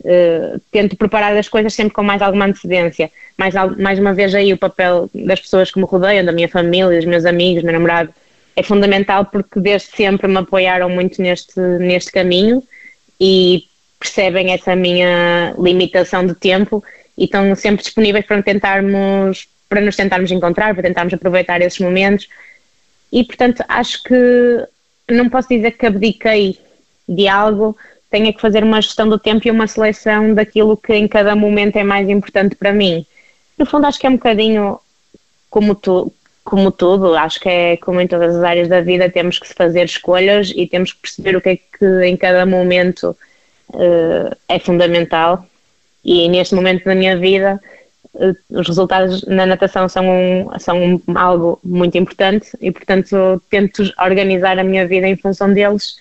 Uh, 0.00 0.60
tento 0.72 0.96
preparar 0.96 1.36
as 1.36 1.48
coisas 1.48 1.72
sempre 1.72 1.94
com 1.94 2.02
mais 2.02 2.22
alguma 2.22 2.46
antecedência. 2.46 3.10
Mais, 3.36 3.54
mais 3.78 3.98
uma 3.98 4.14
vez 4.14 4.34
aí 4.34 4.52
o 4.52 4.58
papel 4.58 5.10
das 5.14 5.40
pessoas 5.40 5.70
que 5.70 5.78
me 5.78 5.84
rodeiam, 5.84 6.24
da 6.24 6.32
minha 6.32 6.48
família, 6.48 6.96
dos 6.96 7.04
meus 7.04 7.26
amigos, 7.26 7.62
meu 7.62 7.72
namorado, 7.72 8.12
é 8.56 8.62
fundamental 8.62 9.26
porque 9.26 9.60
desde 9.60 9.88
sempre 9.88 10.28
me 10.28 10.38
apoiaram 10.38 10.88
muito 10.88 11.20
neste, 11.20 11.58
neste 11.60 12.10
caminho 12.10 12.62
e 13.20 13.64
percebem 13.98 14.52
essa 14.52 14.74
minha 14.74 15.54
limitação 15.58 16.26
de 16.26 16.34
tempo 16.34 16.82
e 17.16 17.24
estão 17.24 17.54
sempre 17.54 17.82
disponíveis 17.82 18.26
para 18.26 18.42
tentarmos 18.42 19.46
para 19.68 19.80
nos 19.80 19.96
tentarmos 19.96 20.30
encontrar, 20.30 20.74
para 20.74 20.82
tentarmos 20.82 21.14
aproveitar 21.14 21.60
esses 21.60 21.78
momentos 21.78 22.28
e 23.12 23.24
portanto 23.24 23.64
acho 23.68 24.02
que 24.02 24.66
não 25.10 25.28
posso 25.28 25.48
dizer 25.48 25.72
que 25.72 25.86
abdiquei 25.86 26.58
de 27.08 27.28
algo, 27.28 27.76
tenho 28.10 28.32
que 28.32 28.40
fazer 28.40 28.64
uma 28.64 28.80
gestão 28.80 29.08
do 29.08 29.18
tempo 29.18 29.46
e 29.46 29.50
uma 29.50 29.66
seleção 29.66 30.34
daquilo 30.34 30.76
que 30.76 30.94
em 30.94 31.06
cada 31.06 31.36
momento 31.36 31.76
é 31.76 31.84
mais 31.84 32.08
importante 32.08 32.54
para 32.56 32.72
mim. 32.72 33.04
No 33.58 33.66
fundo 33.66 33.86
acho 33.86 33.98
que 33.98 34.06
é 34.06 34.10
um 34.10 34.14
bocadinho 34.14 34.78
como 35.50 35.74
tu, 35.74 36.12
como 36.42 36.70
tudo, 36.72 37.14
acho 37.14 37.40
que 37.40 37.48
é 37.48 37.76
como 37.76 38.00
em 38.00 38.06
todas 38.06 38.36
as 38.36 38.42
áreas 38.42 38.68
da 38.68 38.80
vida, 38.80 39.08
temos 39.08 39.38
que 39.38 39.52
fazer 39.54 39.84
escolhas 39.84 40.52
e 40.54 40.66
temos 40.66 40.92
que 40.92 41.00
perceber 41.00 41.36
o 41.36 41.40
que 41.40 41.48
é 41.50 41.56
que 41.56 42.04
em 42.04 42.16
cada 42.16 42.44
momento 42.44 43.16
uh, 43.70 44.36
é 44.48 44.58
fundamental. 44.58 45.46
E 46.04 46.28
neste 46.28 46.54
momento 46.54 46.84
da 46.84 46.94
minha 46.94 47.16
vida, 47.16 47.60
os 48.50 48.66
resultados 48.66 49.22
na 49.24 49.44
natação 49.44 49.88
são, 49.88 50.08
um, 50.08 50.58
são 50.58 51.00
algo 51.14 51.58
muito 51.64 51.98
importante 51.98 52.50
e, 52.60 52.70
portanto, 52.70 53.42
tento 53.50 53.82
organizar 53.98 54.58
a 54.58 54.64
minha 54.64 54.86
vida 54.86 55.08
em 55.08 55.16
função 55.16 55.52
deles 55.52 55.96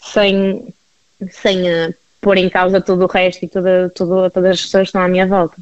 sem, 0.00 0.72
sem 1.30 1.62
uh, 1.62 1.94
pôr 2.20 2.36
em 2.36 2.48
causa 2.48 2.80
tudo 2.80 3.04
o 3.04 3.08
resto 3.08 3.44
e 3.44 3.48
tudo, 3.48 3.90
tudo, 3.94 4.30
todas 4.30 4.52
as 4.52 4.62
pessoas 4.62 4.82
que 4.82 4.88
estão 4.88 5.02
à 5.02 5.08
minha 5.08 5.26
volta. 5.26 5.56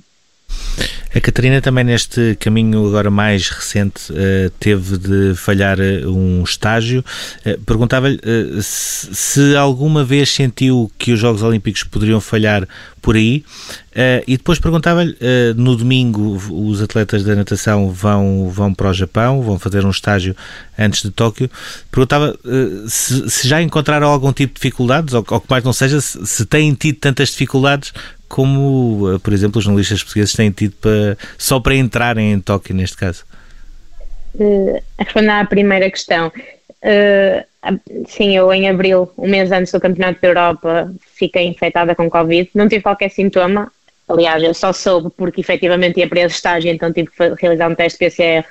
A 1.15 1.21
Catarina 1.21 1.61
também 1.61 1.85
neste 1.85 2.37
caminho 2.41 2.89
agora 2.89 3.09
mais 3.09 3.49
recente 3.49 4.13
uh, 4.13 4.51
teve 4.59 4.99
de 4.99 5.35
falhar 5.37 5.79
uh, 5.79 6.11
um 6.11 6.43
estágio. 6.43 7.05
Uh, 7.47 7.57
Perguntava-lhe 7.61 8.19
se, 8.61 9.55
alguma 9.57 10.03
vez 10.03 10.29
sentiu 10.29 10.91
que 10.99 11.13
os 11.13 11.21
Jogos 11.21 11.41
Olímpicos 11.45 11.85
poderiam 11.85 12.21
falhar 12.21 12.67
por 13.01 13.15
aí. 13.15 13.45
E 14.27 14.37
depois 14.37 14.59
perguntava-lhe, 14.59 15.17
no 15.57 15.77
domingo 15.77 16.37
os 16.51 16.83
atletas 16.83 17.23
da 17.23 17.37
natação 17.37 17.91
vão, 17.93 18.51
vão 18.51 18.75
para 18.75 18.91
o 18.91 18.95
Japão, 18.95 19.41
vão 19.41 19.57
fazer 19.57 19.85
um 19.85 19.91
estágio 19.91 20.35
antes 20.77 21.03
de 21.03 21.11
Tóquio. 21.11 21.49
Perguntava 21.93 22.37
se, 22.89 23.31
se, 23.31 23.47
já 23.47 23.63
encontraram 23.63 24.09
algum 24.09 24.33
tipo 24.33 24.55
de 24.55 24.61
dificuldades, 24.61 25.15
ou, 25.15 25.25
ou 25.29 25.41
que 25.41 25.47
mais 25.49 25.63
não 25.63 25.73
seja, 25.73 26.01
se, 26.01 26.27
se 26.27 26.45
têm 26.47 26.75
tido 26.75 26.97
tantas 26.97 27.29
dificuldades 27.29 27.93
como, 28.35 29.21
por 29.21 29.33
exemplo, 29.33 29.61
os 29.61 29.65
jornalistas 29.65 30.03
portugueses 30.03 30.35
têm 30.35 30.51
tido 30.51 30.75
para, 30.81 31.17
só 31.39 31.61
para 31.61 31.77
entrarem 31.77 32.33
em 32.33 32.41
Tóquio, 32.41 32.75
neste 32.75 32.97
caso. 32.97 33.25
Uh, 34.35 34.83
respondendo 34.99 35.31
à 35.31 35.45
primeira 35.45 35.89
questão, 35.89 36.33
uh, 36.33 37.79
sim, 38.09 38.37
eu 38.37 38.53
em 38.53 38.69
abril, 38.69 39.09
um 39.17 39.29
mês 39.29 39.53
antes 39.53 39.71
do 39.71 39.81
Campeonato 39.81 40.21
da 40.21 40.27
Europa, 40.27 40.93
fiquei 41.15 41.47
infectada 41.47 41.95
com 41.95 42.11
Covid, 42.11 42.51
não 42.57 42.69
tive 42.69 42.83
qualquer 42.83 43.09
sintoma, 43.09 43.71
aliás, 44.09 44.43
eu 44.43 44.53
só 44.53 44.73
soube 44.73 45.11
porque 45.17 45.41
efetivamente 45.41 46.01
ia 46.01 46.09
para 46.09 46.23
esse 46.23 46.35
estágio, 46.35 46.73
então 46.73 46.93
tive 46.93 47.11
que 47.13 47.35
realizar 47.41 47.71
um 47.71 47.75
teste 47.77 48.01
PCR 48.01 48.45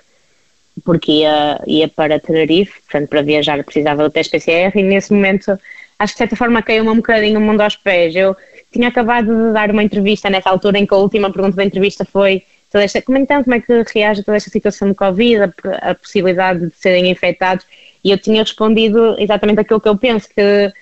porque 0.86 1.12
ia, 1.12 1.62
ia 1.68 1.90
para 1.90 2.22
Tenerife, 2.22 2.80
portanto 2.90 3.10
para 3.10 3.22
viajar 3.22 3.62
precisava 3.66 4.02
do 4.02 4.10
teste 4.10 4.32
PCR 4.32 4.72
e 4.80 4.82
nesse 4.82 5.12
momento 5.12 5.60
acho 6.00 6.14
que 6.14 6.16
de 6.16 6.20
certa 6.20 6.38
forma 6.38 6.62
caiu-me 6.62 6.90
um 6.90 6.96
bocadinho 6.96 7.38
o 7.38 7.44
mundo 7.44 7.60
aos 7.60 7.76
pés, 7.76 8.16
eu 8.16 8.34
tinha 8.74 8.90
acabado 8.90 9.28
de 9.28 9.54
dar 9.54 9.72
uma 9.72 9.84
entrevista 9.84 10.30
nessa 10.30 10.50
altura 10.50 10.80
em 10.80 10.86
que 10.86 10.94
a 10.94 10.98
última 10.98 11.32
pergunta 11.32 11.56
da 11.56 11.64
entrevista 11.64 12.04
foi 12.04 12.44
toda 12.72 12.84
esta, 12.84 13.02
como 13.02 13.20
então, 13.20 13.44
como 13.44 13.56
é 13.56 13.62
que 13.62 13.84
reage 13.94 14.22
a 14.22 14.24
toda 14.24 14.36
esta 14.36 14.50
situação 14.50 14.90
de 14.90 14.96
Covid, 14.96 15.44
a, 15.44 15.92
a, 15.92 15.96
possibilidade 15.96 16.68
de 16.68 16.76
serem 16.76 17.10
infectados, 17.10 17.66
e 18.04 18.10
eu 18.10 18.18
tinha 18.18 18.42
respondido 18.42 19.16
exatamente 19.20 19.60
aquilo 19.60 19.80
que 19.80 19.88
eu 19.88 19.96
penso, 19.96 20.28
que 20.28 20.74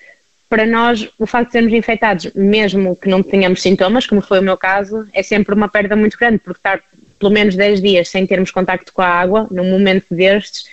para 0.48 0.66
nós 0.66 1.08
o 1.18 1.26
facto 1.26 1.48
de 1.48 1.52
sermos 1.52 1.72
infectados, 1.72 2.32
mesmo 2.34 2.96
que 2.96 3.08
não 3.08 3.22
tenhamos 3.22 3.60
sintomas, 3.60 4.06
como 4.06 4.22
foi 4.22 4.40
o 4.40 4.42
meu 4.42 4.56
caso, 4.56 5.06
é 5.12 5.22
sempre 5.22 5.54
uma 5.54 5.68
perda 5.68 5.94
muito 5.94 6.16
grande, 6.18 6.38
porque 6.38 6.58
estar 6.58 6.82
pelo 7.18 7.30
menos 7.30 7.54
10 7.54 7.80
dias 7.80 8.08
sem 8.08 8.26
termos 8.26 8.50
contacto 8.50 8.92
com 8.92 9.02
a 9.02 9.06
água, 9.06 9.46
num 9.50 9.70
momento 9.70 10.06
destes, 10.10 10.64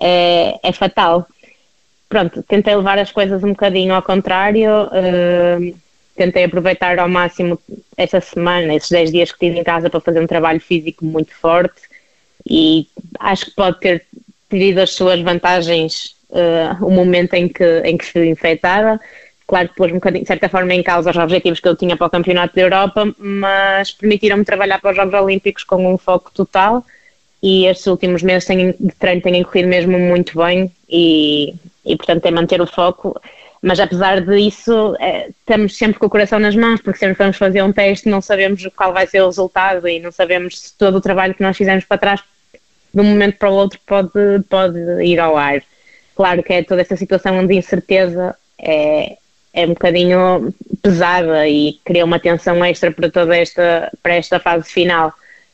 é, 0.00 0.58
é 0.62 0.72
fatal. 0.72 1.26
Pronto, 2.08 2.42
tentei 2.42 2.74
levar 2.74 2.98
as 2.98 3.12
coisas 3.12 3.44
um 3.44 3.50
bocadinho 3.50 3.94
ao 3.94 4.02
contrário, 4.02 4.70
uh, 4.84 5.76
tentei 6.16 6.44
aproveitar 6.44 6.98
ao 6.98 7.08
máximo 7.08 7.58
essa 7.96 8.20
semana, 8.20 8.74
esses 8.74 8.90
10 8.90 9.12
dias 9.12 9.32
que 9.32 9.38
tive 9.38 9.58
em 9.58 9.64
casa 9.64 9.90
para 9.90 10.00
fazer 10.00 10.20
um 10.20 10.26
trabalho 10.26 10.60
físico 10.60 11.04
muito 11.04 11.34
forte 11.34 11.82
e 12.48 12.86
acho 13.18 13.46
que 13.46 13.50
pode 13.52 13.80
ter 13.80 14.04
tido 14.50 14.78
as 14.78 14.90
suas 14.90 15.20
vantagens 15.20 16.14
uh, 16.30 16.84
o 16.84 16.90
momento 16.90 17.34
em 17.34 17.48
que, 17.48 17.80
em 17.84 17.96
que 17.96 18.04
fui 18.04 18.28
infectada. 18.28 19.00
Claro 19.46 19.68
que 19.68 19.76
pôs 19.76 19.90
um 19.90 19.96
bocadinho, 19.96 20.22
de 20.22 20.28
certa 20.28 20.48
forma, 20.48 20.72
em 20.72 20.82
causa 20.82 21.10
os 21.10 21.16
objetivos 21.16 21.60
que 21.60 21.68
eu 21.68 21.76
tinha 21.76 21.96
para 21.96 22.06
o 22.06 22.10
Campeonato 22.10 22.54
da 22.54 22.62
Europa, 22.62 23.14
mas 23.18 23.92
permitiram-me 23.92 24.44
trabalhar 24.44 24.80
para 24.80 24.90
os 24.90 24.96
Jogos 24.96 25.14
Olímpicos 25.14 25.64
com 25.64 25.92
um 25.92 25.98
foco 25.98 26.30
total 26.32 26.84
e 27.42 27.66
estes 27.66 27.86
últimos 27.86 28.22
meses 28.22 28.48
de 28.48 28.94
treino 28.98 29.20
têm 29.20 29.42
corrido 29.42 29.68
mesmo 29.68 29.98
muito 29.98 30.38
bem 30.38 30.72
e, 30.88 31.54
e 31.84 31.94
portanto, 31.94 32.24
é 32.24 32.30
manter 32.30 32.60
o 32.62 32.66
foco 32.66 33.20
mas 33.64 33.80
apesar 33.80 34.20
disso, 34.20 34.94
é, 35.00 35.28
estamos 35.28 35.74
sempre 35.74 35.98
com 35.98 36.04
o 36.04 36.10
coração 36.10 36.38
nas 36.38 36.54
mãos, 36.54 36.82
porque 36.82 36.98
sempre 36.98 37.16
vamos 37.16 37.38
fazer 37.38 37.62
um 37.62 37.72
teste, 37.72 38.10
não 38.10 38.20
sabemos 38.20 38.62
qual 38.76 38.92
vai 38.92 39.06
ser 39.06 39.22
o 39.22 39.26
resultado 39.26 39.88
e 39.88 39.98
não 39.98 40.12
sabemos 40.12 40.60
se 40.60 40.76
todo 40.76 40.96
o 40.96 41.00
trabalho 41.00 41.34
que 41.34 41.42
nós 41.42 41.56
fizemos 41.56 41.82
para 41.82 41.96
trás, 41.96 42.20
de 42.92 43.00
um 43.00 43.04
momento 43.04 43.38
para 43.38 43.48
o 43.48 43.54
outro, 43.54 43.80
pode, 43.86 44.10
pode 44.50 44.78
ir 45.02 45.18
ao 45.18 45.34
ar. 45.34 45.62
Claro 46.14 46.42
que 46.42 46.52
é 46.52 46.62
toda 46.62 46.82
essa 46.82 46.94
situação 46.94 47.46
de 47.46 47.54
incerteza 47.54 48.36
é, 48.58 49.16
é 49.54 49.64
um 49.64 49.70
bocadinho 49.70 50.54
pesada 50.82 51.48
e 51.48 51.80
cria 51.86 52.04
uma 52.04 52.20
tensão 52.20 52.62
extra 52.62 52.92
para 52.92 53.10
toda 53.10 53.34
esta, 53.34 53.90
para 54.02 54.14
esta 54.14 54.38
fase 54.38 54.70
final, 54.70 55.10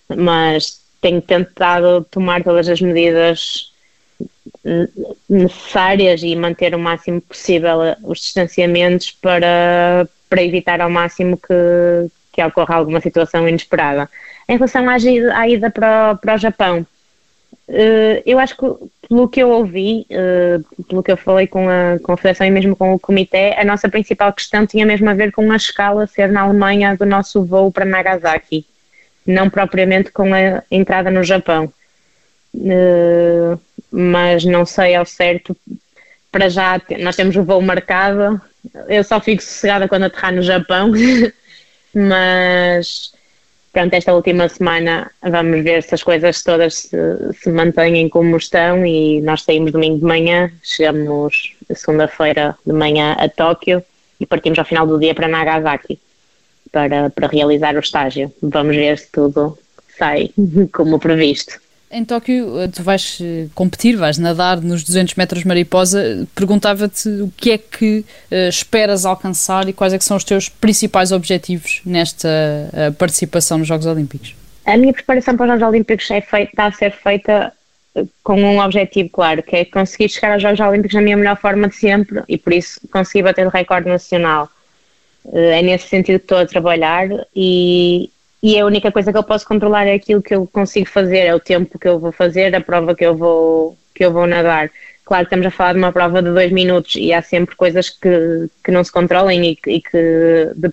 mas 0.09 0.81
tenho 1.01 1.23
tentado 1.23 2.05
tomar 2.11 2.43
todas 2.43 2.69
as 2.69 2.81
medidas 2.81 3.70
necessárias 5.29 6.23
e 6.23 6.37
manter 6.37 6.75
o 6.75 6.79
máximo 6.79 7.21
possível 7.21 7.79
os 8.03 8.21
distanciamentos 8.21 9.11
para, 9.11 10.09
para 10.29 10.43
evitar 10.43 10.81
ao 10.81 10.91
máximo 10.91 11.37
que, 11.37 12.11
que 12.33 12.43
ocorra 12.43 12.77
alguma 12.77 13.01
situação 13.01 13.49
inesperada. 13.49 14.09
Em 14.49 14.57
relação 14.57 14.89
à, 14.89 14.95
à 14.95 15.49
ida 15.49 15.71
para, 15.71 16.17
para 16.17 16.35
o 16.35 16.39
Japão, 16.39 16.87
eh, 17.73 18.23
eu 18.27 18.39
acho 18.39 18.57
que, 18.57 18.67
pelo 19.09 19.29
que 19.29 19.41
eu 19.41 19.49
ouvi, 19.51 20.05
eh, 20.11 20.59
pelo 20.89 21.03
que 21.03 21.13
eu 21.13 21.17
falei 21.17 21.47
com 21.47 21.69
a, 21.69 21.99
com 22.03 22.13
a 22.13 22.17
Federação 22.17 22.47
e 22.47 22.51
mesmo 22.51 22.75
com 22.75 22.93
o 22.93 22.99
Comitê, 22.99 23.55
a 23.57 23.65
nossa 23.65 23.89
principal 23.89 24.33
questão 24.33 24.67
tinha 24.67 24.85
mesmo 24.85 25.09
a 25.09 25.15
ver 25.15 25.31
com 25.33 25.51
a 25.53 25.57
escala 25.57 26.07
ser 26.07 26.31
na 26.33 26.43
Alemanha 26.43 26.97
do 26.97 27.07
nosso 27.07 27.45
voo 27.45 27.71
para 27.71 27.85
Nagasaki, 27.85 28.67
não 29.25 29.49
propriamente 29.49 30.11
com 30.11 30.35
a 30.35 30.65
entrada 30.71 31.11
no 31.11 31.23
Japão. 31.23 31.73
Uh, 32.53 33.57
mas 33.91 34.45
não 34.45 34.65
sei 34.65 34.95
ao 34.95 35.05
certo. 35.05 35.57
Para 36.31 36.49
já, 36.49 36.81
nós 37.01 37.17
temos 37.17 37.37
o 37.37 37.43
voo 37.43 37.61
marcado. 37.61 38.41
Eu 38.89 39.03
só 39.03 39.21
fico 39.21 39.43
sossegada 39.43 39.89
quando 39.89 40.05
aterrar 40.05 40.35
no 40.35 40.43
Japão, 40.43 40.93
mas 41.95 43.13
pronto, 43.73 43.95
esta 43.95 44.13
última 44.13 44.49
semana 44.49 45.11
vamos 45.23 45.65
ver 45.65 45.83
se 45.83 45.95
as 45.95 46.03
coisas 46.03 46.43
todas 46.43 46.75
se, 46.75 46.97
se 47.33 47.51
mantêm 47.51 48.09
como 48.09 48.37
estão 48.37 48.85
e 48.85 49.21
nós 49.23 49.43
saímos 49.43 49.73
domingo 49.73 49.99
de 49.99 50.05
manhã, 50.05 50.51
chegamos 50.63 51.57
segunda-feira 51.75 52.57
de 52.67 52.73
manhã 52.73 53.17
a 53.19 53.29
Tóquio 53.29 53.83
e 54.19 54.27
partimos 54.27 54.59
ao 54.59 54.65
final 54.65 54.87
do 54.87 54.99
dia 54.99 55.15
para 55.15 55.29
Nagasaki 55.29 55.99
para, 56.71 57.11
para 57.11 57.29
realizar 57.29 57.75
o 57.77 57.81
estágio. 57.81 58.33
Vamos 58.43 58.77
ver 58.77 58.99
se 58.99 59.11
tudo 59.11 59.59
sai 59.99 60.31
como 60.73 60.99
previsto. 60.99 61.59
Em 61.93 62.05
Tóquio, 62.05 62.61
eh, 62.61 62.69
tu 62.69 62.85
vais 62.85 63.19
eh, 63.21 63.49
competir, 63.53 63.97
vais 63.97 64.17
nadar 64.17 64.61
nos 64.61 64.85
200 64.85 65.17
metros 65.17 65.43
mariposa. 65.43 66.25
Perguntava-te 66.37 67.09
o 67.09 67.33
que 67.37 67.51
é 67.51 67.59
que 67.59 68.05
uh, 68.31 68.49
esperas 68.49 69.05
alcançar 69.05 69.69
e 69.69 69.73
quais 69.73 69.93
é 69.93 69.99
são 69.99 70.17
os 70.17 70.23
teus 70.23 70.49
principais 70.49 71.11
objetivos 71.11 71.81
nesta 71.85 72.29
uh, 72.29 72.93
participação 72.93 73.59
nos 73.59 73.67
Jogos 73.67 73.87
Olímpicos. 73.87 74.37
A 74.65 74.77
minha 74.77 74.93
preparação 74.93 75.37
para 75.37 75.47
os 75.47 75.51
Jogos 75.59 75.75
Olímpicos 75.75 76.09
é 76.13 76.21
feita, 76.21 76.53
está 76.53 76.67
a 76.67 76.73
ser 76.73 76.93
feita 76.93 77.53
com 78.23 78.41
um 78.41 78.61
objetivo 78.61 79.09
claro, 79.11 79.43
que 79.43 79.57
é 79.57 79.65
conseguir 79.65 80.11
chegar 80.11 80.35
aos 80.35 80.43
Jogos 80.43 80.61
Olímpicos 80.61 80.95
na 80.95 81.03
minha 81.03 81.17
melhor 81.17 81.37
forma 81.39 81.69
de 81.69 81.75
sempre 81.75 82.23
e 82.29 82.39
por 82.39 82.53
isso 82.53 82.81
conseguir 82.93 83.25
bater 83.25 83.45
o 83.45 83.51
recorde 83.51 83.89
nacional. 83.89 84.49
É 85.33 85.61
nesse 85.61 85.89
sentido 85.89 86.21
que 86.21 86.25
estou 86.25 86.39
a 86.39 86.47
trabalhar 86.47 87.09
e, 87.35 88.11
e 88.43 88.59
a 88.59 88.65
única 88.65 88.91
coisa 88.91 89.13
que 89.13 89.19
eu 89.19 89.23
posso 89.23 89.47
controlar 89.47 89.87
é 89.87 89.95
aquilo 89.95 90.23
que 90.23 90.35
eu 90.35 90.47
consigo 90.47 90.89
fazer, 90.89 91.27
é 91.27 91.35
o 91.35 91.41
tempo 91.41 91.79
que 91.79 91.89
eu 91.89 91.99
vou 91.99 92.11
fazer, 92.11 92.55
a 92.55 92.61
prova 92.61 92.95
que 92.95 93.05
eu 93.05 93.15
vou, 93.15 93.77
que 93.95 94.05
eu 94.05 94.13
vou 94.13 94.27
nadar. 94.27 94.71
Claro 95.05 95.25
que 95.25 95.35
estamos 95.35 95.47
a 95.47 95.51
falar 95.51 95.73
de 95.75 95.79
uma 95.79 95.93
prova 95.93 96.23
de 96.23 96.31
dois 96.31 96.51
minutos 96.51 96.95
e 96.97 97.13
há 97.13 97.21
sempre 97.21 97.55
coisas 97.57 97.91
que, 97.91 98.49
que 98.65 98.71
não 98.71 98.83
se 98.83 98.93
controlem 98.93 99.45
e, 99.45 99.59
e 99.67 99.81
que 99.83 100.53
de, 100.57 100.73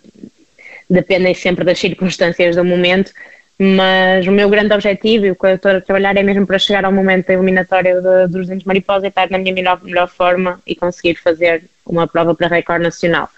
dependem 0.90 1.34
sempre 1.34 1.66
das 1.66 1.80
circunstâncias 1.80 2.56
do 2.56 2.64
momento, 2.64 3.12
mas 3.60 4.26
o 4.28 4.32
meu 4.32 4.50
grande 4.50 4.74
objetivo 4.74 5.26
e 5.26 5.32
o 5.32 5.36
que 5.36 5.48
eu 5.48 5.56
estou 5.56 5.72
a 5.72 5.82
trabalhar 5.82 6.16
é 6.16 6.24
mesmo 6.24 6.46
para 6.46 6.60
chegar 6.60 6.86
ao 6.86 6.92
momento 6.92 7.28
da 7.28 7.34
eliminatória 7.34 8.00
dos 8.30 8.48
200 8.48 8.66
mariposa 8.66 9.08
e 9.08 9.10
estar 9.10 9.30
na 9.30 9.40
minha 9.40 9.54
melhor, 9.54 9.84
melhor 9.84 10.08
forma 10.08 10.62
e 10.66 10.76
conseguir 10.76 11.16
fazer 11.16 11.64
uma 11.86 12.08
prova 12.08 12.34
para 12.36 12.48
recorde 12.48 12.84
nacional. 12.84 13.30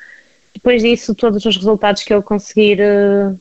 Depois 0.53 0.84
disso, 0.84 1.15
todos 1.15 1.45
os 1.45 1.55
resultados 1.55 2.03
que 2.03 2.13
eu 2.13 2.21
conseguir 2.21 2.80
uh, 2.82 3.39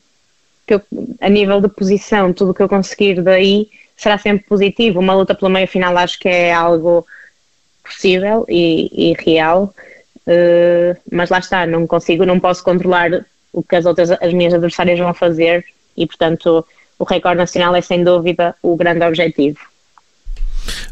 que 0.69 0.75
eu, 0.75 0.81
a 1.19 1.29
nível 1.29 1.59
de 1.59 1.67
posição, 1.67 2.31
tudo 2.31 2.53
que 2.53 2.61
eu 2.61 2.69
conseguir 2.69 3.23
daí 3.23 3.69
será 3.97 4.19
sempre 4.19 4.45
positivo. 4.45 4.99
Uma 4.99 5.15
luta 5.15 5.33
pela 5.33 5.49
meia 5.49 5.67
final 5.67 5.97
acho 5.97 6.19
que 6.19 6.29
é 6.29 6.53
algo 6.53 7.05
possível 7.83 8.45
e, 8.47 8.91
e 8.93 9.15
real, 9.17 9.73
uh, 10.27 10.99
mas 11.11 11.31
lá 11.31 11.39
está, 11.39 11.65
não 11.65 11.87
consigo, 11.87 12.23
não 12.23 12.39
posso 12.39 12.63
controlar 12.63 13.25
o 13.51 13.63
que 13.63 13.75
as 13.75 13.85
outras, 13.87 14.11
as 14.11 14.31
minhas 14.31 14.53
adversárias 14.53 14.99
vão 14.99 15.11
fazer 15.11 15.65
e, 15.97 16.05
portanto, 16.05 16.63
o 16.99 17.03
recorde 17.03 17.39
nacional 17.39 17.75
é 17.75 17.81
sem 17.81 18.03
dúvida 18.03 18.55
o 18.61 18.75
grande 18.75 19.03
objetivo. 19.03 19.57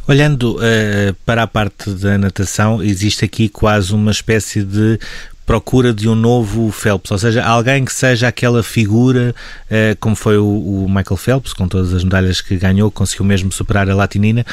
Olhando 0.07 0.55
uh, 0.55 1.13
para 1.23 1.43
a 1.43 1.47
parte 1.47 1.91
da 1.91 2.17
natação, 2.17 2.82
existe 2.82 3.23
aqui 3.23 3.47
quase 3.47 3.93
uma 3.93 4.09
espécie 4.09 4.63
de 4.63 4.99
procura 5.47 5.93
de 5.93 6.09
um 6.09 6.13
novo 6.13 6.69
Phelps, 6.73 7.09
ou 7.09 7.17
seja, 7.17 7.41
alguém 7.41 7.85
que 7.85 7.93
seja 7.93 8.27
aquela 8.27 8.61
figura, 8.61 9.33
uh, 9.71 9.97
como 9.97 10.13
foi 10.13 10.37
o, 10.37 10.43
o, 10.45 10.89
Michael 10.89 11.15
Phelps, 11.15 11.53
com 11.53 11.69
todas 11.69 11.93
as 11.93 12.03
medalhas 12.03 12.41
que 12.41 12.57
ganhou, 12.57 12.91
conseguiu 12.91 13.25
mesmo 13.25 13.49
superar 13.49 13.89
a 13.89 13.95
latinina. 13.95 14.45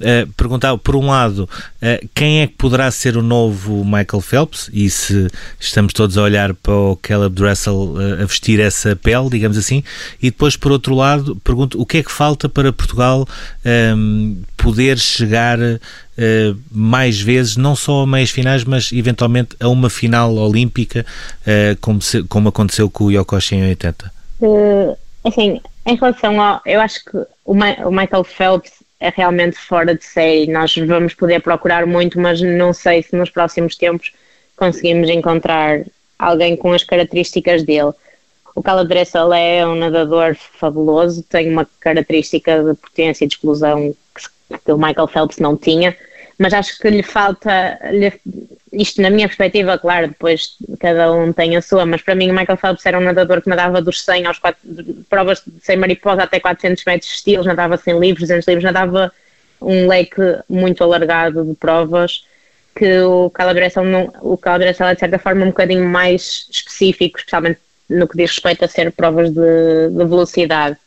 Uh, 0.00 0.26
perguntava, 0.32 0.76
por 0.76 0.96
um 0.96 1.06
lado, 1.06 1.48
uh, 1.48 2.08
quem 2.12 2.40
é 2.40 2.48
que 2.48 2.54
poderá 2.54 2.90
ser 2.90 3.16
o 3.16 3.22
novo 3.22 3.84
Michael 3.84 4.20
Phelps 4.20 4.68
e 4.72 4.90
se 4.90 5.28
estamos 5.60 5.92
todos 5.92 6.18
a 6.18 6.22
olhar 6.22 6.52
para 6.52 6.74
o 6.74 6.96
Caleb 6.96 7.32
Dressel 7.32 7.94
a 8.20 8.24
vestir 8.24 8.58
essa 8.58 8.96
pele, 8.96 9.30
digamos 9.30 9.56
assim, 9.56 9.84
e 10.20 10.32
depois, 10.32 10.56
por 10.56 10.72
outro 10.72 10.96
lado, 10.96 11.36
pergunto 11.44 11.80
o 11.80 11.86
que 11.86 11.98
é 11.98 12.02
que 12.02 12.10
falta 12.10 12.48
para 12.48 12.72
Portugal 12.72 13.24
ehm, 13.64 14.38
poder 14.56 14.98
chegar 14.98 15.60
uh, 16.20 16.58
mais 16.70 17.20
vezes, 17.20 17.56
não 17.56 17.74
só 17.74 18.02
a 18.02 18.06
meias 18.06 18.30
finais, 18.30 18.64
mas 18.64 18.92
eventualmente 18.92 19.56
a 19.58 19.68
uma 19.68 19.88
final 19.88 20.34
olímpica, 20.34 21.04
uh, 21.42 21.76
como, 21.80 22.00
se, 22.00 22.22
como 22.24 22.48
aconteceu 22.48 22.90
com 22.90 23.04
o 23.04 23.10
Yokoshi 23.10 23.56
em 23.56 23.68
80? 23.68 24.12
Uh, 24.40 24.90
eh, 24.90 24.96
assim, 25.28 25.60
em 25.86 25.96
relação 25.96 26.40
ao. 26.40 26.60
Eu 26.66 26.80
acho 26.80 27.04
que 27.04 27.16
o, 27.44 27.54
Ma 27.54 27.72
o 27.86 27.90
Michael 27.90 28.24
Phelps 28.24 28.72
é 29.00 29.12
realmente 29.14 29.56
fora 29.56 29.94
de 29.94 30.04
série. 30.04 30.46
Nós 30.46 30.74
vamos 30.76 31.14
poder 31.14 31.40
procurar 31.40 31.86
muito, 31.86 32.20
mas 32.20 32.40
não 32.40 32.72
sei 32.72 33.02
se 33.02 33.16
nos 33.16 33.30
próximos 33.30 33.74
tempos 33.74 34.12
conseguimos 34.56 35.08
encontrar 35.08 35.80
alguém 36.18 36.54
com 36.54 36.72
as 36.72 36.84
características 36.84 37.62
dele. 37.62 37.92
O 38.54 38.62
Caleb 38.62 38.88
Dressel 38.88 39.32
é 39.32 39.66
um 39.66 39.74
nadador 39.74 40.34
fabuloso, 40.34 41.22
tem 41.22 41.50
uma 41.50 41.66
característica 41.78 42.62
de 42.62 42.74
potência 42.74 43.24
e 43.24 43.28
de 43.28 43.34
explosão 43.34 43.94
que 44.64 44.72
o 44.72 44.76
Michael 44.76 45.06
Phelps 45.06 45.38
não 45.38 45.56
tinha, 45.56 45.96
mas 46.40 46.54
acho 46.54 46.78
que 46.78 46.88
lhe 46.88 47.02
falta, 47.02 47.78
lhe, 47.90 48.10
isto 48.72 49.02
na 49.02 49.10
minha 49.10 49.28
perspectiva, 49.28 49.76
claro, 49.76 50.08
depois 50.08 50.56
cada 50.80 51.12
um 51.12 51.34
tem 51.34 51.54
a 51.54 51.60
sua, 51.60 51.84
mas 51.84 52.00
para 52.00 52.14
mim 52.14 52.30
o 52.30 52.34
Michael 52.34 52.56
Phelps 52.56 52.86
era 52.86 52.98
um 52.98 53.02
nadador 53.02 53.42
que 53.42 53.48
nadava 53.50 53.82
dos 53.82 54.02
100 54.02 54.24
aos 54.24 54.38
4, 54.38 54.58
provas 55.10 55.42
sem 55.60 55.76
mariposa 55.76 56.22
até 56.22 56.40
400 56.40 56.82
metros 56.86 57.10
de 57.10 57.16
estilos, 57.16 57.44
nadava 57.44 57.76
sem 57.76 57.98
livros, 57.98 58.22
200 58.22 58.48
livros, 58.48 58.64
nadava 58.64 59.12
um 59.60 59.86
leque 59.86 60.22
muito 60.48 60.82
alargado 60.82 61.44
de 61.44 61.54
provas 61.56 62.24
que 62.74 63.00
o 63.00 63.28
calibração 63.28 63.84
não, 63.84 64.10
o 64.22 64.38
calibração 64.38 64.88
é 64.88 64.94
de 64.94 65.00
certa 65.00 65.18
forma 65.18 65.44
um 65.44 65.48
bocadinho 65.48 65.86
mais 65.86 66.46
específico, 66.50 67.18
especialmente 67.18 67.60
no 67.86 68.08
que 68.08 68.16
diz 68.16 68.30
respeito 68.30 68.64
a 68.64 68.68
ser 68.68 68.90
provas 68.92 69.28
de, 69.28 69.90
de 69.90 70.04
velocidade. 70.06 70.78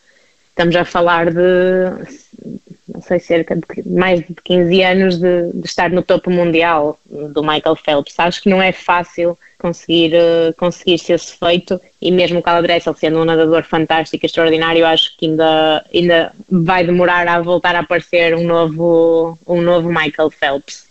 Estamos 0.50 0.76
a 0.76 0.84
falar 0.84 1.32
de 1.32 2.72
não 2.88 3.02
sei, 3.02 3.20
cerca 3.20 3.56
de 3.56 3.90
mais 3.90 4.20
de 4.20 4.36
15 4.44 4.84
anos 4.84 5.18
de, 5.18 5.52
de, 5.54 5.66
estar 5.66 5.90
no 5.90 6.02
topo 6.02 6.30
mundial 6.30 7.00
do 7.06 7.42
Michael 7.42 7.76
Phelps. 7.76 8.20
Acho 8.20 8.42
que 8.42 8.50
não 8.50 8.62
é 8.62 8.72
fácil 8.72 9.38
conseguir, 9.58 10.14
uh, 10.16 10.54
conseguir 10.58 10.96
esse 10.96 11.18
feito 11.38 11.80
e 12.02 12.12
mesmo 12.12 12.40
o 12.40 12.44
Calabrese, 12.44 12.90
sendo 12.98 13.20
um 13.20 13.26
nadador 13.26 13.64
fantástico, 13.64 14.26
extraordinário, 14.26 14.86
acho 14.86 15.16
que 15.18 15.28
ainda, 15.28 15.86
ainda 15.94 16.34
vai 16.50 16.86
demorar 16.86 17.28
a 17.28 17.42
voltar 17.42 17.76
a 17.76 17.80
aparecer 17.80 18.36
um 18.36 18.46
novo, 18.46 19.38
um 19.48 19.62
novo 19.62 19.88
Michael 19.88 20.30
Phelps. 20.30 20.86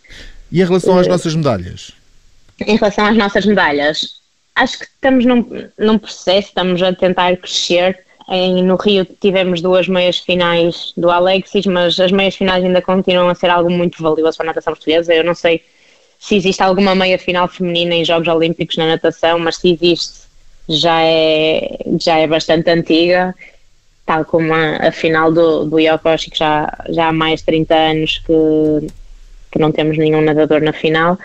E 0.50 0.62
em 0.62 0.64
relação 0.64 0.98
às 0.98 1.06
uh, 1.06 1.10
nossas 1.10 1.34
medalhas? 1.34 1.92
Em 2.66 2.76
relação 2.76 3.06
às 3.06 3.16
nossas 3.16 3.44
medalhas, 3.44 4.22
acho 4.54 4.78
que 4.78 4.84
estamos 4.84 5.26
num, 5.26 5.46
num 5.78 5.98
processo, 5.98 6.48
estamos 6.48 6.82
a 6.82 6.94
tentar 6.94 7.36
crescer 7.36 7.98
em, 8.28 8.62
no 8.62 8.76
Rio 8.76 9.04
tivemos 9.04 9.60
duas 9.60 9.88
meias 9.88 10.18
finais 10.18 10.92
do 10.96 11.10
Alexis, 11.10 11.66
mas 11.66 11.98
as 11.98 12.12
meias 12.12 12.36
finais 12.36 12.64
ainda 12.64 12.80
continuam 12.80 13.28
a 13.28 13.34
ser 13.34 13.50
algo 13.50 13.70
muito 13.70 14.02
valioso 14.02 14.36
para 14.36 14.46
a 14.46 14.48
natação 14.48 14.72
portuguesa. 14.72 15.14
Eu 15.14 15.24
não 15.24 15.34
sei 15.34 15.62
se 16.18 16.36
existe 16.36 16.62
alguma 16.62 16.94
meia 16.94 17.18
final 17.18 17.48
feminina 17.48 17.94
em 17.94 18.04
Jogos 18.04 18.28
Olímpicos 18.28 18.76
na 18.76 18.86
natação, 18.86 19.38
mas 19.38 19.56
se 19.56 19.72
existe 19.72 20.22
já 20.68 21.02
é, 21.02 21.78
já 22.00 22.18
é 22.18 22.26
bastante 22.26 22.70
antiga, 22.70 23.34
tal 24.06 24.24
como 24.24 24.54
a, 24.54 24.88
a 24.88 24.92
final 24.92 25.32
do, 25.32 25.64
do 25.64 25.78
Yokoshi, 25.78 26.30
que 26.30 26.38
já, 26.38 26.72
já 26.90 27.08
há 27.08 27.12
mais 27.12 27.40
de 27.40 27.46
30 27.46 27.74
anos 27.74 28.18
que, 28.18 28.86
que 29.50 29.58
não 29.58 29.72
temos 29.72 29.98
nenhum 29.98 30.20
nadador 30.20 30.60
na 30.60 30.72
final. 30.72 31.18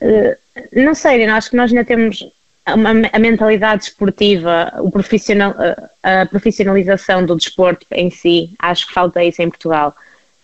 Uh, 0.00 0.36
não 0.72 0.94
sei, 0.94 1.24
acho 1.26 1.50
que 1.50 1.56
nós 1.56 1.70
ainda 1.70 1.84
temos 1.84 2.26
a, 2.72 3.18
mentalidade 3.18 3.84
esportiva, 3.84 4.72
o 4.80 4.90
profissional, 4.90 5.54
a 6.02 6.26
profissionalização 6.26 7.24
do 7.24 7.36
desporto 7.36 7.86
em 7.90 8.10
si, 8.10 8.54
acho 8.58 8.86
que 8.86 8.94
falta 8.94 9.22
isso 9.22 9.42
em 9.42 9.48
Portugal. 9.48 9.94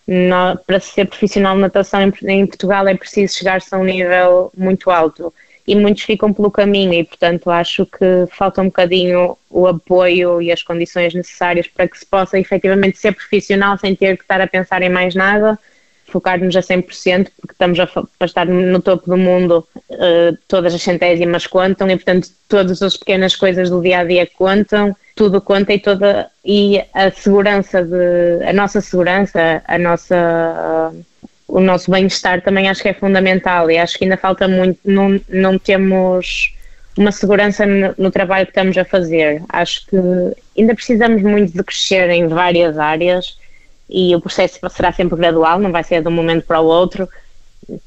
No, 0.07 0.57
para 0.67 0.79
ser 0.79 1.07
profissional 1.07 1.57
de 1.57 1.63
natação 1.63 2.01
em, 2.01 2.13
em, 2.29 2.47
Portugal 2.47 2.87
é 2.87 2.95
preciso 2.95 3.37
chegar-se 3.37 3.75
a 3.75 3.79
um 3.79 3.85
nível 3.85 4.53
muito 4.57 4.89
alto 4.89 5.35
e 5.67 5.75
muitos 5.75 6.05
ficam 6.05 6.33
pelo 6.33 6.49
caminho 6.49 6.95
e 6.95 7.03
portanto 7.03 7.51
acho 7.51 7.85
que 7.85 8.25
falta 8.31 8.63
um 8.63 8.67
bocadinho 8.67 9.37
o 9.51 9.67
apoio 9.67 10.41
e 10.41 10.53
as 10.53 10.63
condições 10.63 11.13
necessárias 11.13 11.67
para 11.67 11.89
que 11.89 11.99
se 11.99 12.07
possa 12.07 12.39
efetivamente 12.39 12.99
ser 12.99 13.17
profissional 13.17 13.77
sem 13.79 13.97
ter 13.97 14.17
que 14.17 14.23
estar 14.23 14.41
a 14.41 14.47
pensar 14.47 14.81
em 14.81 14.89
mais 14.89 15.13
nada 15.13 15.59
focar-nos 16.09 16.57
a 16.57 16.61
100%, 16.61 17.29
porque 17.41 17.53
estamos 17.53 17.79
a, 17.81 17.87
para 17.87 18.27
estar 18.27 18.47
no 18.47 18.81
topo 18.81 19.09
do 19.11 19.17
mundo, 19.17 19.67
uh, 19.91 20.37
todas 20.49 20.75
as 20.75 20.83
centésimas 20.83 21.47
contam 21.47 21.89
e, 21.91 21.97
portanto, 21.97 22.29
todas 22.49 22.83
as 22.83 22.97
pequenas 22.97 23.35
coisas 23.35 23.71
do 23.71 23.81
dia 23.81 24.01
a 24.01 24.05
dia 24.05 24.27
contam, 24.27 24.97
tudo 25.15 25.41
conta 25.41 25.73
e 25.73 25.79
toda 25.79 26.31
e 26.45 26.83
a 26.95 27.11
segurança 27.11 27.83
de 27.83 28.45
a 28.45 28.53
nossa 28.53 28.81
segurança, 28.81 29.63
a 29.67 29.79
nossa 29.79 30.93
uh, 30.93 31.05
o 31.49 31.61
nosso 31.61 31.91
bem-estar 31.91 32.43
também 32.43 32.69
acho 32.69 32.83
que 32.83 32.89
é 32.89 32.95
fundamental 32.95 33.71
e 33.71 33.79
acho 33.79 33.97
que 33.99 34.05
ainda 34.05 34.17
falta 34.17 34.49
muito, 34.49 34.81
não, 34.85 35.21
não 35.29 35.59
temos 35.59 36.53
uma 36.97 37.13
segurança 37.13 37.65
no, 37.65 37.95
no, 37.97 38.11
trabalho 38.11 38.47
que 38.47 38.51
estamos 38.51 38.77
a 38.77 38.85
fazer. 38.85 39.43
Acho 39.51 39.87
que 39.87 39.97
ainda 40.59 40.75
precisamos 40.75 41.23
muito 41.23 41.53
de 41.53 41.63
crescer 41.63 42.09
em 42.11 42.27
várias 42.27 42.79
áreas 42.79 43.39
e 43.89 44.15
o 44.15 44.21
processo 44.21 44.59
será 44.71 44.93
sempre 44.93 45.17
gradual, 45.17 45.59
não 45.59 45.71
vai 45.71 45.85
ser 45.85 46.03
de 46.03 46.09
um 46.09 46.13
momento 46.13 46.45
para 46.45 46.61
o 46.61 46.67
outro. 46.67 47.09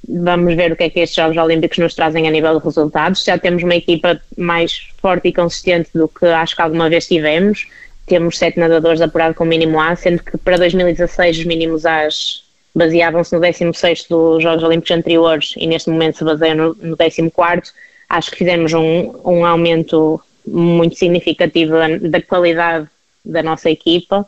Vamos 0.07 0.55
ver 0.55 0.71
o 0.71 0.75
que 0.75 0.83
é 0.83 0.89
que 0.89 0.99
estes 0.99 1.15
Jogos 1.15 1.37
Olímpicos 1.37 1.77
nos 1.77 1.93
trazem 1.93 2.27
a 2.27 2.31
nível 2.31 2.57
de 2.57 2.65
resultados. 2.65 3.23
Já 3.23 3.37
temos 3.37 3.63
uma 3.63 3.75
equipa 3.75 4.19
mais 4.37 4.89
forte 5.01 5.29
e 5.29 5.33
consistente 5.33 5.89
do 5.93 6.07
que 6.07 6.25
acho 6.25 6.55
que 6.55 6.61
alguma 6.61 6.89
vez 6.89 7.07
tivemos. 7.07 7.67
Temos 8.05 8.37
sete 8.37 8.59
nadadores 8.59 9.01
apurados 9.01 9.37
com 9.37 9.45
mínimo 9.45 9.79
A, 9.79 9.95
sendo 9.95 10.23
que 10.23 10.37
para 10.37 10.57
2016 10.57 11.39
os 11.39 11.45
mínimos 11.45 11.85
A's 11.85 12.43
baseavam-se 12.75 13.33
no 13.35 13.41
16 13.41 14.05
dos 14.09 14.43
Jogos 14.43 14.63
Olímpicos 14.63 14.91
anteriores 14.91 15.53
e 15.57 15.67
neste 15.67 15.89
momento 15.89 16.17
se 16.17 16.23
baseiam 16.23 16.55
no, 16.55 16.75
no 16.81 16.97
14. 16.97 17.71
Acho 18.09 18.31
que 18.31 18.37
fizemos 18.37 18.73
um, 18.73 19.13
um 19.23 19.45
aumento 19.45 20.21
muito 20.45 20.95
significativo 20.95 21.75
da 22.01 22.21
qualidade 22.21 22.87
da 23.23 23.43
nossa 23.43 23.69
equipa 23.69 24.25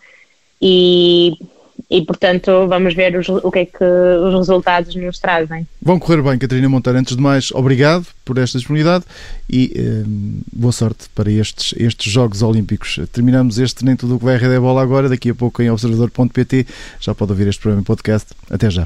e 0.62 1.34
e 1.90 2.02
portanto 2.04 2.68
vamos 2.68 2.94
ver 2.94 3.18
os, 3.18 3.28
o 3.30 3.52
que 3.52 3.60
é 3.60 3.66
que 3.66 3.84
os 3.84 4.34
resultados 4.34 4.96
nos 4.96 5.20
trazem. 5.20 5.68
Vão 5.82 6.00
correr 6.00 6.22
bem, 6.22 6.38
Catarina 6.38 6.70
Monteiro. 6.70 7.00
Antes 7.00 7.16
de 7.16 7.22
mais, 7.22 7.52
obrigado 7.52 8.06
por 8.24 8.38
esta 8.38 8.58
disponibilidade 8.58 9.06
e 9.50 9.74
eh, 9.76 10.04
boa 10.54 10.72
sorte 10.72 11.10
para 11.16 11.32
estes, 11.32 11.74
estes 11.78 12.12
Jogos 12.12 12.42
Olímpicos. 12.42 13.00
Terminamos 13.12 13.58
este 13.58 13.84
Nem 13.84 13.96
Tudo 13.96 14.16
o 14.16 14.20
que 14.20 14.26
vai 14.26 14.36
a 14.36 14.38
Rede 14.38 14.56
é 14.56 14.60
Bola 14.60 14.82
agora, 14.82 15.10
daqui 15.10 15.30
a 15.30 15.36
pouco 15.36 15.62
em 15.62 15.70
observador.pt 15.70 16.66
já 17.00 17.16
pode 17.16 17.32
ouvir 17.32 17.48
este 17.48 17.62
programa 17.62 17.82
em 17.82 17.86
podcast. 17.86 18.30
Até 18.50 18.70
já. 18.70 18.86